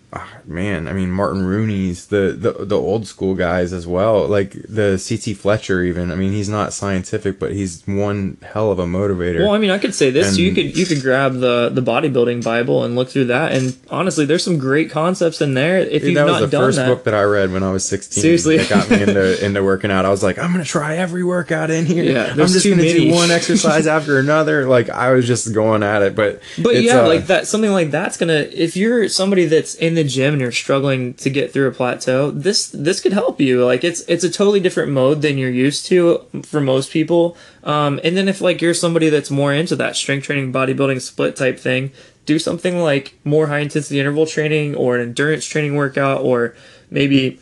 man, 0.46 0.88
I 0.88 0.94
mean 0.94 1.12
Martin 1.12 1.46
Rooney's, 1.46 2.08
the, 2.08 2.36
the 2.38 2.66
the 2.66 2.78
old 2.78 3.08
school 3.08 3.36
guys 3.36 3.74
as 3.74 3.86
well, 3.88 4.28
like 4.28 4.54
the 4.54 5.02
CT 5.02 5.38
Fletcher 5.38 5.82
even. 5.84 6.12
I 6.12 6.16
mean, 6.16 6.32
he's 6.32 6.50
not 6.50 6.74
scientific, 6.74 7.40
but 7.40 7.52
he's 7.52 7.84
one 7.86 8.38
hell 8.42 8.72
of 8.72 8.80
a 8.80 8.86
motivator. 8.86 9.40
Well, 9.40 9.54
I 9.54 9.58
mean, 9.58 9.72
I 9.72 9.78
could 9.78 9.96
say 9.96 10.10
this: 10.12 10.38
you 10.38 10.54
could 10.54 10.78
you 10.78 10.86
could 10.86 11.02
grab 11.02 11.36
the 11.36 11.70
the 11.70 11.82
bodybuilding 11.82 12.44
Bible 12.44 12.84
and 12.84 12.96
look 12.96 13.10
through 13.10 13.26
that, 13.26 13.52
and 13.52 13.78
honestly, 13.90 14.26
there's 14.26 14.44
some 14.44 14.58
great 14.58 14.90
concepts 14.90 15.42
in 15.42 15.54
there. 15.54 15.80
If 15.80 16.04
you've 16.04 16.16
that 16.16 16.26
was 16.26 16.40
the 16.40 16.58
first 16.58 16.78
that, 16.78 16.88
book 16.88 17.04
that 17.06 17.14
I 17.14 17.24
read 17.24 17.52
when 17.52 17.64
I 17.64 17.72
was 17.72 17.86
16. 17.88 18.22
Seriously? 18.22 18.58
That 18.58 18.70
got 18.70 18.90
me 18.90 19.02
into, 19.02 19.46
into 19.46 19.64
working 19.64 19.92
out. 19.92 20.06
I 20.06 20.10
was 20.10 20.24
like, 20.24 20.38
I'm 20.38 20.52
going 20.52 20.64
to 20.64 20.70
try 20.70 20.98
every 20.98 21.24
workout 21.24 21.70
in 21.70 21.86
here. 21.86 22.04
Yeah, 22.04 22.32
I'm 22.32 22.38
just 22.38 22.66
going 22.66 22.78
to 22.78 22.92
do 22.92 23.12
one 23.12 23.32
exercise 23.32 23.88
after 23.98 24.20
another. 24.20 24.68
Like, 24.68 24.90
I 24.90 25.12
was 25.12 25.28
just 25.28 25.54
going 25.54 25.84
at 25.84 26.02
it. 26.02 26.16
But, 26.16 26.42
But 26.62 26.82
yeah, 26.82 27.02
uh, 27.02 27.08
like 27.08 27.28
that 27.28 27.48
something 27.48 27.72
like 27.72 27.92
that's 27.92 28.18
gonna 28.18 28.34
if 28.34 28.76
you're 28.76 29.10
somebody 29.10 29.46
that's 29.46 29.76
in 29.76 29.96
the 29.96 30.01
gym 30.04 30.34
and 30.34 30.42
you're 30.42 30.52
struggling 30.52 31.14
to 31.16 31.30
get 31.30 31.52
through 31.52 31.68
a 31.68 31.72
plateau, 31.72 32.32
this 32.32 32.68
this 32.70 33.00
could 33.00 33.14
help 33.14 33.40
you. 33.40 33.66
Like 33.66 33.84
it's 33.84 34.02
it's 34.02 34.24
a 34.24 34.30
totally 34.30 34.60
different 34.60 34.92
mode 34.92 35.22
than 35.22 35.38
you're 35.38 35.50
used 35.50 35.86
to 35.88 36.26
for 36.44 36.62
most 36.62 36.92
people. 36.92 37.38
Um, 37.64 38.00
and 38.04 38.16
then 38.18 38.28
if 38.28 38.42
like 38.42 38.62
you're 38.62 38.74
somebody 38.74 39.10
that's 39.10 39.32
more 39.32 39.54
into 39.54 39.76
that 39.78 39.96
strength 39.96 40.26
training, 40.26 40.54
bodybuilding 40.54 41.02
split 41.02 41.36
type 41.36 41.60
thing, 41.60 41.92
do 42.26 42.40
something 42.40 42.80
like 42.80 43.16
more 43.24 43.48
high 43.48 43.60
intensity 43.60 44.00
interval 44.00 44.26
training 44.26 44.76
or 44.76 44.96
an 44.96 45.02
endurance 45.02 45.46
training 45.46 45.76
workout 45.76 46.22
or 46.22 46.56
maybe 46.90 47.40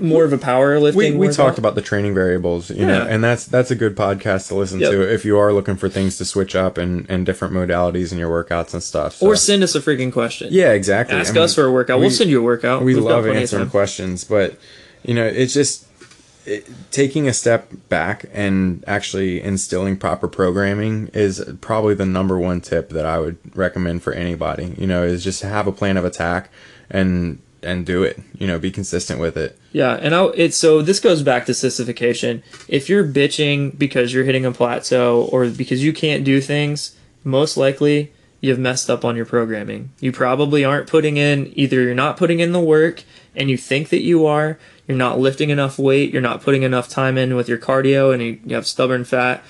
more 0.00 0.24
of 0.24 0.32
a 0.32 0.38
powerlifting. 0.38 0.94
we, 0.94 1.12
we 1.12 1.28
talked 1.28 1.58
about 1.58 1.74
the 1.74 1.82
training 1.82 2.14
variables, 2.14 2.70
you 2.70 2.86
know, 2.86 3.06
and 3.06 3.22
that's 3.22 3.44
that's 3.46 3.70
a 3.70 3.74
good 3.74 3.94
podcast 3.96 4.48
to 4.48 4.54
listen 4.54 4.80
Yep. 4.80 4.90
to 4.90 5.12
if 5.12 5.24
you 5.24 5.38
are 5.38 5.52
looking 5.52 5.76
for 5.76 5.88
things 5.88 6.16
to 6.18 6.24
switch 6.24 6.54
up 6.56 6.78
and, 6.78 7.08
and 7.10 7.26
different 7.26 7.54
modalities 7.54 8.12
in 8.12 8.18
your 8.18 8.30
workouts 8.44 8.72
and 8.72 8.82
stuff. 8.82 9.14
So. 9.16 9.26
or 9.26 9.36
send 9.36 9.62
us 9.62 9.74
a 9.74 9.80
freaking 9.80 10.12
question. 10.12 10.48
yeah, 10.50 10.72
exactly. 10.72 11.16
Ask 11.16 11.30
I 11.30 11.34
mean, 11.34 11.42
us 11.44 11.54
for 11.54 11.64
a 11.64 11.72
workout. 11.72 11.98
we- 11.98 12.06
we'll 12.06 12.10
send 12.10 12.30
you 12.30 12.40
a 12.40 12.42
workout. 12.42 12.82
we 12.82 12.94
We've 12.94 13.02
love 13.04 13.26
answering 13.26 13.68
questions 13.70 14.24
but 14.24 14.56
you 15.02 15.14
know 15.14 15.24
it's 15.26 15.52
just 15.52 15.86
it, 16.46 16.68
taking 16.90 17.28
a 17.28 17.32
step 17.32 17.70
back 17.88 18.24
and 18.32 18.82
actually 18.86 19.40
instilling 19.42 19.96
proper 19.96 20.26
programming 20.28 21.08
is 21.14 21.44
probably 21.60 21.94
the 21.94 22.06
number 22.06 22.38
one 22.38 22.60
tip 22.60 22.88
that 22.90 23.06
i 23.06 23.18
would 23.18 23.36
recommend 23.56 24.02
for 24.02 24.12
anybody 24.12 24.74
you 24.78 24.86
know 24.86 25.02
is 25.04 25.22
just 25.22 25.42
have 25.42 25.66
a 25.66 25.72
plan 25.72 25.96
of 25.96 26.04
attack 26.04 26.50
and 26.90 27.38
and 27.62 27.86
do 27.86 28.02
it 28.02 28.18
you 28.38 28.46
know 28.46 28.58
be 28.58 28.70
consistent 28.70 29.20
with 29.20 29.36
it 29.36 29.58
Yeah, 29.72 29.94
and 29.94 30.14
I, 30.14 30.26
it's 30.34 30.56
so 30.56 30.82
this 30.82 31.00
goes 31.00 31.22
back 31.22 31.46
to 31.46 31.54
sissification. 31.54 32.42
If 32.68 32.88
you're 32.88 33.06
bitching 33.06 33.78
because 33.78 34.12
you're 34.12 34.24
hitting 34.24 34.44
a 34.44 34.52
plateau 34.52 35.28
or 35.32 35.48
because 35.48 35.82
you 35.82 35.92
can't 35.92 36.24
do 36.24 36.40
things, 36.40 36.94
most 37.24 37.56
likely 37.56 38.12
you've 38.40 38.58
messed 38.58 38.90
up 38.90 39.04
on 39.04 39.16
your 39.16 39.24
programming. 39.24 39.90
You 40.00 40.12
probably 40.12 40.64
aren't 40.64 40.88
putting 40.88 41.16
in 41.16 41.52
either 41.56 41.80
you're 41.80 41.94
not 41.94 42.16
putting 42.18 42.40
in 42.40 42.52
the 42.52 42.60
work 42.60 43.04
and 43.34 43.48
you 43.48 43.56
think 43.56 43.88
that 43.90 44.02
you 44.02 44.26
are, 44.26 44.58
you're 44.86 44.98
not 44.98 45.18
lifting 45.18 45.48
enough 45.50 45.78
weight, 45.78 46.12
you're 46.12 46.20
not 46.20 46.42
putting 46.42 46.64
enough 46.64 46.88
time 46.88 47.16
in 47.16 47.34
with 47.34 47.48
your 47.48 47.58
cardio 47.58 48.12
and 48.12 48.22
you, 48.22 48.40
you 48.44 48.54
have 48.54 48.66
stubborn 48.66 49.04
fat. 49.04 49.42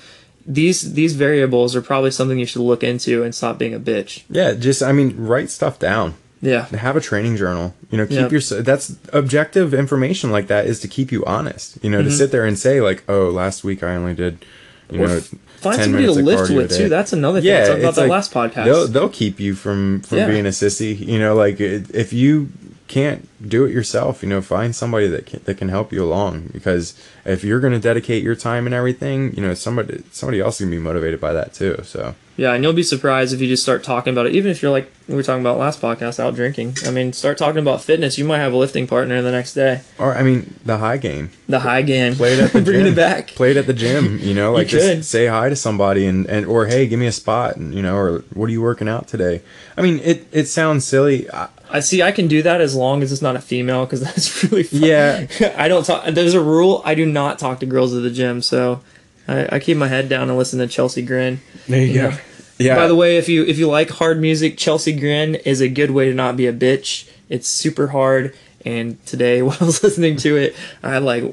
These 0.45 0.93
these 0.93 1.15
variables 1.15 1.75
are 1.75 1.81
probably 1.81 2.11
something 2.11 2.37
you 2.37 2.45
should 2.45 2.61
look 2.61 2.83
into 2.83 3.23
and 3.23 3.33
stop 3.33 3.57
being 3.57 3.73
a 3.73 3.79
bitch. 3.79 4.23
yeah 4.29 4.53
just 4.53 4.83
i 4.83 4.91
mean 4.91 5.15
write 5.17 5.49
stuff 5.49 5.79
down 5.79 6.15
Yeah. 6.43 6.65
have 6.67 6.95
a 6.95 7.01
training 7.01 7.37
journal 7.37 7.73
you 7.89 7.97
know 7.97 8.05
keep 8.05 8.31
Yeah. 8.31 8.39
your 8.39 8.61
that's 8.61 8.95
objective 9.11 9.73
information 9.73 10.31
like 10.31 10.47
that 10.47 10.65
is 10.65 10.79
to 10.81 10.87
keep 10.87 11.11
you 11.11 11.23
honest 11.25 11.77
you 11.81 11.89
know 11.89 12.01
to 12.01 12.09
mm-hmm. 12.09 12.17
sit 12.17 12.31
there 12.31 12.45
and 12.45 12.57
say 12.59 12.81
like 12.81 13.03
oh 13.07 13.29
last 13.29 13.63
week 13.63 13.81
i 13.81 13.95
only 13.95 14.13
did 14.13 14.45
you 14.91 15.03
Or 15.03 15.07
know 15.07 15.21
Find 15.63 15.77
10 15.77 15.85
somebody 15.85 16.05
to 16.05 16.11
lift 16.11 16.51
with 16.51 16.75
too. 16.75 16.89
That's 16.89 17.13
another 17.13 17.39
thing. 17.39 17.65
Talked 17.65 17.79
about 17.79 17.95
that 17.95 18.01
like, 18.01 18.09
last 18.09 18.33
podcast. 18.33 18.65
They'll 18.65 18.87
they'll 18.87 19.09
keep 19.09 19.39
you 19.39 19.55
from 19.55 20.01
from 20.01 20.17
Yeah. 20.17 20.27
being 20.27 20.45
a 20.45 20.49
sissy. 20.49 20.99
You 20.99 21.19
know, 21.19 21.35
like 21.35 21.61
if 21.61 22.11
you 22.11 22.49
can't 22.89 23.27
do 23.47 23.65
it 23.65 23.71
yourself, 23.71 24.21
you 24.21 24.29
know, 24.29 24.41
find 24.41 24.75
somebody 24.75 25.07
that 25.07 25.25
can, 25.25 25.41
that 25.45 25.55
can 25.55 25.69
help 25.69 25.93
you 25.93 26.03
along. 26.03 26.49
Because 26.51 26.93
if 27.23 27.43
you're 27.43 27.61
going 27.61 27.73
to 27.73 27.79
dedicate 27.79 28.23
your 28.23 28.35
time 28.35 28.65
and 28.65 28.75
everything, 28.75 29.33
you 29.35 29.41
know, 29.41 29.53
somebody 29.53 30.03
somebody 30.11 30.41
else 30.41 30.57
can 30.57 30.69
be 30.69 30.79
motivated 30.79 31.21
by 31.21 31.31
that 31.31 31.53
too. 31.53 31.79
So 31.83 32.13
Yeah, 32.35 32.53
and 32.53 32.63
you'll 32.63 32.73
be 32.73 32.81
surprised 32.81 33.31
if 33.33 33.41
you 33.41 33.47
just 33.47 33.61
start 33.61 33.83
talking 33.83 34.11
about 34.11 34.25
it. 34.25 34.33
Even 34.35 34.49
if 34.49 34.61
you're 34.63 34.71
like 34.71 34.91
we 35.07 35.13
were 35.15 35.21
talking 35.21 35.41
about 35.41 35.59
last 35.59 35.79
podcast, 35.81 36.19
out 36.19 36.33
drinking. 36.33 36.75
I 36.85 36.89
mean, 36.91 37.13
start 37.13 37.37
talking 37.37 37.59
about 37.61 37.81
fitness. 37.83 38.17
You 38.17 38.25
might 38.25 38.39
have 38.39 38.53
a 38.53 38.57
lifting 38.57 38.87
partner 38.87 39.21
the 39.21 39.31
next 39.31 39.53
day. 39.53 39.81
or 39.99 40.15
I 40.15 40.23
mean, 40.23 40.55
the 40.65 40.77
high 40.79 40.97
game. 40.97 41.29
The 41.47 41.59
high 41.59 41.83
game. 41.83 42.15
Play 42.15 42.33
it 42.33 42.39
at 42.39 42.53
the 42.53 42.61
Bringing 42.63 42.85
gym. 42.85 42.93
it 42.93 42.95
back. 42.95 43.27
Play 43.27 43.51
it 43.51 43.57
at 43.57 43.67
the 43.67 43.73
gym. 43.73 44.17
You 44.19 44.33
know, 44.33 44.51
like 44.53 44.71
You 44.71 44.79
just 44.79 45.11
say 45.11 45.27
hi 45.27 45.49
to 45.49 45.55
somebody 45.55 46.07
and, 46.07 46.25
and 46.25 46.45
or 46.47 46.65
hey, 46.65 46.87
give 46.87 46.99
me 46.99 47.05
a 47.05 47.11
spot. 47.11 47.55
And, 47.57 47.73
you 47.73 47.83
know, 47.83 47.95
or 47.95 48.19
what 48.33 48.45
are 48.49 48.51
you 48.51 48.61
working 48.63 48.87
out 48.87 49.07
today? 49.07 49.41
I 49.77 49.81
mean, 49.81 49.99
it 50.03 50.25
it 50.31 50.45
sounds 50.45 50.85
silly. 50.87 51.29
I, 51.29 51.49
I 51.69 51.79
see. 51.81 52.01
I 52.01 52.11
can 52.11 52.27
do 52.27 52.41
that 52.41 52.61
as 52.61 52.73
long 52.75 53.03
as 53.03 53.11
it's 53.11 53.21
not 53.21 53.35
a 53.35 53.41
female, 53.41 53.85
because 53.85 54.01
that's 54.07 54.43
really 54.45 54.63
fun. 54.63 54.81
Yeah. 54.81 55.27
I 55.57 55.67
don't 55.67 55.85
talk. 55.85 56.05
There's 56.05 56.33
a 56.33 56.41
rule. 56.41 56.81
I 56.83 56.95
do 56.95 57.05
not 57.05 57.37
talk 57.37 57.59
to 57.59 57.65
girls 57.67 57.93
at 57.95 58.01
the 58.03 58.09
gym, 58.11 58.41
so 58.41 58.81
I, 59.27 59.55
I 59.55 59.59
keep 59.59 59.77
my 59.77 59.87
head 59.87 60.09
down 60.09 60.29
and 60.29 60.37
listen 60.37 60.59
to 60.59 60.67
Chelsea 60.67 61.01
Grin. 61.01 61.41
there 61.67 61.81
you 61.81 61.93
Yeah. 61.93 62.11
go. 62.11 62.17
Yeah. 62.59 62.75
By 62.75 62.87
the 62.87 62.95
way, 62.95 63.17
if 63.17 63.27
you 63.27 63.43
if 63.45 63.57
you 63.57 63.67
like 63.67 63.89
hard 63.89 64.21
music, 64.21 64.57
Chelsea 64.57 64.93
Grin 64.93 65.35
is 65.35 65.59
a 65.59 65.67
good 65.67 65.91
way 65.91 66.07
to 66.07 66.13
not 66.13 66.37
be 66.37 66.45
a 66.47 66.53
bitch. 66.53 67.09
It's 67.29 67.47
super 67.47 67.87
hard. 67.87 68.35
And 68.65 69.03
today, 69.05 69.41
while 69.43 69.57
I 69.59 69.65
was 69.65 69.81
listening 69.83 70.17
to 70.17 70.37
it, 70.37 70.55
I 70.83 70.91
had 70.91 71.03
like 71.03 71.23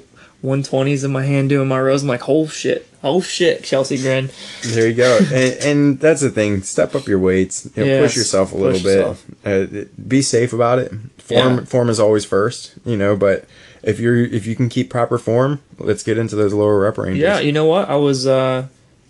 120s 0.43 1.05
in 1.05 1.13
my 1.13 1.23
hand 1.25 1.49
doing 1.51 1.69
my 1.69 1.79
rows. 1.81 2.03
I'm 2.03 2.09
like, 2.09 2.29
oh 2.29 2.47
shit, 2.49 2.89
oh 3.05 3.21
shit, 3.21 3.63
Chelsea 3.65 3.99
Grin. 3.99 4.31
There 4.65 4.89
you 4.89 4.95
go, 4.95 5.19
and, 5.33 5.63
and 5.63 6.01
that's 6.01 6.23
the 6.23 6.31
thing. 6.31 6.63
Step 6.63 6.95
up 6.95 7.07
your 7.07 7.19
weights. 7.19 7.69
You 7.77 7.85
know, 7.85 7.89
Yes, 7.91 8.03
push 8.11 8.17
yourself 8.17 8.53
a 8.53 8.57
little 8.57 8.73
push 8.73 8.83
bit. 8.83 8.97
yourself. 8.97 9.27
Uh, 9.45 9.85
be 10.09 10.23
safe 10.23 10.53
about 10.53 10.79
it. 10.79 10.91
Form 11.19 11.59
Yeah. 11.59 11.65
form 11.65 11.91
is 11.91 12.01
always 12.01 12.25
first, 12.25 12.73
you 12.87 12.97
know. 12.97 13.15
But 13.15 13.45
if 13.83 14.01
you're 14.01 14.17
if 14.17 14.47
you 14.47 14.55
can 14.55 14.69
keep 14.69 14.91
proper 14.91 15.19
form, 15.19 15.61
let's 15.79 16.03
get 16.03 16.19
into 16.19 16.37
those 16.37 16.53
lower 16.53 16.79
rep 16.81 16.99
ranges. 16.99 17.23
Yeah, 17.23 17.39
you 17.39 17.53
know 17.53 17.67
what? 17.67 17.89
I 17.89 17.97
was 17.97 18.27
uh, 18.27 18.67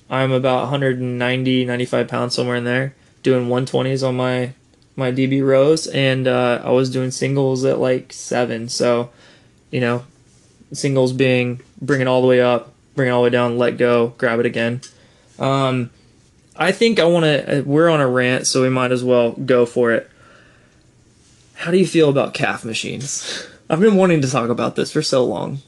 I'm 0.08 0.32
about 0.32 0.62
190, 0.62 1.64
95 1.64 2.08
pounds 2.08 2.34
somewhere 2.34 2.56
in 2.56 2.64
there, 2.64 2.94
doing 3.22 3.48
120s 3.48 4.06
on 4.06 4.16
my 4.16 4.52
my 4.96 5.12
DB 5.12 5.44
rows, 5.44 5.86
and 5.86 6.26
uh, 6.28 6.60
I 6.64 6.70
was 6.70 6.90
doing 6.90 7.10
singles 7.10 7.64
at 7.64 7.78
like 7.78 8.12
seven. 8.12 8.68
So, 8.68 9.10
you 9.70 9.80
know, 9.80 10.04
singles 10.72 11.12
being 11.12 11.60
bring 11.80 12.00
it 12.00 12.06
all 12.06 12.20
the 12.20 12.28
way 12.28 12.40
up, 12.40 12.72
bring 12.94 13.08
it 13.08 13.10
all 13.12 13.22
the 13.22 13.24
way 13.24 13.30
down, 13.30 13.58
let 13.58 13.76
go, 13.78 14.08
grab 14.18 14.40
it 14.40 14.46
again. 14.46 14.80
Um, 15.38 15.90
I 16.56 16.72
think 16.72 16.98
I 16.98 17.04
want 17.04 17.24
to. 17.24 17.62
We're 17.64 17.88
on 17.88 18.00
a 18.00 18.08
rant, 18.08 18.46
so 18.46 18.62
we 18.62 18.68
might 18.68 18.92
as 18.92 19.02
well 19.02 19.32
go 19.32 19.64
for 19.64 19.92
it. 19.92 20.10
How 21.54 21.70
do 21.70 21.78
you 21.78 21.86
feel 21.86 22.08
about 22.08 22.34
calf 22.34 22.64
machines? 22.64 23.46
I've 23.70 23.78
been 23.78 23.94
wanting 23.94 24.20
to 24.22 24.28
talk 24.28 24.50
about 24.50 24.74
this 24.74 24.90
for 24.90 25.00
so 25.00 25.24
long. 25.24 25.60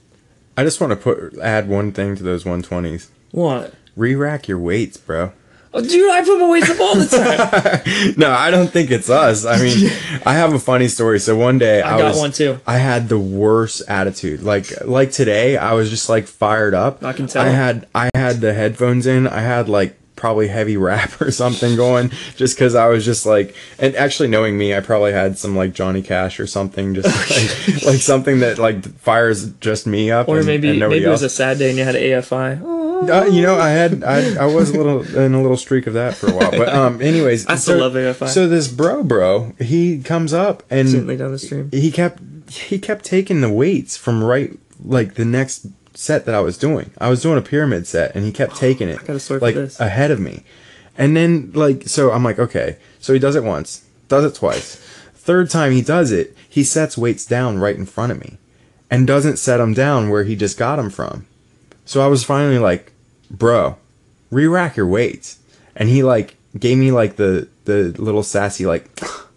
I 0.57 0.65
just 0.65 0.81
want 0.81 0.91
to 0.91 0.97
put 0.97 1.38
add 1.38 1.69
one 1.69 1.93
thing 1.93 2.17
to 2.17 2.23
those 2.25 2.43
120s. 2.43 3.09
What? 3.31 3.75
Re-rack 3.95 4.49
your 4.49 4.59
weights, 4.59 4.97
bro. 4.97 5.33
Oh, 5.73 5.81
dude, 5.81 6.11
I 6.11 6.23
put 6.23 6.38
my 6.38 6.49
weights 6.49 6.69
up 6.69 6.81
all 6.81 6.97
the 6.97 7.07
time. 7.07 8.15
No, 8.19 8.31
I 8.31 8.51
don't 8.51 8.69
think 8.69 8.91
it's 8.91 9.09
us. 9.09 9.47
I 9.47 9.59
mean, 9.59 9.91
I 10.27 10.35
have 10.35 10.53
a 10.53 10.59
funny 10.59 10.88
story. 10.88 11.21
So 11.21 11.37
one 11.37 11.59
day 11.59 11.81
I, 11.81 11.95
I 11.95 11.99
got 11.99 12.09
was, 12.09 12.19
one 12.19 12.33
too. 12.33 12.59
I 12.67 12.79
had 12.79 13.09
the 13.09 13.19
worst 13.19 13.83
attitude. 13.88 14.43
Like 14.43 14.85
like 14.85 15.12
today, 15.12 15.57
I 15.57 15.73
was 15.75 15.88
just 15.88 16.09
like 16.09 16.27
fired 16.27 16.75
up. 16.75 17.05
I 17.05 17.12
can 17.12 17.29
tell. 17.29 17.47
I 17.47 17.51
had 17.51 17.87
I 17.95 18.11
had 18.15 18.41
the 18.41 18.53
headphones 18.53 19.07
in. 19.07 19.27
I 19.29 19.41
had 19.41 19.69
like 19.69 19.97
probably 20.23 20.47
heavy 20.47 20.77
rap 20.89 21.21
or 21.21 21.33
something 21.33 21.75
going 21.75 22.09
just 22.37 22.55
because 22.55 22.77
I 22.77 22.87
was 22.87 23.05
just 23.05 23.27
like 23.27 23.57
and 23.81 23.97
actually 23.97 24.29
knowing 24.29 24.57
me 24.57 24.73
I 24.73 24.79
probably 24.79 25.11
had 25.13 25.37
some 25.37 25.57
like 25.57 25.73
Johnny 25.73 26.01
Cash 26.01 26.39
or 26.39 26.47
something 26.47 26.95
just 26.95 27.09
like, 27.69 27.83
like 27.85 28.01
something 28.01 28.39
that 28.39 28.57
like 28.59 28.85
fires 29.01 29.51
just 29.55 29.85
me 29.85 30.13
up 30.13 30.29
Or 30.29 30.39
and- 30.39 30.47
maybe 30.47 30.71
and 30.71 30.79
maybe 30.79 31.05
it 31.05 31.09
was 31.09 31.25
else. 31.25 31.33
a 31.33 31.37
sad 31.37 31.59
day 31.59 31.71
and 31.71 31.79
you 31.79 31.85
had 31.85 31.97
AFI. 31.97 32.63
Uh, 33.11 33.25
you 33.27 33.43
know, 33.43 33.59
I 33.59 33.71
had 33.71 34.05
I, 34.05 34.45
I 34.45 34.47
was 34.47 34.71
a 34.71 34.77
little 34.81 35.03
in 35.25 35.35
a 35.35 35.43
little 35.43 35.57
streak 35.57 35.89
of 35.89 35.95
that 35.95 36.15
for 36.15 36.29
a 36.31 36.35
while, 36.35 36.53
but 36.53 36.69
um, 36.69 37.03
anyways, 37.03 37.49
I 37.49 37.57
still 37.57 37.79
so, 37.79 37.81
love 37.89 37.95
AFI. 37.95 38.29
So 38.29 38.47
this 38.47 38.69
bro, 38.69 39.03
bro, 39.03 39.55
he 39.59 40.01
comes 40.01 40.33
up 40.33 40.63
Certainly 40.71 41.15
and 41.15 41.19
down 41.19 41.33
the 41.33 41.39
stream. 41.41 41.69
he 41.73 41.91
kept 41.91 42.23
he 42.49 42.79
kept 42.79 43.05
taking 43.05 43.41
the 43.41 43.51
weights 43.51 43.97
from 43.97 44.23
right 44.23 44.57
like 44.85 45.15
the 45.15 45.25
next 45.25 45.67
set 45.94 46.24
that 46.26 46.35
I 46.35 46.40
was 46.40 46.59
doing. 46.59 46.90
I 46.98 47.09
was 47.09 47.22
doing 47.22 47.38
a 47.38 47.42
pyramid 47.42 47.87
set, 47.87 48.14
and 48.14 48.24
he 48.24 48.33
kept 48.33 48.57
taking 48.66 48.88
it 48.88 49.05
got 49.05 49.16
a 49.16 49.20
for 49.20 49.38
like 49.38 49.55
this. 49.55 49.81
ahead 49.81 50.11
of 50.11 50.20
me, 50.20 50.44
and 50.96 51.16
then 51.16 51.52
like 51.55 51.88
so 51.88 52.11
I'm 52.12 52.24
like 52.24 52.38
okay, 52.38 52.78
so 53.00 53.12
he 53.12 53.18
does 53.18 53.37
it 53.37 53.44
once, 53.44 53.85
does 54.09 54.24
it 54.24 54.35
twice, 54.35 54.76
third 55.14 55.50
time 55.50 55.72
he 55.72 55.83
does 55.83 56.11
it, 56.12 56.37
he 56.48 56.64
sets 56.64 56.98
weights 56.98 57.24
down 57.24 57.59
right 57.59 57.76
in 57.76 57.87
front 57.87 58.12
of 58.12 58.20
me, 58.20 58.38
and 58.90 59.07
doesn't 59.07 59.38
set 59.38 59.59
them 59.59 59.74
down 59.74 60.11
where 60.11 60.24
he 60.24 60.37
just 60.37 60.59
got 60.59 60.76
them 60.76 60.90
from. 60.90 61.26
So 61.85 62.00
I 62.00 62.07
was 62.07 62.24
finally 62.24 62.59
like, 62.59 62.92
bro, 63.31 63.76
re-rack 64.31 64.76
your 64.76 64.87
weights. 64.87 65.38
And 65.74 65.88
he 65.88 66.02
like 66.02 66.37
gave 66.59 66.78
me 66.78 66.90
like 66.90 67.16
the 67.16 67.48
the 67.64 67.94
little 67.98 68.22
sassy 68.22 68.66
like 68.66 68.90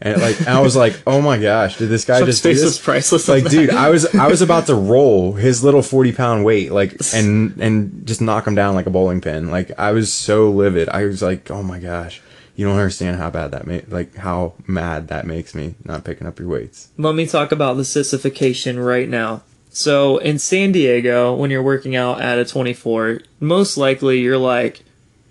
and 0.00 0.20
like 0.22 0.46
I 0.46 0.60
was 0.60 0.76
like, 0.76 1.00
oh 1.06 1.20
my 1.20 1.38
gosh, 1.38 1.76
did 1.78 1.88
this 1.88 2.04
guy 2.04 2.18
Chuck's 2.20 2.26
just 2.32 2.42
do 2.42 2.50
face 2.50 2.58
this? 2.58 2.64
was 2.64 2.78
priceless. 2.78 3.28
on 3.28 3.34
Like, 3.36 3.44
that. 3.44 3.50
dude, 3.50 3.70
I 3.70 3.90
was 3.90 4.06
I 4.14 4.28
was 4.28 4.42
about 4.42 4.66
to 4.66 4.74
roll 4.94 5.32
his 5.32 5.64
little 5.64 5.82
forty 5.82 6.12
pound 6.12 6.44
weight, 6.44 6.70
like, 6.72 6.96
and 7.14 7.56
and 7.60 8.06
just 8.06 8.20
knock 8.20 8.46
him 8.46 8.54
down 8.54 8.74
like 8.74 8.86
a 8.86 8.90
bowling 8.90 9.20
pin. 9.20 9.50
Like, 9.50 9.72
I 9.78 9.92
was 9.92 10.12
so 10.12 10.50
livid. 10.50 10.88
I 10.88 11.04
was 11.04 11.20
like, 11.22 11.50
oh 11.50 11.62
my 11.62 11.78
gosh, 11.80 12.20
you 12.54 12.66
don't 12.66 12.76
understand 12.76 13.18
how 13.18 13.30
bad 13.30 13.50
that 13.52 13.66
made, 13.66 13.90
like, 13.90 14.14
how 14.16 14.54
mad 14.66 15.08
that 15.08 15.26
makes 15.26 15.54
me 15.54 15.74
not 15.84 16.04
picking 16.04 16.26
up 16.26 16.38
your 16.38 16.48
weights. 16.48 16.88
Let 16.96 17.14
me 17.14 17.26
talk 17.26 17.50
about 17.52 17.76
the 17.76 17.84
sissification 17.84 18.78
right 18.78 19.08
now. 19.08 19.42
So 19.70 20.18
in 20.18 20.38
San 20.38 20.72
Diego, 20.72 21.34
when 21.34 21.50
you're 21.50 21.62
working 21.62 21.94
out 21.94 22.20
at 22.20 22.38
a 22.38 22.44
24, 22.44 23.20
most 23.38 23.76
likely 23.76 24.20
you're 24.20 24.38
like 24.38 24.82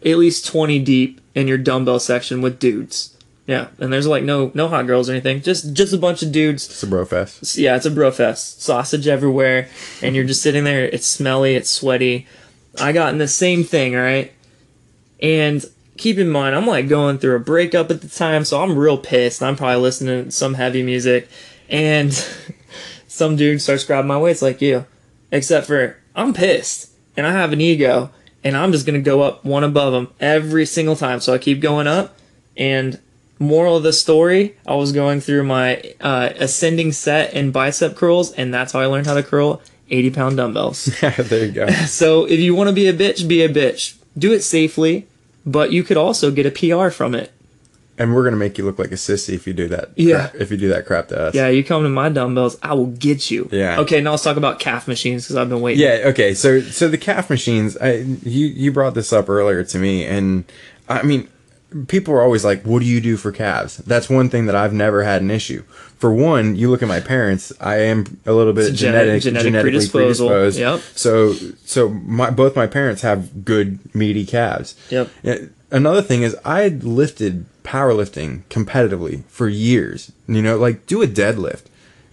at 0.06 0.18
least 0.18 0.46
20 0.46 0.80
deep 0.80 1.20
in 1.36 1.48
your 1.48 1.58
dumbbell 1.58 2.00
section 2.00 2.42
with 2.42 2.60
dudes. 2.60 3.17
Yeah, 3.48 3.70
and 3.80 3.94
there's 3.94 4.06
like 4.06 4.24
no 4.24 4.52
no 4.54 4.68
hot 4.68 4.88
girls 4.88 5.10
or 5.10 5.14
anything. 5.14 5.42
Just 5.42 5.74
just 5.74 5.94
a 5.94 5.98
bunch 5.98 6.22
of 6.22 6.34
dudes. 6.34 6.66
It's 6.66 6.84
a 6.84 6.88
bro 6.88 7.06
fest. 7.06 7.58
Yeah, 7.58 7.78
it's 7.78 7.86
a 7.86 7.92
bro 7.92 8.12
fest. 8.12 8.62
Sausage 8.62 9.08
everywhere, 9.08 9.70
and 10.02 10.16
you're 10.16 10.26
just 10.26 10.44
sitting 10.44 10.66
there. 10.66 10.84
It's 10.84 11.06
smelly. 11.06 11.56
It's 11.56 11.70
sweaty. 11.70 12.28
I 12.80 12.92
got 12.92 13.14
in 13.14 13.20
the 13.20 13.28
same 13.28 13.64
thing. 13.64 13.96
All 13.96 14.02
right, 14.02 14.34
and 15.22 15.66
keep 15.96 16.18
in 16.18 16.30
mind, 16.30 16.56
I'm 16.56 16.68
like 16.68 16.90
going 16.90 17.20
through 17.20 17.38
a 17.38 17.40
breakup 17.40 17.90
at 17.90 18.02
the 18.02 18.10
time, 18.10 18.44
so 18.44 18.62
I'm 18.62 18.78
real 18.78 18.98
pissed. 18.98 19.42
I'm 19.42 19.56
probably 19.56 19.82
listening 19.82 20.26
to 20.26 20.32
some 20.32 20.56
heavy 20.56 20.84
music, 20.84 21.30
and 21.70 22.14
some 23.08 23.38
dude 23.38 23.62
starts 23.62 23.86
grabbing 23.86 24.10
my 24.10 24.18
weights 24.18 24.42
like 24.42 24.62
you. 24.62 24.86
Except 25.32 25.68
for 25.68 25.96
I'm 26.14 26.34
pissed, 26.34 26.92
and 27.16 27.26
I 27.26 27.32
have 27.32 27.54
an 27.54 27.62
ego, 27.62 28.10
and 28.44 28.58
I'm 28.58 28.74
just 28.74 28.86
gonna 28.86 29.00
go 29.00 29.22
up 29.22 29.46
one 29.46 29.64
above 29.64 29.94
him 29.94 30.10
every 30.20 30.66
single 30.66 30.98
time. 30.98 31.22
So 31.22 31.34
I 31.34 31.38
keep 31.38 31.62
going 31.62 31.88
up, 31.88 32.18
and 32.58 33.00
moral 33.40 33.78
of 33.78 33.84
the 33.84 33.94
story, 33.94 34.56
I 34.66 34.76
was 34.76 34.92
going 34.92 35.22
through 35.22 35.44
my 35.44 35.82
uh, 36.02 36.30
ascending 36.38 36.92
set 36.92 37.34
and 37.34 37.54
bicep 37.54 37.96
curls, 37.96 38.32
and 38.34 38.54
that's 38.54 38.74
how 38.74 38.80
I 38.80 38.86
learned 38.86 39.08
how 39.08 39.14
to 39.14 39.24
curl 39.24 39.62
80 39.90 40.10
pound 40.12 40.38
dumbbells. 40.38 40.86
There 41.02 41.46
you 41.46 41.52
go. 41.52 41.68
so 41.88 42.26
if 42.26 42.40
you 42.40 42.56
want 42.56 42.70
to 42.70 42.74
be 42.74 42.88
a 42.88 42.94
bitch, 42.94 43.28
be 43.28 43.44
a 43.44 43.50
bitch. 43.50 43.96
Do 44.18 44.34
it 44.34 44.42
safely, 44.42 45.08
but 45.46 45.72
you 45.72 45.84
could 45.84 45.98
also 45.98 46.32
get 46.32 46.46
a 46.46 46.52
PR 46.52 46.90
from 46.90 47.14
it. 47.16 47.32
And 48.00 48.14
we're 48.14 48.24
gonna 48.24 48.38
make 48.38 48.60
you 48.60 48.66
look 48.66 48.78
like 48.78 48.92
a 48.92 48.96
sissy 48.96 49.34
if 49.34 49.48
you 49.48 49.54
do 49.54 49.68
that. 49.70 49.90
Yeah. 49.96 50.28
crap- 50.30 50.36
if 50.42 50.52
you 50.52 50.58
do 50.58 50.70
that 50.70 50.86
crap 50.86 51.08
to 51.08 51.20
us. 51.20 51.34
Yeah, 51.36 51.48
you 51.48 51.64
come 51.64 51.82
to 51.82 51.90
my 51.90 52.10
dumbbells, 52.10 52.56
I 52.62 52.76
will 52.76 52.88
get 52.88 53.32
you. 53.32 53.50
Yeah. 53.52 53.80
Okay, 53.80 54.02
now 54.02 54.12
let's 54.12 54.24
talk 54.24 54.38
about 54.38 54.60
calf 54.60 54.88
machines 54.88 55.24
because 55.24 55.36
I've 55.36 55.50
been 55.50 55.62
waiting. 55.62 55.82
Yeah. 55.84 56.10
Okay. 56.10 56.36
So 56.36 56.62
so 56.62 56.88
the 56.90 56.98
calf 57.00 57.30
machines. 57.30 57.76
I, 57.78 57.94
you 58.24 58.48
you 58.48 58.72
brought 58.72 58.94
this 58.94 59.12
up 59.12 59.30
earlier 59.30 59.64
to 59.64 59.80
me, 59.80 60.06
and 60.06 60.44
I 60.88 61.02
mean, 61.02 61.28
people 61.88 62.14
are 62.14 62.22
always 62.22 62.46
like, 62.46 62.64
"What 62.64 62.80
do 62.80 62.86
you 62.86 63.02
do 63.02 63.18
for 63.18 63.32
calves?" 63.32 63.78
That's 63.78 64.10
one 64.10 64.30
thing 64.30 64.46
that 64.46 64.56
I've 64.56 64.74
never 64.74 65.04
had 65.04 65.22
an 65.22 65.32
issue. 65.32 65.64
For 65.98 66.14
one, 66.14 66.56
you 66.56 66.70
look 66.70 66.82
at 66.84 66.88
my 66.88 67.00
parents. 67.00 67.52
I 67.60 67.78
am 67.78 68.20
a 68.26 68.34
little 68.34 68.54
bit 68.54 68.74
genetic- 68.74 69.22
genetic, 69.22 69.24
genetic 69.24 69.46
genetically 69.48 69.72
predisposal. 69.88 70.28
predisposed. 70.28 70.60
Yep. 70.60 70.82
So 70.96 71.36
so 71.66 71.90
my 71.90 72.30
both 72.30 72.56
my 72.56 72.68
parents 72.68 73.02
have 73.02 73.44
good 73.44 73.80
meaty 73.96 74.26
calves. 74.26 74.76
Yep. 74.90 75.10
Eh, 75.24 75.38
another 75.72 76.02
thing 76.02 76.22
is 76.24 76.36
I 76.46 76.68
lifted 76.70 77.46
powerlifting 77.64 78.44
competitively 78.50 79.24
for 79.28 79.48
years. 79.50 80.12
You 80.28 80.42
know, 80.42 80.58
like 80.58 80.86
do 80.86 81.02
a 81.02 81.08
deadlift. 81.08 81.64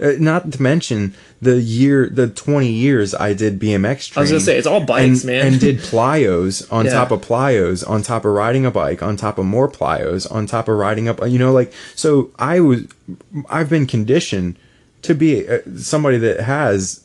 Uh, 0.01 0.13
not 0.19 0.51
to 0.53 0.61
mention 0.63 1.15
the 1.41 1.61
year, 1.61 2.09
the 2.09 2.27
twenty 2.29 2.73
years 2.73 3.15
I 3.15 3.33
did 3.33 3.61
BMX 3.61 4.11
training. 4.11 4.17
I 4.17 4.21
was 4.23 4.31
gonna 4.31 4.41
say, 4.41 4.59
it's 4.59 4.67
all 4.67 4.81
bikes, 4.85 5.23
and, 5.23 5.25
man. 5.25 5.47
And 5.47 5.61
did 5.61 5.79
plyos 5.91 6.71
on 6.73 6.87
Yeah. 6.87 6.93
top 6.93 7.11
of 7.13 7.21
plyos, 7.21 7.89
on 7.89 8.03
top 8.03 8.25
of 8.25 8.33
riding 8.33 8.67
a 8.67 8.71
bike, 8.71 9.03
on 9.03 9.17
top 9.17 9.39
of 9.39 9.47
more 9.47 9.69
plyos, 9.71 10.31
on 10.31 10.47
top 10.47 10.69
of 10.69 10.77
riding 10.77 11.09
up. 11.09 11.21
You 11.29 11.39
know, 11.39 11.53
like 11.53 11.73
so. 11.95 12.31
I 12.39 12.61
was, 12.61 12.87
I've 13.49 13.71
been 13.71 13.87
conditioned 13.87 14.57
to 15.03 15.15
be 15.15 15.49
uh, 15.49 15.59
somebody 15.77 16.19
that 16.19 16.41
has 16.41 17.05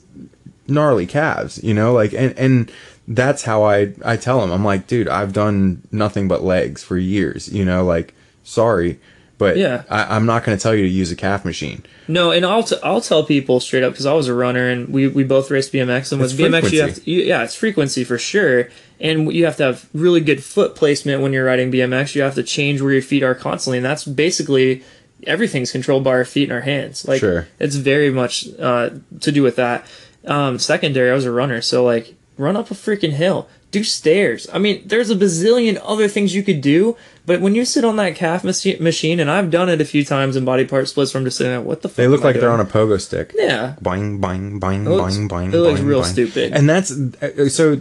gnarly 0.68 1.06
calves. 1.06 1.64
You 1.64 1.74
know, 1.74 1.94
like 1.94 2.14
and 2.14 2.38
and 2.40 2.72
that's 3.08 3.44
how 3.44 3.64
I 3.64 3.94
I 4.04 4.18
tell 4.18 4.42
them. 4.42 4.52
I'm 4.52 4.66
like, 4.66 4.88
dude, 4.88 5.08
I've 5.08 5.34
done 5.34 5.82
nothing 5.92 6.28
but 6.28 6.44
legs 6.44 6.84
for 6.84 6.98
years. 6.98 7.50
You 7.54 7.66
know, 7.66 7.84
like 7.86 8.14
sorry. 8.44 9.00
But 9.40 9.58
Yeah. 9.58 9.84
I, 9.90 10.16
I'm 10.16 10.28
not 10.28 10.44
going 10.44 10.56
to 10.56 10.62
tell 10.62 10.76
you 10.76 10.84
to 10.84 10.90
use 10.90 11.12
a 11.12 11.16
calf 11.16 11.44
machine. 11.46 11.84
No, 12.08 12.30
and 12.32 12.46
I'll, 12.46 12.62
t- 12.64 12.76
I'll 12.84 13.02
tell 13.02 13.24
people 13.24 13.60
straight 13.60 13.84
up 13.84 13.94
because 13.94 14.06
I 14.06 14.14
was 14.14 14.28
a 14.28 14.34
runner 14.36 14.68
and 14.70 14.90
we, 14.90 15.08
we 15.08 15.24
both 15.24 15.50
raced 15.50 15.72
BMX 15.74 16.12
and 16.12 16.20
with 16.22 16.38
It's 16.38 16.40
BMX 16.40 16.72
you 16.72 16.82
have 16.82 16.96
to, 16.96 17.10
you, 17.10 17.22
yeah 17.24 17.44
it's 17.44 17.56
frequency 17.56 18.04
for 18.04 18.18
sure 18.20 18.70
and 19.00 19.32
you 19.34 19.46
have 19.46 19.56
to 19.58 19.64
have 19.64 19.88
really 19.94 20.20
good 20.20 20.44
foot 20.44 20.76
placement 20.76 21.22
when 21.22 21.32
you're 21.34 21.46
riding 21.46 21.72
BMX 21.72 22.16
you 22.16 22.22
have 22.22 22.36
to 22.36 22.44
change 22.44 22.82
where 22.82 22.92
your 22.92 23.02
feet 23.02 23.24
are 23.24 23.34
constantly 23.34 23.78
and 23.78 23.86
that's 23.86 24.04
basically 24.06 24.84
everything's 25.26 25.72
controlled 25.72 26.04
by 26.04 26.12
our 26.12 26.26
feet 26.26 26.44
and 26.44 26.52
our 26.52 26.62
hands 26.62 27.08
like 27.08 27.20
Sure. 27.20 27.48
it's 27.60 27.76
very 27.76 28.10
much 28.10 28.46
uh, 28.60 28.90
to 29.22 29.32
do 29.32 29.42
with 29.44 29.56
that 29.56 29.86
um, 30.26 30.60
secondary 30.60 31.12
I 31.12 31.14
was 31.14 31.26
a 31.26 31.32
runner 31.32 31.62
so 31.62 31.84
like 31.86 32.16
run 32.38 32.58
up 32.58 32.72
a 32.72 32.74
freaking 32.74 33.12
hill 33.14 33.48
do 33.72 33.84
stairs 33.84 34.48
I 34.52 34.58
mean 34.60 34.82
there's 34.86 35.10
a 35.10 35.16
bazillion 35.16 35.80
other 35.84 36.08
things 36.08 36.34
you 36.34 36.42
could 36.44 36.62
do 36.62 36.98
but 37.26 37.40
when 37.42 37.54
you 37.54 37.66
sit 37.66 37.86
on 37.86 37.98
that 37.98 38.16
calf 38.16 38.44
machi- 38.44 38.78
machine 38.80 39.20
and 39.20 39.30
I've 39.30 39.52
done 39.52 39.70
it 39.70 39.80
a 39.80 39.86
few 39.86 40.04
times 40.04 40.36
in 40.36 40.44
body 40.46 40.66
part 40.66 40.88
splits 40.88 41.12
from 41.12 41.24
just 41.24 41.38
sitting 41.38 41.52
there 41.54 41.62
what 41.62 41.82
the 41.84 41.90
fuck 41.90 41.98
They 41.98 42.08
look 42.08 42.24
like 42.24 42.38
they're 42.40 42.50
on 42.52 42.60
a 42.60 42.66
pogo 42.66 43.00
stick. 43.00 43.34
Yeah. 43.38 43.76
Boing, 43.82 44.20
boing, 44.20 44.60
boing, 44.60 44.86
looks- 44.86 45.16
boing, 45.18 45.30
boing. 45.30 45.54
it 45.54 45.58
looks 45.60 45.80
boing, 45.82 45.86
real 45.88 46.02
boing. 46.02 46.06
stupid. 46.06 46.54
And 46.54 46.68
that's 46.68 46.92
uh, 46.92 47.48
so. 47.50 47.74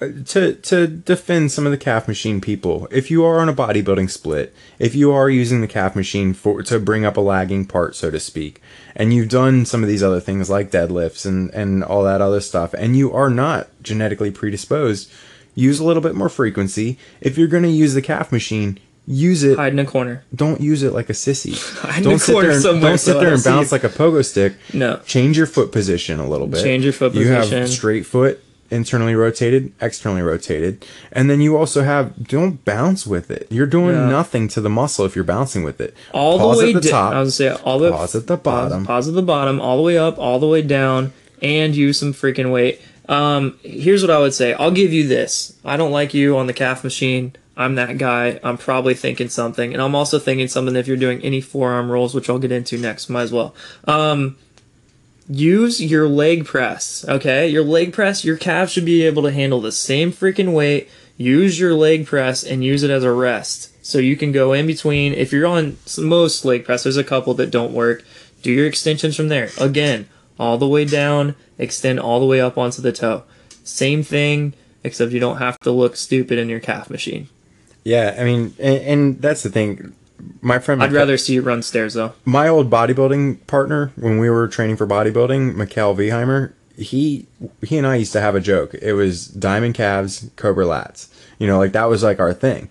uh, 0.00 0.08
To 0.24 0.54
to 0.54 0.86
defend 0.88 1.52
some 1.52 1.66
of 1.66 1.72
the 1.72 1.78
calf 1.78 2.08
machine 2.08 2.40
people, 2.40 2.88
if 2.90 3.10
you 3.12 3.24
are 3.24 3.38
on 3.38 3.48
a 3.48 3.54
bodybuilding 3.54 4.10
split, 4.10 4.52
if 4.78 4.92
you 4.94 5.12
are 5.12 5.30
using 5.30 5.60
the 5.60 5.68
calf 5.68 5.94
machine 5.94 6.34
for 6.34 6.62
to 6.64 6.78
bring 6.80 7.04
up 7.04 7.16
a 7.16 7.20
lagging 7.20 7.64
part, 7.64 7.94
so 7.94 8.10
to 8.10 8.18
speak, 8.18 8.60
and 8.96 9.14
you've 9.14 9.28
done 9.28 9.64
some 9.64 9.82
of 9.84 9.88
these 9.88 10.02
other 10.02 10.18
things 10.20 10.50
like 10.50 10.70
deadlifts 10.72 11.24
and 11.24 11.48
and 11.54 11.84
all 11.84 12.02
that 12.02 12.20
other 12.20 12.40
stuff, 12.40 12.74
and 12.74 12.96
you 12.96 13.12
are 13.12 13.30
not 13.30 13.68
genetically 13.82 14.32
predisposed, 14.32 15.08
use 15.54 15.78
a 15.80 15.84
little 15.84 16.02
bit 16.02 16.14
more 16.14 16.28
frequency. 16.28 16.98
If 17.20 17.36
you're 17.38 17.48
going 17.48 17.62
to 17.64 17.68
use 17.70 17.94
the 17.94 18.02
calf 18.02 18.30
machine, 18.32 18.78
use 19.06 19.42
it 19.44 19.56
hide 19.56 19.72
in 19.72 19.78
a 19.78 19.84
corner. 19.84 20.24
don't 20.34 20.60
use 20.60 20.82
it 20.82 20.92
like 20.92 21.10
a 21.10 21.12
sissy. 21.12 21.54
Hide 21.80 21.98
in 21.98 22.06
a 22.06 22.10
don't 22.10 22.18
sit 22.18 22.32
corner 22.32 22.48
there 22.48 22.54
and, 22.56 22.62
somewhere 22.62 22.90
don't 22.92 22.98
sit 22.98 23.12
so 23.12 23.20
there 23.20 23.34
and 23.34 23.44
bounce 23.44 23.70
like 23.72 23.84
a 23.84 23.88
pogo 23.90 24.24
stick. 24.24 24.54
No. 24.72 24.96
Change 25.04 25.36
your 25.36 25.46
foot 25.46 25.72
position 25.72 26.20
a 26.20 26.26
little 26.28 26.46
bit. 26.46 26.62
Change 26.62 26.84
your 26.84 26.92
foot 26.94 27.12
position. 27.12 27.52
You 27.52 27.58
have 27.60 27.68
straight 27.68 28.06
foot, 28.06 28.42
internally 28.70 29.14
rotated, 29.14 29.72
externally 29.80 30.22
rotated, 30.22 30.86
and 31.12 31.28
then 31.28 31.42
you 31.42 31.54
also 31.56 31.82
have 31.82 32.26
don't 32.26 32.64
bounce 32.64 33.06
with 33.06 33.30
it. 33.30 33.46
You're 33.50 33.66
doing 33.66 33.94
Yeah. 33.94 34.08
nothing 34.08 34.48
to 34.48 34.62
the 34.62 34.70
muscle 34.70 35.04
if 35.04 35.14
you're 35.14 35.22
bouncing 35.24 35.64
with 35.64 35.82
it. 35.82 35.94
All 36.12 36.38
Pause 36.38 36.58
the 36.60 36.64
way 36.64 36.70
at 36.72 36.82
the 36.82 36.88
down. 36.88 36.90
top. 36.90 37.12
I 37.12 37.20
was 37.20 37.38
gonna 37.38 37.56
say 37.56 37.62
all 37.62 37.78
the 37.78 37.90
pause 37.92 38.14
at 38.14 38.26
the 38.26 38.38
bottom. 38.38 38.84
Pause, 38.84 38.86
pause 38.86 39.08
at 39.08 39.14
the 39.14 39.22
bottom, 39.22 39.60
all 39.60 39.76
the 39.76 39.82
way 39.82 39.98
up, 39.98 40.18
all 40.18 40.38
the 40.38 40.48
way 40.48 40.62
down, 40.62 41.12
and 41.42 41.76
use 41.76 41.98
some 41.98 42.14
freaking 42.14 42.50
weight. 42.50 42.80
Um, 43.08 43.58
here's 43.62 44.02
what 44.02 44.10
I 44.10 44.18
would 44.18 44.34
say. 44.34 44.54
I'll 44.54 44.70
give 44.70 44.92
you 44.92 45.06
this. 45.06 45.58
I 45.64 45.76
don't 45.76 45.92
like 45.92 46.14
you 46.14 46.36
on 46.36 46.46
the 46.46 46.52
calf 46.52 46.84
machine. 46.84 47.34
I'm 47.56 47.76
that 47.76 47.98
guy. 47.98 48.40
I'm 48.42 48.58
probably 48.58 48.94
thinking 48.94 49.28
something, 49.28 49.72
and 49.72 49.80
I'm 49.80 49.94
also 49.94 50.18
thinking 50.18 50.48
something 50.48 50.74
if 50.74 50.88
you're 50.88 50.96
doing 50.96 51.22
any 51.22 51.40
forearm 51.40 51.90
rolls, 51.90 52.14
which 52.14 52.28
I'll 52.28 52.38
get 52.38 52.50
into 52.50 52.78
next. 52.78 53.08
Might 53.08 53.22
as 53.22 53.32
well. 53.32 53.54
Um, 53.84 54.36
use 55.28 55.80
your 55.80 56.08
leg 56.08 56.46
press. 56.46 57.04
Okay, 57.08 57.48
your 57.48 57.62
leg 57.62 57.92
press. 57.92 58.24
Your 58.24 58.36
calf 58.36 58.70
should 58.70 58.84
be 58.84 59.02
able 59.02 59.22
to 59.22 59.30
handle 59.30 59.60
the 59.60 59.72
same 59.72 60.10
freaking 60.10 60.52
weight. 60.52 60.88
Use 61.16 61.60
your 61.60 61.74
leg 61.74 62.06
press 62.06 62.42
and 62.42 62.64
use 62.64 62.82
it 62.82 62.90
as 62.90 63.04
a 63.04 63.12
rest, 63.12 63.70
so 63.86 63.98
you 63.98 64.16
can 64.16 64.32
go 64.32 64.52
in 64.52 64.66
between. 64.66 65.12
If 65.12 65.32
you're 65.32 65.46
on 65.46 65.76
most 65.96 66.44
leg 66.44 66.64
press, 66.64 66.82
there's 66.82 66.96
a 66.96 67.04
couple 67.04 67.34
that 67.34 67.52
don't 67.52 67.72
work. 67.72 68.04
Do 68.42 68.50
your 68.50 68.66
extensions 68.66 69.16
from 69.16 69.28
there. 69.28 69.50
Again, 69.60 70.08
all 70.38 70.58
the 70.58 70.68
way 70.68 70.84
down, 70.84 71.34
extend 71.58 72.00
all 72.00 72.20
the 72.20 72.26
way 72.26 72.40
up 72.40 72.58
onto 72.58 72.82
the 72.82 72.92
toe. 72.92 73.24
Same 73.62 74.02
thing, 74.02 74.54
except 74.82 75.12
you 75.12 75.20
don't 75.20 75.38
have 75.38 75.58
to 75.60 75.70
look 75.70 75.96
stupid 75.96 76.38
in 76.38 76.48
your 76.48 76.60
calf 76.60 76.90
machine. 76.90 77.28
Yeah, 77.84 78.16
I 78.18 78.24
mean, 78.24 78.54
and, 78.58 78.78
and 78.82 79.22
that's 79.22 79.42
the 79.42 79.50
thing. 79.50 79.94
My 80.40 80.58
friend, 80.58 80.82
I'd 80.82 80.92
rather 80.92 81.18
see 81.18 81.34
you 81.34 81.42
run 81.42 81.62
stairs 81.62 81.94
though. 81.94 82.14
my 82.24 82.48
old 82.48 82.70
bodybuilding 82.70 83.46
partner 83.46 83.92
when 83.96 84.18
we 84.18 84.30
were 84.30 84.48
training 84.48 84.76
for 84.76 84.86
bodybuilding, 84.86 85.54
Mikhail 85.54 85.94
Viheimer, 85.94 86.52
he 86.76 87.26
he 87.62 87.76
and 87.76 87.86
I 87.86 87.96
used 87.96 88.12
to 88.12 88.20
have 88.20 88.34
a 88.34 88.40
joke. 88.40 88.74
It 88.74 88.94
was 88.94 89.26
diamond 89.28 89.74
calves, 89.74 90.30
cobra 90.36 90.64
lats. 90.64 91.08
You 91.38 91.46
know, 91.46 91.58
like 91.58 91.72
that 91.72 91.86
was 91.86 92.02
like 92.02 92.20
our 92.20 92.32
thing. 92.32 92.68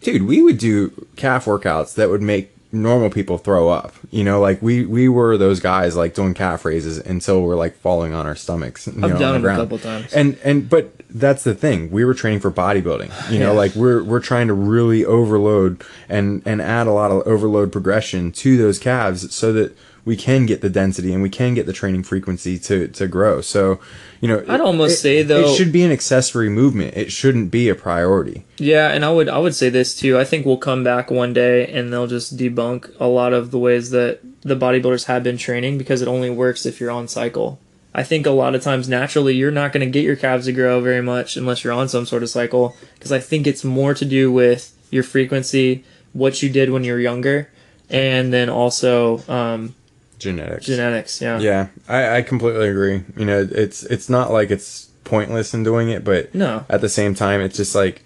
Dude, 0.00 0.22
we 0.22 0.42
would 0.42 0.58
do 0.58 1.06
calf 1.16 1.44
workouts 1.44 1.94
that 1.94 2.10
would 2.10 2.22
make 2.22 2.55
normal 2.72 3.10
people 3.10 3.38
throw 3.38 3.68
up. 3.68 3.94
You 4.10 4.24
know, 4.24 4.40
like 4.40 4.60
we 4.62 4.84
we 4.86 5.08
were 5.08 5.36
those 5.36 5.60
guys 5.60 5.96
like 5.96 6.14
doing 6.14 6.34
calf 6.34 6.64
raises 6.64 6.98
until 6.98 7.42
we're 7.42 7.56
like 7.56 7.76
falling 7.76 8.12
on 8.14 8.26
our 8.26 8.34
stomachs. 8.34 8.86
You 8.86 8.92
I've 9.04 9.12
on 9.14 9.20
done 9.20 9.42
them 9.42 9.52
a 9.52 9.56
couple 9.56 9.78
times. 9.78 10.12
And 10.12 10.38
and 10.44 10.68
but 10.68 10.92
that's 11.08 11.44
the 11.44 11.54
thing. 11.54 11.90
We 11.90 12.04
were 12.04 12.14
training 12.14 12.40
for 12.40 12.50
bodybuilding. 12.50 13.32
You 13.32 13.38
know, 13.38 13.52
Yeah. 13.52 13.58
like 13.58 13.74
we're 13.74 14.02
we're 14.02 14.20
trying 14.20 14.48
to 14.48 14.54
really 14.54 15.04
overload 15.04 15.82
and 16.08 16.42
and 16.44 16.60
add 16.60 16.86
a 16.86 16.92
lot 16.92 17.10
of 17.10 17.26
overload 17.26 17.72
progression 17.72 18.32
to 18.32 18.56
those 18.56 18.78
calves 18.78 19.34
so 19.34 19.52
that 19.52 19.76
we 20.04 20.16
can 20.16 20.46
get 20.46 20.60
the 20.60 20.70
density 20.70 21.12
and 21.12 21.20
we 21.22 21.30
can 21.30 21.54
get 21.54 21.66
the 21.66 21.72
training 21.72 22.02
frequency 22.02 22.58
to 22.60 22.88
to 22.88 23.08
grow. 23.08 23.40
So, 23.40 23.80
you 24.20 24.28
know, 24.28 24.44
I'd 24.48 24.60
almost 24.60 24.94
it- 24.94 24.98
say, 24.98 25.22
though- 25.22 25.40
it 25.52 25.56
should 25.56 25.72
be 25.72 25.82
an 25.82 25.90
accessory 25.92 26.48
movement. 26.48 26.96
It 26.96 27.12
shouldn't 27.12 27.50
be 27.50 27.68
a 27.68 27.74
priority. 27.74 28.44
Yeah, 28.58 28.88
and 28.90 29.04
I 29.04 29.10
would 29.12 29.28
I 29.28 29.38
would 29.38 29.54
say 29.54 29.68
this 29.68 29.94
too. 29.96 30.18
I 30.18 30.24
think 30.24 30.46
we'll 30.46 30.56
come 30.56 30.82
back 30.84 31.10
one 31.10 31.32
day 31.32 31.66
and 31.66 31.92
they'll 31.92 32.06
just 32.06 32.36
debunk 32.36 32.90
a 33.00 33.06
lot 33.06 33.32
of 33.32 33.50
the 33.50 33.58
ways 33.58 33.90
that 33.90 34.20
the 34.42 34.56
bodybuilders 34.56 35.04
have 35.06 35.22
been 35.22 35.36
training 35.38 35.76
because 35.78 36.02
it 36.02 36.08
only 36.08 36.30
works 36.30 36.64
if 36.66 36.80
you're 36.80 36.90
on 36.90 37.08
cycle. 37.08 37.58
I 37.94 38.02
think 38.02 38.26
a 38.26 38.30
lot 38.30 38.54
of 38.54 38.62
times 38.62 38.88
naturally 38.88 39.34
you're 39.34 39.50
not 39.50 39.72
going 39.72 39.80
to 39.86 39.90
get 39.90 40.04
your 40.04 40.16
calves 40.16 40.44
to 40.46 40.52
grow 40.52 40.80
very 40.82 41.00
much 41.02 41.36
unless 41.36 41.64
you're 41.64 41.72
on 41.72 41.88
some 41.88 42.04
sort 42.06 42.22
of 42.22 42.28
cycle 42.28 42.76
because 42.94 43.10
I 43.10 43.18
think 43.20 43.46
it's 43.46 43.64
more 43.64 43.94
to 43.94 44.04
do 44.04 44.30
with 44.30 44.72
your 44.90 45.02
frequency, 45.02 45.82
what 46.12 46.42
you 46.42 46.50
did 46.50 46.70
when 46.70 46.84
you 46.84 46.92
were 46.92 47.00
younger, 47.00 47.48
and 47.90 48.32
then 48.32 48.48
also 48.50 49.22
um, 49.28 49.74
Genetics. 50.18 50.66
genetics. 50.66 51.20
Yeah. 51.20 51.38
Yeah, 51.38 51.66
I, 51.88 52.18
I 52.18 52.22
completely 52.22 52.68
agree. 52.68 53.04
You 53.16 53.24
know, 53.26 53.46
it's 53.50 53.82
it's 53.84 54.08
not 54.08 54.30
like 54.32 54.50
it's 54.50 54.86
pointless 55.04 55.52
in 55.54 55.62
doing 55.62 55.88
it, 55.90 56.04
but 56.04 56.34
No. 56.34 56.64
at 56.68 56.80
the 56.80 56.88
same 56.88 57.14
time, 57.14 57.40
it's 57.40 57.56
just 57.56 57.74
like 57.74 58.02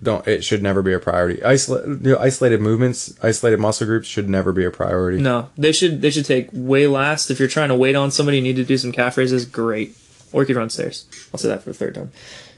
don't. 0.00 0.26
It 0.26 0.42
should 0.44 0.62
never 0.62 0.82
be 0.82 0.92
a 0.92 0.98
priority. 0.98 1.42
Isolate, 1.42 1.86
you 1.86 2.12
know, 2.12 2.18
isolated 2.18 2.60
movements, 2.60 3.12
isolated 3.22 3.58
muscle 3.58 3.86
groups 3.86 4.06
should 4.08 4.28
never 4.28 4.52
be 4.52 4.64
a 4.64 4.70
priority. 4.70 5.18
No, 5.20 5.50
they 5.58 5.72
should 5.72 6.00
they 6.00 6.10
should 6.10 6.24
take 6.26 6.48
way 6.52 6.86
last. 6.86 7.30
If 7.30 7.38
you're 7.38 7.48
trying 7.48 7.68
to 7.68 7.74
wait 7.74 7.94
on 7.96 8.10
somebody, 8.10 8.38
you 8.38 8.42
need 8.42 8.56
to 8.56 8.64
do 8.64 8.78
some 8.78 8.92
calf 8.92 9.16
raises. 9.18 9.44
Great, 9.44 9.96
or 10.32 10.42
you 10.42 10.46
could 10.46 10.56
run 10.56 10.70
stairs. 10.70 11.06
I'll 11.34 11.38
say 11.38 11.48
that 11.48 11.62
for 11.62 11.70
the 11.70 11.74
third 11.74 11.94
time. 11.96 12.12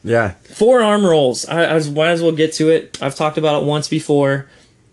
Yeah, 0.04 0.32
Forearm 0.54 1.04
rolls. 1.06 1.46
I, 1.48 1.64
I 1.76 1.78
might 1.90 2.08
as 2.10 2.22
well 2.22 2.32
get 2.32 2.52
to 2.54 2.68
it. 2.70 2.98
I've 3.02 3.14
talked 3.14 3.38
about 3.38 3.62
it 3.62 3.66
once 3.66 3.88
before. 3.88 4.46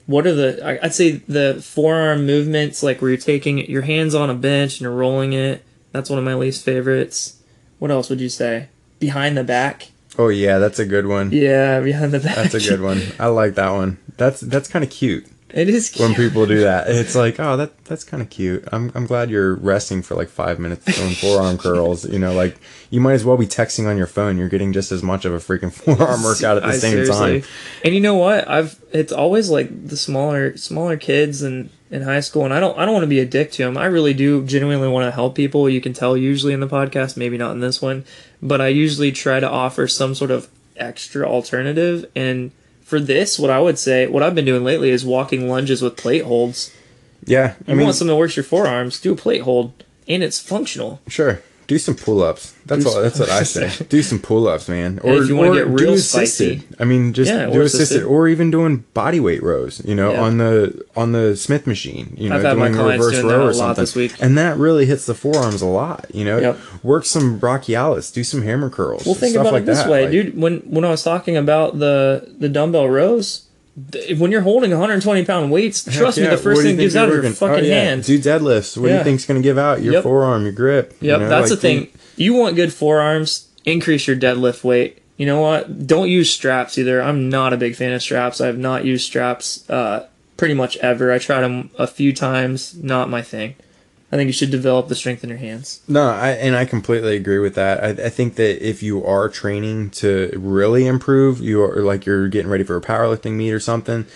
What 0.10 0.26
are 0.26 0.34
the? 0.34 0.80
I'd 0.84 0.96
say 0.96 1.12
the 1.28 1.62
forearm 1.64 2.26
movements, 2.26 2.82
like 2.82 3.00
where 3.00 3.12
you're 3.12 3.20
taking 3.20 3.60
your 3.70 3.84
hands 3.84 4.16
on 4.16 4.32
a 4.32 4.34
bench 4.34 4.74
and 4.74 4.82
you're 4.82 4.92
rolling 4.92 5.34
it. 5.34 5.64
That's 5.92 6.10
one 6.10 6.18
of 6.18 6.26
my 6.26 6.34
least 6.34 6.66
favorites. 6.66 7.40
What 7.78 7.92
else 7.92 8.10
would 8.10 8.20
you 8.20 8.28
say? 8.28 8.70
Behind 8.98 9.38
the 9.38 9.44
back. 9.44 9.90
Oh 10.18 10.30
yeah, 10.30 10.58
that's 10.58 10.80
a 10.80 10.86
good 10.88 11.06
one. 11.06 11.32
Yeah, 11.32 11.80
behind 11.82 12.12
the 12.12 12.20
back. 12.20 12.38
That's 12.38 12.56
a 12.56 12.60
good 12.60 12.82
one. 12.82 13.04
I 13.20 13.28
like 13.28 13.54
that 13.54 13.70
one. 13.70 14.00
That's 14.18 14.40
that's 14.42 14.68
kind 14.68 14.84
of 14.84 14.90
cute 14.90 15.28
It 15.52 15.68
is 15.68 15.96
when 15.98 16.14
people 16.14 16.46
do 16.46 16.62
that. 16.62 16.90
It's 16.90 17.16
like, 17.16 17.40
oh, 17.40 17.58
that 17.58 17.84
that's 17.86 18.04
kind 18.04 18.22
of 18.22 18.30
cute. 18.30 18.68
I'm 18.72 18.92
I'm 18.94 19.06
glad 19.08 19.30
you're 19.30 19.56
resting 19.56 20.02
for 20.02 20.16
like 20.16 20.30
five 20.30 20.60
minutes 20.60 20.86
doing 20.86 21.14
forearm 21.16 21.58
curls. 21.58 22.08
You 22.08 22.20
know, 22.20 22.34
like 22.34 22.58
you 22.92 23.02
might 23.02 23.14
as 23.14 23.26
well 23.26 23.38
be 23.38 23.48
texting 23.48 23.88
on 23.88 23.98
your 23.98 24.08
phone. 24.08 24.38
You're 24.38 24.50
getting 24.50 24.74
just 24.74 24.92
as 24.92 25.02
much 25.02 25.26
of 25.26 25.34
a 25.34 25.38
freaking 25.38 25.72
forearm 25.98 26.24
workout 26.24 26.58
at 26.58 26.64
the 26.64 26.70
I 26.70 26.78
same 26.78 26.92
seriously- 26.92 27.42
time. 27.42 27.50
And 27.84 27.96
you 27.96 28.02
know 28.02 28.16
what? 28.16 28.48
I've 28.48 28.80
it's 28.92 29.12
always 29.12 29.50
like 29.50 29.88
the 29.88 29.98
smaller 29.98 30.56
smaller 30.58 30.98
kids 30.98 31.42
and 31.42 31.70
in 31.92 32.04
high 32.04 32.20
school, 32.20 32.46
and 32.46 32.54
I 32.54 32.60
don't 32.60 32.78
I 32.78 32.86
don't 32.86 32.94
want 32.94 33.04
to 33.04 33.08
be 33.08 33.20
a 33.20 33.26
dick 33.26 33.52
to 33.54 33.64
them. 33.64 33.76
I 33.76 33.86
really 33.86 34.14
do 34.14 34.46
genuinely 34.46 34.88
want 34.88 35.08
to 35.08 35.12
help 35.12 35.34
people. 35.36 35.68
You 35.68 35.82
can 35.82 35.94
tell 35.94 36.16
usually 36.16 36.54
in 36.54 36.60
the 36.60 36.68
podcast, 36.68 37.18
maybe 37.18 37.38
not 37.38 37.52
in 37.54 37.60
this 37.60 37.82
one, 37.82 38.06
but 38.42 38.62
I 38.62 38.68
usually 38.68 39.12
try 39.12 39.40
to 39.40 39.50
offer 39.50 39.88
some 39.88 40.14
sort 40.14 40.30
of 40.30 40.48
extra 40.78 41.28
alternative. 41.28 42.06
And 42.16 42.52
for 42.90 43.00
this, 43.00 43.38
what 43.38 43.52
I 43.52 43.60
would 43.60 43.78
say, 43.78 44.08
what 44.08 44.24
I've 44.24 44.34
been 44.34 44.46
doing 44.46 44.64
lately 44.64 44.90
is 44.90 45.06
walking 45.06 45.48
lunges 45.48 45.82
with 45.84 45.96
plate 45.96 46.24
holds. 46.24 46.76
Yeah, 47.24 47.54
I 47.68 47.72
You 47.72 47.78
mean, 47.78 47.86
want 47.86 47.96
something 47.96 48.14
that 48.14 48.20
works 48.20 48.36
your 48.36 48.44
forearms? 48.44 49.00
Do 49.00 49.14
a 49.14 49.16
plate 49.16 49.44
hold, 49.44 49.84
and 50.08 50.24
it's 50.24 50.40
functional. 50.40 51.00
Sure. 51.08 51.42
Do 51.70 51.78
some 51.78 51.94
pull 51.96 52.24
ups. 52.24 52.54
That's 52.66 52.84
Do 52.84 52.90
all. 52.90 53.02
That's 53.02 53.20
what 53.20 53.30
I 53.30 53.44
say. 53.44 53.72
Do 53.90 54.02
some 54.02 54.18
pull 54.20 54.48
ups, 54.48 54.68
man. 54.68 55.00
Or 55.04 55.14
if 55.22 55.28
you 55.30 55.36
wanna 55.36 55.54
get 55.54 55.68
real 55.68 55.98
spicy. 55.98 56.56
assisted. 56.56 56.76
I 56.80 56.84
mean, 56.84 57.14
just 57.14 57.32
Yeah, 57.32 57.46
do 57.46 57.60
or 57.60 57.62
assisted. 57.62 57.84
assisted. 57.84 58.04
or 58.06 58.28
even 58.28 58.50
doing 58.52 58.84
body 58.96 59.20
weight 59.20 59.44
rows. 59.44 59.82
You 59.86 59.94
know, 59.96 60.12
Yeah. 60.12 60.22
on 60.22 60.38
the 60.40 60.82
on 60.96 61.12
the 61.12 61.36
Smith 61.38 61.66
machine. 61.68 62.16
You 62.18 62.30
know, 62.30 62.36
I've 62.38 62.44
had 62.44 62.58
my 62.58 62.70
doing 62.70 62.80
a 62.80 62.88
reverse 62.90 63.14
doing 63.14 63.28
row 63.28 63.42
a 63.42 63.44
or 63.44 63.46
lot 63.54 63.56
something. 63.56 63.82
this 63.84 63.96
week. 63.96 64.14
And 64.20 64.38
that 64.38 64.58
really 64.58 64.86
hits 64.88 65.06
the 65.06 65.14
forearms 65.14 65.62
a 65.62 65.68
lot. 65.68 66.08
You 66.12 66.26
know, 66.26 66.40
Yep. 66.40 66.58
work 66.84 67.06
some 67.06 67.40
brachialis. 67.40 68.12
Do 68.12 68.24
some 68.24 68.42
hammer 68.42 68.70
curls. 68.72 69.06
Well, 69.06 69.16
think 69.16 69.36
about 69.36 69.54
like 69.54 69.64
it 69.64 69.66
this 69.68 69.80
that. 69.80 69.90
way, 69.90 70.02
Like, 70.04 70.12
dude. 70.12 70.38
When 70.42 70.58
when 70.68 70.84
I 70.84 70.90
was 70.90 71.04
talking 71.04 71.38
about 71.38 71.78
the 71.80 72.24
the 72.40 72.50
dumbbell 72.50 72.90
rows, 72.90 73.42
when 74.18 74.32
you're 74.32 74.42
holding 74.42 74.72
120 74.72 75.26
pound 75.26 75.52
weights, 75.52 75.84
trust 75.86 76.18
me, 76.18 76.26
the 76.28 76.38
first 76.38 76.62
thing 76.64 76.78
gives 76.78 76.96
out 76.96 77.10
is 77.10 77.24
your 77.24 77.34
fucking 77.34 77.66
Oh, 77.66 77.68
yeah. 77.68 77.82
hand. 77.84 78.04
Do 78.04 78.20
deadlifts. 78.20 78.76
What 78.78 78.88
do 78.88 78.94
Yeah. 78.94 78.98
you 79.00 79.04
think's 79.04 79.26
going 79.26 79.42
to 79.42 79.44
give 79.44 79.58
out? 79.58 79.82
Your 79.82 79.94
Yep. 79.96 80.04
forearm, 80.04 80.44
your 80.44 80.52
grip. 80.52 80.94
you 81.02 81.10
Yep, 81.10 81.20
know, 81.22 81.30
that's 81.30 81.50
like, 81.50 81.60
the 81.60 81.68
thing. 81.68 81.88
You 82.18 82.34
want 82.34 82.56
good 82.56 82.74
forearms, 82.74 83.46
increase 83.66 84.08
your 84.08 84.18
deadlift 84.18 84.64
weight. 84.64 84.98
You 85.18 85.26
know 85.26 85.40
what? 85.42 85.86
Don't 85.88 86.10
use 86.10 86.30
straps 86.30 86.78
either. 86.78 87.02
I'm 87.02 87.30
not 87.30 87.54
a 87.54 87.58
big 87.58 87.76
fan 87.76 87.92
of 87.94 88.02
straps. 88.02 88.40
I 88.42 88.48
have 88.48 88.58
not 88.58 88.86
used 88.86 89.06
straps 89.06 89.70
uh, 89.70 90.06
pretty 90.38 90.54
much 90.54 90.78
ever. 90.78 91.12
I 91.12 91.20
tried 91.20 91.42
them 91.42 91.70
a 91.78 91.88
few 91.88 92.14
times. 92.14 92.74
Not 92.82 93.10
my 93.10 93.22
thing. 93.22 93.56
I 94.12 94.16
think 94.16 94.26
you 94.28 94.34
should 94.34 94.50
develop 94.50 94.88
the 94.88 94.96
strength 94.96 95.24
in 95.24 95.30
your 95.30 95.38
hands. 95.38 95.82
No, 95.88 96.10
I, 96.10 96.32
and 96.32 96.56
I 96.56 96.66
completely 96.66 97.16
agree 97.16 97.38
with 97.38 97.54
that. 97.56 97.84
I, 97.84 97.90
I 98.06 98.10
think 98.10 98.36
that 98.36 98.68
if 98.68 98.82
you 98.82 99.06
are 99.06 99.30
training 99.30 99.92
to 99.92 100.32
really 100.36 100.88
improve, 100.88 101.40
you 101.42 101.62
are 101.64 101.82
like 101.84 102.08
you're 102.08 102.28
getting 102.28 102.50
ready 102.50 102.64
for 102.64 102.76
a 102.76 102.82
powerlifting 102.82 103.34
meet 103.34 103.52
or 103.52 103.60
something, 103.60 104.08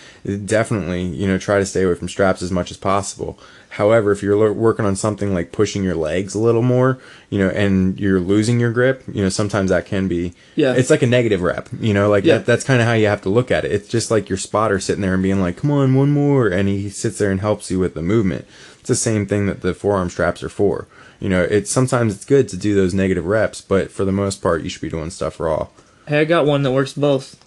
definitely 0.44 1.02
you 1.02 1.26
know 1.26 1.38
try 1.38 1.58
to 1.58 1.66
stay 1.66 1.82
away 1.84 1.94
from 1.94 2.08
straps 2.08 2.42
as 2.42 2.50
much 2.50 2.70
as 2.70 2.76
possible. 2.76 3.38
However, 3.70 4.12
if 4.12 4.22
you're 4.22 4.52
working 4.52 4.84
on 4.84 4.94
something 4.94 5.34
like 5.34 5.50
pushing 5.50 5.82
your 5.82 5.96
legs 5.96 6.34
a 6.36 6.38
little 6.38 6.62
more, 6.62 7.00
you 7.28 7.38
know, 7.40 7.48
and 7.48 7.98
you're 7.98 8.20
losing 8.20 8.60
your 8.60 8.70
grip, 8.70 9.02
you 9.12 9.20
know, 9.20 9.28
sometimes 9.28 9.70
that 9.70 9.84
can 9.84 10.06
be 10.06 10.32
Yeah. 10.54 10.74
It's 10.74 10.90
like 10.90 11.02
a 11.02 11.08
negative 11.08 11.42
rep, 11.42 11.68
you 11.80 11.92
know, 11.92 12.08
like 12.08 12.24
Yeah. 12.24 12.38
that, 12.38 12.46
that's 12.46 12.62
kind 12.64 12.80
of 12.80 12.86
how 12.86 12.92
you 12.92 13.08
have 13.08 13.22
to 13.22 13.30
look 13.30 13.50
at 13.50 13.64
it. 13.64 13.72
It's 13.72 13.88
just 13.88 14.12
like 14.12 14.28
your 14.28 14.38
spotter 14.38 14.78
sitting 14.78 15.02
there 15.02 15.14
and 15.14 15.22
being 15.24 15.40
like, 15.40 15.56
"Come 15.56 15.72
on, 15.72 15.94
one 15.94 16.12
more," 16.12 16.46
and 16.48 16.68
he 16.68 16.88
sits 16.88 17.18
there 17.18 17.32
and 17.32 17.40
helps 17.40 17.68
you 17.70 17.80
with 17.80 17.94
the 17.94 18.02
movement. 18.02 18.46
It's 18.84 18.88
the 18.90 18.94
same 18.96 19.24
thing 19.24 19.46
that 19.46 19.62
the 19.62 19.72
forearm 19.72 20.10
straps 20.10 20.42
are 20.42 20.50
for. 20.50 20.86
You 21.18 21.30
know, 21.30 21.40
it's 21.42 21.70
sometimes 21.70 22.14
it's 22.14 22.26
good 22.26 22.50
to 22.50 22.56
do 22.58 22.74
those 22.74 22.92
negative 22.92 23.24
reps, 23.24 23.62
but 23.62 23.90
for 23.90 24.04
the 24.04 24.12
most 24.12 24.42
part, 24.42 24.62
you 24.62 24.68
should 24.68 24.82
be 24.82 24.90
doing 24.90 25.08
stuff 25.08 25.40
raw. 25.40 25.68
Hey, 26.06 26.20
I 26.20 26.24
got 26.26 26.44
one 26.44 26.64
that 26.64 26.70
works 26.70 26.92
both. 26.92 27.42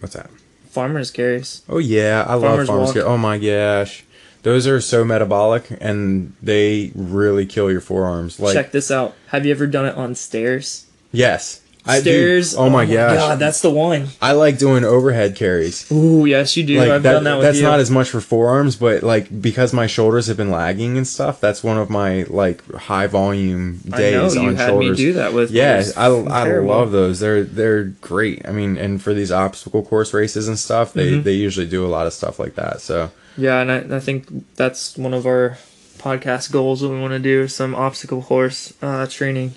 What's 0.00 0.14
that? 0.14 0.28
Farmers 0.68 1.10
carries. 1.10 1.62
Oh 1.66 1.78
yeah, 1.78 2.26
I 2.28 2.34
love 2.34 2.42
Farmer's 2.42 2.66
farmers. 2.68 2.86
walk. 2.88 2.92
Carry. 2.94 3.06
Oh 3.06 3.16
my 3.16 3.38
gosh, 3.38 4.04
those 4.42 4.66
are 4.66 4.82
so 4.82 5.02
metabolic 5.02 5.64
and 5.80 6.34
they 6.42 6.92
really 6.94 7.46
kill 7.46 7.70
your 7.72 7.80
forearms. 7.80 8.38
Like 8.38 8.52
Check 8.52 8.72
this 8.72 8.90
out. 8.90 9.14
Have 9.28 9.46
you 9.46 9.50
ever 9.52 9.66
done 9.66 9.86
it 9.86 9.96
on 9.96 10.14
stairs? 10.14 10.84
yes, 11.10 11.62
I 11.86 11.96
do. 11.98 12.02
Stairs. 12.02 12.56
Oh 12.56 12.70
my 12.70 12.86
gosh, 12.86 13.16
God, 13.18 13.38
that's 13.38 13.60
the 13.60 13.68
one. 13.70 14.08
I 14.22 14.32
like 14.32 14.56
doing 14.56 14.84
overhead 14.84 15.36
carries. 15.36 15.90
Ooh, 15.92 16.24
yes, 16.24 16.56
you 16.56 16.64
do. 16.64 16.78
Like 16.78 16.88
I've 16.90 17.02
that, 17.02 17.12
done 17.12 17.24
that 17.24 17.34
with 17.36 17.44
that's 17.44 17.58
you. 17.58 17.62
not 17.64 17.78
as 17.78 17.90
much 17.90 18.08
for 18.08 18.22
forearms, 18.22 18.76
but 18.76 19.02
like 19.02 19.42
because 19.42 19.74
my 19.74 19.86
shoulders 19.86 20.26
have 20.28 20.36
been 20.38 20.50
lagging 20.50 20.96
and 20.96 21.06
stuff, 21.06 21.40
that's 21.42 21.62
one 21.62 21.76
of 21.76 21.90
my 21.90 22.22
like 22.30 22.64
high 22.72 23.06
volume 23.06 23.80
I 23.92 23.96
days 23.98 24.34
know 24.34 24.42
you 24.42 24.48
on 24.48 24.56
had 24.56 24.68
shoulders. 24.68 24.90
me 24.98 25.04
do 25.04 25.12
that 25.14 25.34
with. 25.34 25.50
Yeah, 25.50 25.82
I, 25.96 26.06
I 26.06 26.44
terrible. 26.44 26.68
love 26.70 26.90
those. 26.90 27.20
They're 27.20 27.44
they're 27.44 27.84
great. 27.84 28.48
I 28.48 28.52
mean, 28.52 28.78
and 28.78 29.02
for 29.02 29.12
these 29.12 29.30
obstacle 29.30 29.84
course 29.84 30.14
races 30.14 30.48
and 30.48 30.58
stuff, 30.58 30.94
they 30.94 31.04
Mm-hmm. 31.12 31.22
they 31.24 31.32
usually 31.34 31.66
do 31.66 31.84
a 31.84 31.88
lot 31.88 32.06
of 32.06 32.14
stuff 32.14 32.38
like 32.38 32.54
that. 32.54 32.80
So 32.80 33.10
Yeah, 33.36 33.60
and 33.60 33.70
I, 33.70 33.96
I 33.96 34.00
think 34.00 34.54
that's 34.56 34.96
one 34.96 35.12
of 35.12 35.26
our 35.26 35.58
podcast 36.04 36.52
goals 36.52 36.82
that 36.82 36.88
we 36.90 37.00
want 37.00 37.12
to 37.12 37.18
do 37.18 37.48
some 37.48 37.74
obstacle 37.74 38.22
course 38.22 38.74
uh, 38.82 39.06
training. 39.06 39.54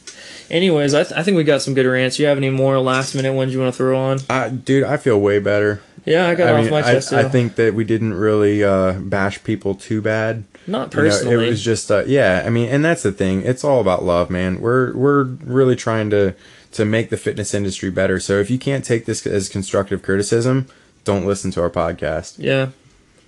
Anyways, 0.49 0.93
I, 0.93 1.03
th- 1.03 1.19
I 1.19 1.23
think 1.23 1.35
we 1.35 1.43
got 1.43 1.61
some 1.61 1.73
good 1.73 1.85
rants. 1.85 2.17
You 2.19 2.25
have 2.27 2.37
any 2.37 2.49
more 2.49 2.79
last 2.79 3.13
minute 3.15 3.33
ones 3.33 3.53
you 3.53 3.59
want 3.59 3.73
to 3.73 3.77
throw 3.77 3.97
on? 3.99 4.19
I, 4.29 4.49
dude, 4.49 4.85
I 4.85 4.95
feel 4.97 5.19
way 5.19 5.39
better. 5.39 5.81
Yeah, 6.05 6.27
I 6.29 6.35
got 6.35 6.53
off 6.53 6.71
my 6.71 6.79
I, 6.79 6.93
chest. 6.93 7.11
I 7.11 7.23
too. 7.23 7.29
think 7.29 7.55
that 7.55 7.73
we 7.73 7.83
didn't 7.83 8.13
really 8.13 8.63
uh, 8.63 8.93
bash 8.93 9.43
people 9.43 9.75
too 9.75 10.01
bad. 10.01 10.45
not 10.65 10.93
You 10.93 11.01
know, 11.03 11.09
personally. 11.09 11.45
it 11.47 11.49
was 11.49 11.61
just 11.61 11.91
uh, 11.91 12.03
yeah. 12.07 12.43
I 12.45 12.49
mean, 12.49 12.69
and 12.69 12.85
that's 12.85 13.03
the 13.03 13.11
thing. 13.11 13.41
It's 13.41 13.65
all 13.65 13.81
about 13.81 14.03
love, 14.05 14.29
man. 14.29 14.61
We're 14.61 14.95
we're 14.95 15.23
really 15.23 15.75
trying 15.75 16.09
to 16.11 16.33
to 16.71 16.85
make 16.85 17.09
the 17.09 17.17
fitness 17.17 17.53
industry 17.53 17.89
better. 17.89 18.21
So 18.21 18.39
if 18.39 18.49
you 18.49 18.57
can't 18.57 18.85
take 18.85 19.05
this 19.05 19.27
as 19.27 19.49
constructive 19.49 20.01
criticism, 20.01 20.67
don't 21.03 21.25
listen 21.25 21.51
to 21.51 21.61
our 21.61 21.69
podcast. 21.69 22.35
yeah. 22.39 22.69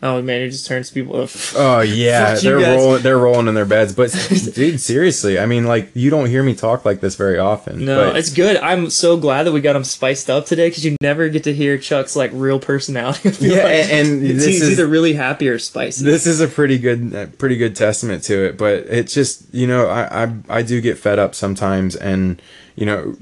Oh 0.02 0.22
man, 0.22 0.42
it 0.42 0.52
just 0.52 0.66
turns 0.66 0.90
people 0.90 1.22
off. 1.22 1.54
Oh, 1.58 1.78
oh 1.78 1.82
yeah, 1.82 2.36
they're 2.36 2.60
guys. 2.62 2.78
rolling. 2.78 3.02
They're 3.04 3.18
rolling 3.18 3.48
in 3.50 3.54
their 3.54 3.66
beds. 3.66 3.94
But 3.94 4.12
dude, 4.54 4.80
seriously, 4.80 5.38
I 5.38 5.46
mean, 5.46 5.66
like 5.66 5.90
you 5.94 6.10
don't 6.10 6.28
hear 6.28 6.42
me 6.42 6.56
talk 6.56 6.86
like 6.86 7.02
this 7.02 7.16
very 7.16 7.38
often. 7.38 7.84
No, 7.84 8.08
but, 8.12 8.16
it's 8.16 8.32
good. 8.32 8.56
I'm 8.58 8.90
so 8.90 9.18
glad 9.18 9.44
that 9.44 9.52
we 9.52 9.60
got 9.60 9.76
him 9.76 9.84
spiced 9.84 10.30
up 10.30 10.46
today 10.46 10.70
because 10.70 10.86
you 10.86 10.96
never 11.02 11.28
get 11.28 11.44
to 11.44 11.54
hear 11.54 11.78
Chuck's 11.78 12.16
like 12.16 12.32
real 12.34 12.60
personality. 12.60 13.30
Yeah, 13.46 13.64
like. 13.64 13.74
and- 13.92 14.22
and 14.24 14.40
this 14.40 14.46
he's 14.46 14.62
is- 14.62 14.72
either 14.80 14.88
really 14.88 15.14
happy 15.14 15.50
or 15.50 15.60
spicy. 15.60 16.06
this 16.06 16.26
is 16.26 16.40
a 16.40 16.48
pretty 16.48 16.78
good, 16.78 17.38
pretty 17.38 17.58
good 17.58 17.76
testament 17.76 18.24
to 18.24 18.46
it. 18.46 18.58
But 18.58 18.86
it's 18.88 19.14
just 19.14 19.54
you 19.54 19.68
know, 19.68 19.88
I, 19.88 20.24
I 20.24 20.34
I 20.50 20.62
do 20.62 20.80
get 20.80 20.98
fed 20.98 21.20
up 21.20 21.36
sometimes, 21.36 21.96
and 21.98 22.42
you 22.76 22.86
know, 22.86 23.18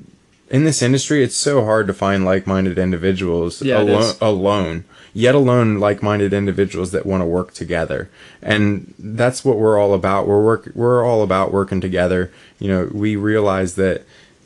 in 0.52 0.64
this 0.64 0.82
industry, 0.84 1.24
it's 1.24 1.36
so 1.36 1.66
hard 1.66 1.88
to 1.88 1.94
find 1.94 2.24
like-minded 2.24 2.78
individuals 2.78 3.62
Yeah, 3.64 3.82
it 3.82 4.18
alone. 4.22 4.86
Yet 5.18 5.34
alone 5.34 5.80
like-minded 5.80 6.32
individuals 6.32 6.92
that 6.92 7.04
want 7.04 7.22
to 7.22 7.26
work 7.26 7.52
together, 7.52 8.08
and 8.40 8.94
that's 9.00 9.44
what 9.44 9.58
we're 9.58 9.80
all 9.80 9.96
about. 9.96 10.28
We're 10.28 10.44
work. 10.44 10.70
We're 10.76 11.04
all 11.04 11.24
about 11.24 11.52
working 11.52 11.82
together. 11.82 12.32
You 12.60 12.68
know, 12.68 12.90
we 12.94 13.16
realize 13.16 13.74
that 13.76 14.04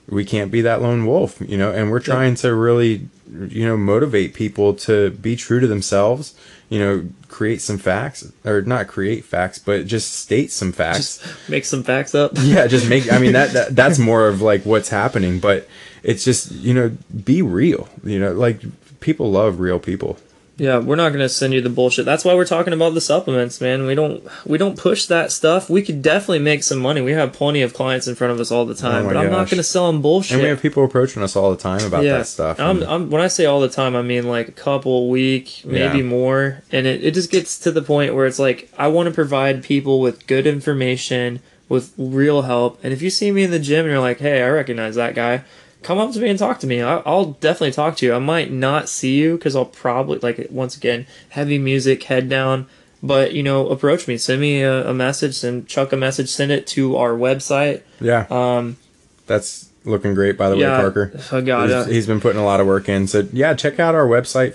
we 0.08 0.24
can't 0.24 0.50
be 0.50 0.62
that 0.62 0.82
lone 0.82 1.06
wolf. 1.06 1.42
You 1.42 1.58
know, 1.58 1.74
and 1.74 1.92
we're 1.92 2.00
trying 2.00 2.36
to 2.36 2.56
really, 2.56 3.10
you 3.50 3.66
know, 3.66 3.76
motivate 3.76 4.34
people 4.34 4.74
to 4.76 5.10
be 5.10 5.36
true 5.36 5.60
to 5.60 5.68
themselves. 5.68 6.36
You 6.70 6.80
know, 6.80 7.10
create 7.28 7.60
some 7.60 7.78
facts, 7.78 8.32
or 8.46 8.62
not 8.62 8.88
create 8.88 9.26
facts, 9.26 9.60
but 9.60 9.88
just 9.88 10.14
state 10.14 10.54
some 10.54 10.72
facts 10.72 11.18
Just 11.18 11.50
make 11.50 11.66
some 11.66 11.84
facts 11.84 12.16
up. 12.16 12.32
yeah 12.40 12.66
just 12.66 12.88
make 12.88 13.12
i 13.12 13.20
mean 13.20 13.34
that, 13.34 13.52
that 13.52 13.76
that's 13.76 14.00
more 14.10 14.30
of 14.30 14.42
like 14.42 14.66
what's 14.66 14.88
happening 14.88 15.38
but 15.42 15.68
it's 16.02 16.24
just 16.24 16.50
you 16.54 16.74
know 16.74 16.96
be 17.26 17.42
real 17.42 17.90
you 18.06 18.18
know 18.18 18.32
like 18.32 18.62
people 19.02 19.30
love 19.30 19.60
real 19.60 19.78
people 19.78 20.18
Yeah, 20.62 20.78
we're 20.78 20.95
not 20.95 21.12
gonna 21.12 21.28
send 21.28 21.53
you 21.53 21.62
the 21.62 21.72
bullshit. 21.72 22.05
That's 22.05 22.24
why 22.24 22.36
we're 22.36 22.45
talking 22.45 22.72
about 22.72 22.93
the 22.93 23.01
supplements, 23.01 23.59
man. 23.59 23.88
We 23.88 23.95
don't 23.95 24.24
we 24.45 24.59
don't 24.59 24.78
push 24.78 25.07
that 25.07 25.32
stuff. 25.32 25.72
We 25.72 25.82
could 25.82 26.03
definitely 26.03 26.38
make 26.38 26.62
some 26.62 26.78
money. 26.78 27.01
We 27.01 27.14
have 27.14 27.34
plenty 27.34 27.64
of 27.64 27.74
clients 27.74 28.07
in 28.07 28.14
front 28.14 28.32
of 28.32 28.39
us 28.39 28.51
all 28.51 28.66
the 28.68 28.76
time, 28.76 29.05
Oh 29.05 29.07
but 29.07 29.18
I'm 29.18 29.32
not 29.32 29.49
gonna 29.49 29.64
sell 29.64 29.91
them 29.91 30.03
bullshit. 30.03 30.34
and 30.36 30.43
we 30.43 30.49
have 30.49 30.62
people 30.62 30.86
approaching 30.86 31.24
us 31.24 31.36
all 31.36 31.49
the 31.49 31.57
time 31.57 31.84
about 31.84 32.03
yeah, 32.03 32.20
that 32.20 32.28
stuff 32.28 32.59
I'm, 32.59 32.84
I'm, 32.84 33.09
when 33.09 33.22
I 33.24 33.28
say 33.28 33.45
all 33.45 33.59
the 33.59 33.70
time, 33.70 33.95
I 33.95 34.03
mean 34.03 34.28
like 34.28 34.49
a 34.49 34.51
couple 34.51 35.09
week, 35.09 35.64
maybe 35.66 35.97
Yeah. 35.97 36.03
more, 36.03 36.62
and 36.72 36.86
it, 36.86 37.03
it 37.03 37.16
just 37.16 37.32
gets 37.32 37.57
to 37.62 37.72
the 37.72 37.82
point 37.82 38.14
where 38.14 38.28
it's 38.28 38.38
like 38.38 38.70
I 38.78 38.88
want 38.88 39.07
to 39.09 39.16
provide 39.16 39.64
people 39.64 39.99
with 39.99 40.28
good 40.28 40.45
information, 40.45 41.39
with 41.70 41.91
real 41.97 42.43
help. 42.43 42.80
And 42.84 42.93
if 42.93 43.01
you 43.01 43.09
see 43.09 43.32
me 43.32 43.43
in 43.43 43.49
the 43.51 43.57
gym 43.59 43.86
and 43.86 43.91
you're 43.93 43.99
like, 43.99 44.20
"Hey, 44.20 44.43
I 44.43 44.49
recognize 44.49 44.93
that 44.95 45.16
guy," 45.16 45.43
come 45.84 45.98
up 45.98 46.12
to 46.14 46.20
me 46.20 46.30
and 46.30 46.38
talk 46.38 46.60
to 46.60 46.68
me. 46.68 46.82
I, 46.82 46.98
I'll 46.98 47.32
definitely 47.34 47.72
talk 47.72 47.98
to 47.98 48.06
you. 48.06 48.14
I 48.14 48.20
might 48.20 48.52
not 48.52 48.90
see 48.90 49.16
you 49.16 49.38
because 49.38 49.56
I'll 49.56 49.66
probably 49.66 50.20
like 50.20 50.48
once 50.50 50.76
again 50.78 51.08
heavy 51.30 51.58
music, 51.58 52.04
head 52.04 52.30
down. 52.30 52.68
But 53.04 53.34
you 53.34 53.42
know, 53.42 53.68
approach 53.70 54.08
me, 54.08 54.18
send 54.18 54.42
me 54.42 54.62
a, 54.62 54.90
a 54.90 54.94
message, 54.94 55.36
send 55.36 55.68
Chuck 55.68 55.92
a 55.92 55.98
message, 55.98 56.30
send 56.30 56.52
it 56.52 56.68
to 56.68 56.98
our 56.98 57.14
website. 57.14 57.82
yeah 58.00 58.28
Um, 58.30 58.78
that's 59.26 59.71
looking 59.84 60.14
great 60.14 60.38
by 60.38 60.48
the 60.50 60.58
yeah, 60.58 60.78
way 60.78 60.82
parker 60.82 61.42
God, 61.42 61.70
he's, 61.88 61.96
he's 61.96 62.08
been 62.08 62.22
putting 62.22 62.40
a 62.40 62.46
lot 62.46 62.60
of 62.60 62.68
work 62.68 62.88
in 62.88 63.08
so 63.08 63.28
yeah 63.34 63.54
check 63.56 63.80
out 63.80 63.96
our 63.96 64.06
website 64.06 64.54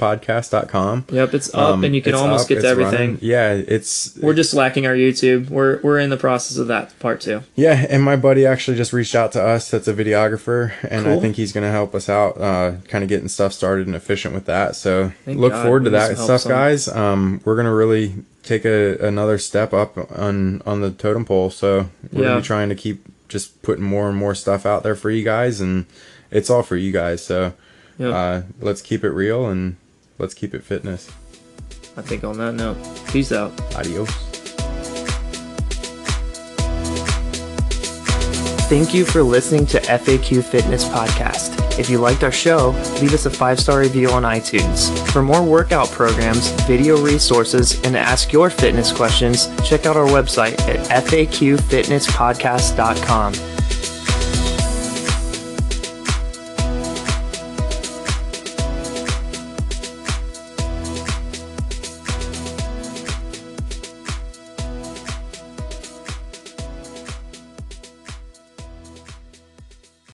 faqfitnesspodcast.com 0.00 1.06
Yep, 1.10 1.34
it's 1.34 1.54
up, 1.54 1.60
Um, 1.74 1.84
and 1.84 1.94
you 1.94 2.02
can 2.02 2.14
almost 2.14 2.44
up, 2.44 2.48
get 2.48 2.60
to 2.62 2.68
everything. 2.68 2.92
running. 3.12 3.18
yeah 3.22 3.52
it's 3.52 4.16
We're 4.20 4.34
just 4.34 4.54
lacking 4.54 4.86
our 4.86 4.94
YouTube. 4.94 5.48
We're 5.50 5.80
we're 5.82 5.98
in 5.98 6.10
the 6.10 6.16
process 6.16 6.56
of 6.58 6.66
that 6.68 6.98
part 6.98 7.20
too. 7.20 7.42
Yeah, 7.54 7.86
and 7.88 8.02
my 8.02 8.16
buddy 8.16 8.46
actually 8.46 8.76
just 8.76 8.92
reached 8.92 9.14
out 9.14 9.32
to 9.32 9.42
us. 9.42 9.70
That's 9.70 9.88
a 9.88 9.94
videographer, 9.94 10.72
and 10.88 11.06
I 11.08 11.18
think 11.20 11.36
he's 11.36 11.52
going 11.52 11.64
to 11.64 11.70
help 11.70 11.94
us 11.94 12.08
out, 12.08 12.38
uh, 12.40 12.72
kind 12.88 13.02
of 13.04 13.08
getting 13.08 13.28
stuff 13.28 13.52
started 13.52 13.86
and 13.86 13.96
efficient 13.96 14.34
with 14.34 14.46
that. 14.46 14.76
So 14.76 15.12
Thank 15.24 15.38
look 15.38 15.52
God 15.52 15.62
forward 15.62 15.84
to 15.84 15.90
that 15.90 16.18
stuff, 16.18 16.44
guys. 16.46 16.88
Um, 16.88 17.40
we're 17.44 17.54
going 17.56 17.66
to 17.66 17.72
really 17.74 18.14
take 18.42 18.64
a, 18.64 18.96
another 18.98 19.38
step 19.38 19.72
up 19.72 19.96
on 20.18 20.62
on 20.66 20.80
the 20.80 20.90
totem 20.90 21.24
pole. 21.24 21.50
So 21.50 21.88
we're 22.12 22.22
Yeah. 22.22 22.28
going 22.28 22.36
to 22.36 22.40
be 22.42 22.46
trying 22.46 22.68
to 22.70 22.74
keep 22.74 23.04
just 23.30 23.62
putting 23.62 23.84
more 23.84 24.08
and 24.10 24.18
more 24.18 24.34
stuff 24.34 24.66
out 24.66 24.82
there 24.82 24.94
for 24.94 25.10
you 25.10 25.24
guys, 25.24 25.62
and 25.62 25.86
it's 26.30 26.50
all 26.50 26.62
for 26.62 26.76
you 26.76 26.92
guys. 26.92 27.24
So 27.24 27.54
Yep. 27.98 28.12
uh, 28.12 28.40
let's 28.60 28.82
keep 28.82 29.02
it 29.04 29.10
real 29.10 29.46
and 29.48 29.76
let's 30.18 30.34
keep 30.34 30.54
it 30.54 30.62
fitness. 30.64 31.10
I 31.96 32.02
think 32.02 32.24
on 32.24 32.36
that 32.38 32.52
note, 32.54 32.76
peace 33.08 33.32
out. 33.32 33.52
Adios. 33.76 34.29
Thank 38.70 38.94
you 38.94 39.04
for 39.04 39.22
listening 39.24 39.66
to 39.66 39.80
FAQ 39.80 40.44
Fitness 40.44 40.84
Podcast. 40.84 41.76
If 41.76 41.90
you 41.90 41.98
liked 41.98 42.22
our 42.22 42.30
show, 42.30 42.68
leave 43.00 43.12
us 43.12 43.26
a 43.26 43.30
five 43.30 43.58
star 43.58 43.80
review 43.80 44.10
on 44.10 44.22
iTunes. 44.22 44.96
For 45.10 45.22
more 45.22 45.42
workout 45.42 45.90
programs, 45.90 46.50
video 46.68 46.96
resources, 47.02 47.82
and 47.82 47.94
to 47.94 47.98
ask 47.98 48.32
your 48.32 48.48
fitness 48.48 48.92
questions, 48.92 49.48
check 49.68 49.86
out 49.86 49.96
our 49.96 50.06
website 50.06 50.56
at 50.68 50.86
faqfitnesspodcast.com. 51.04 53.49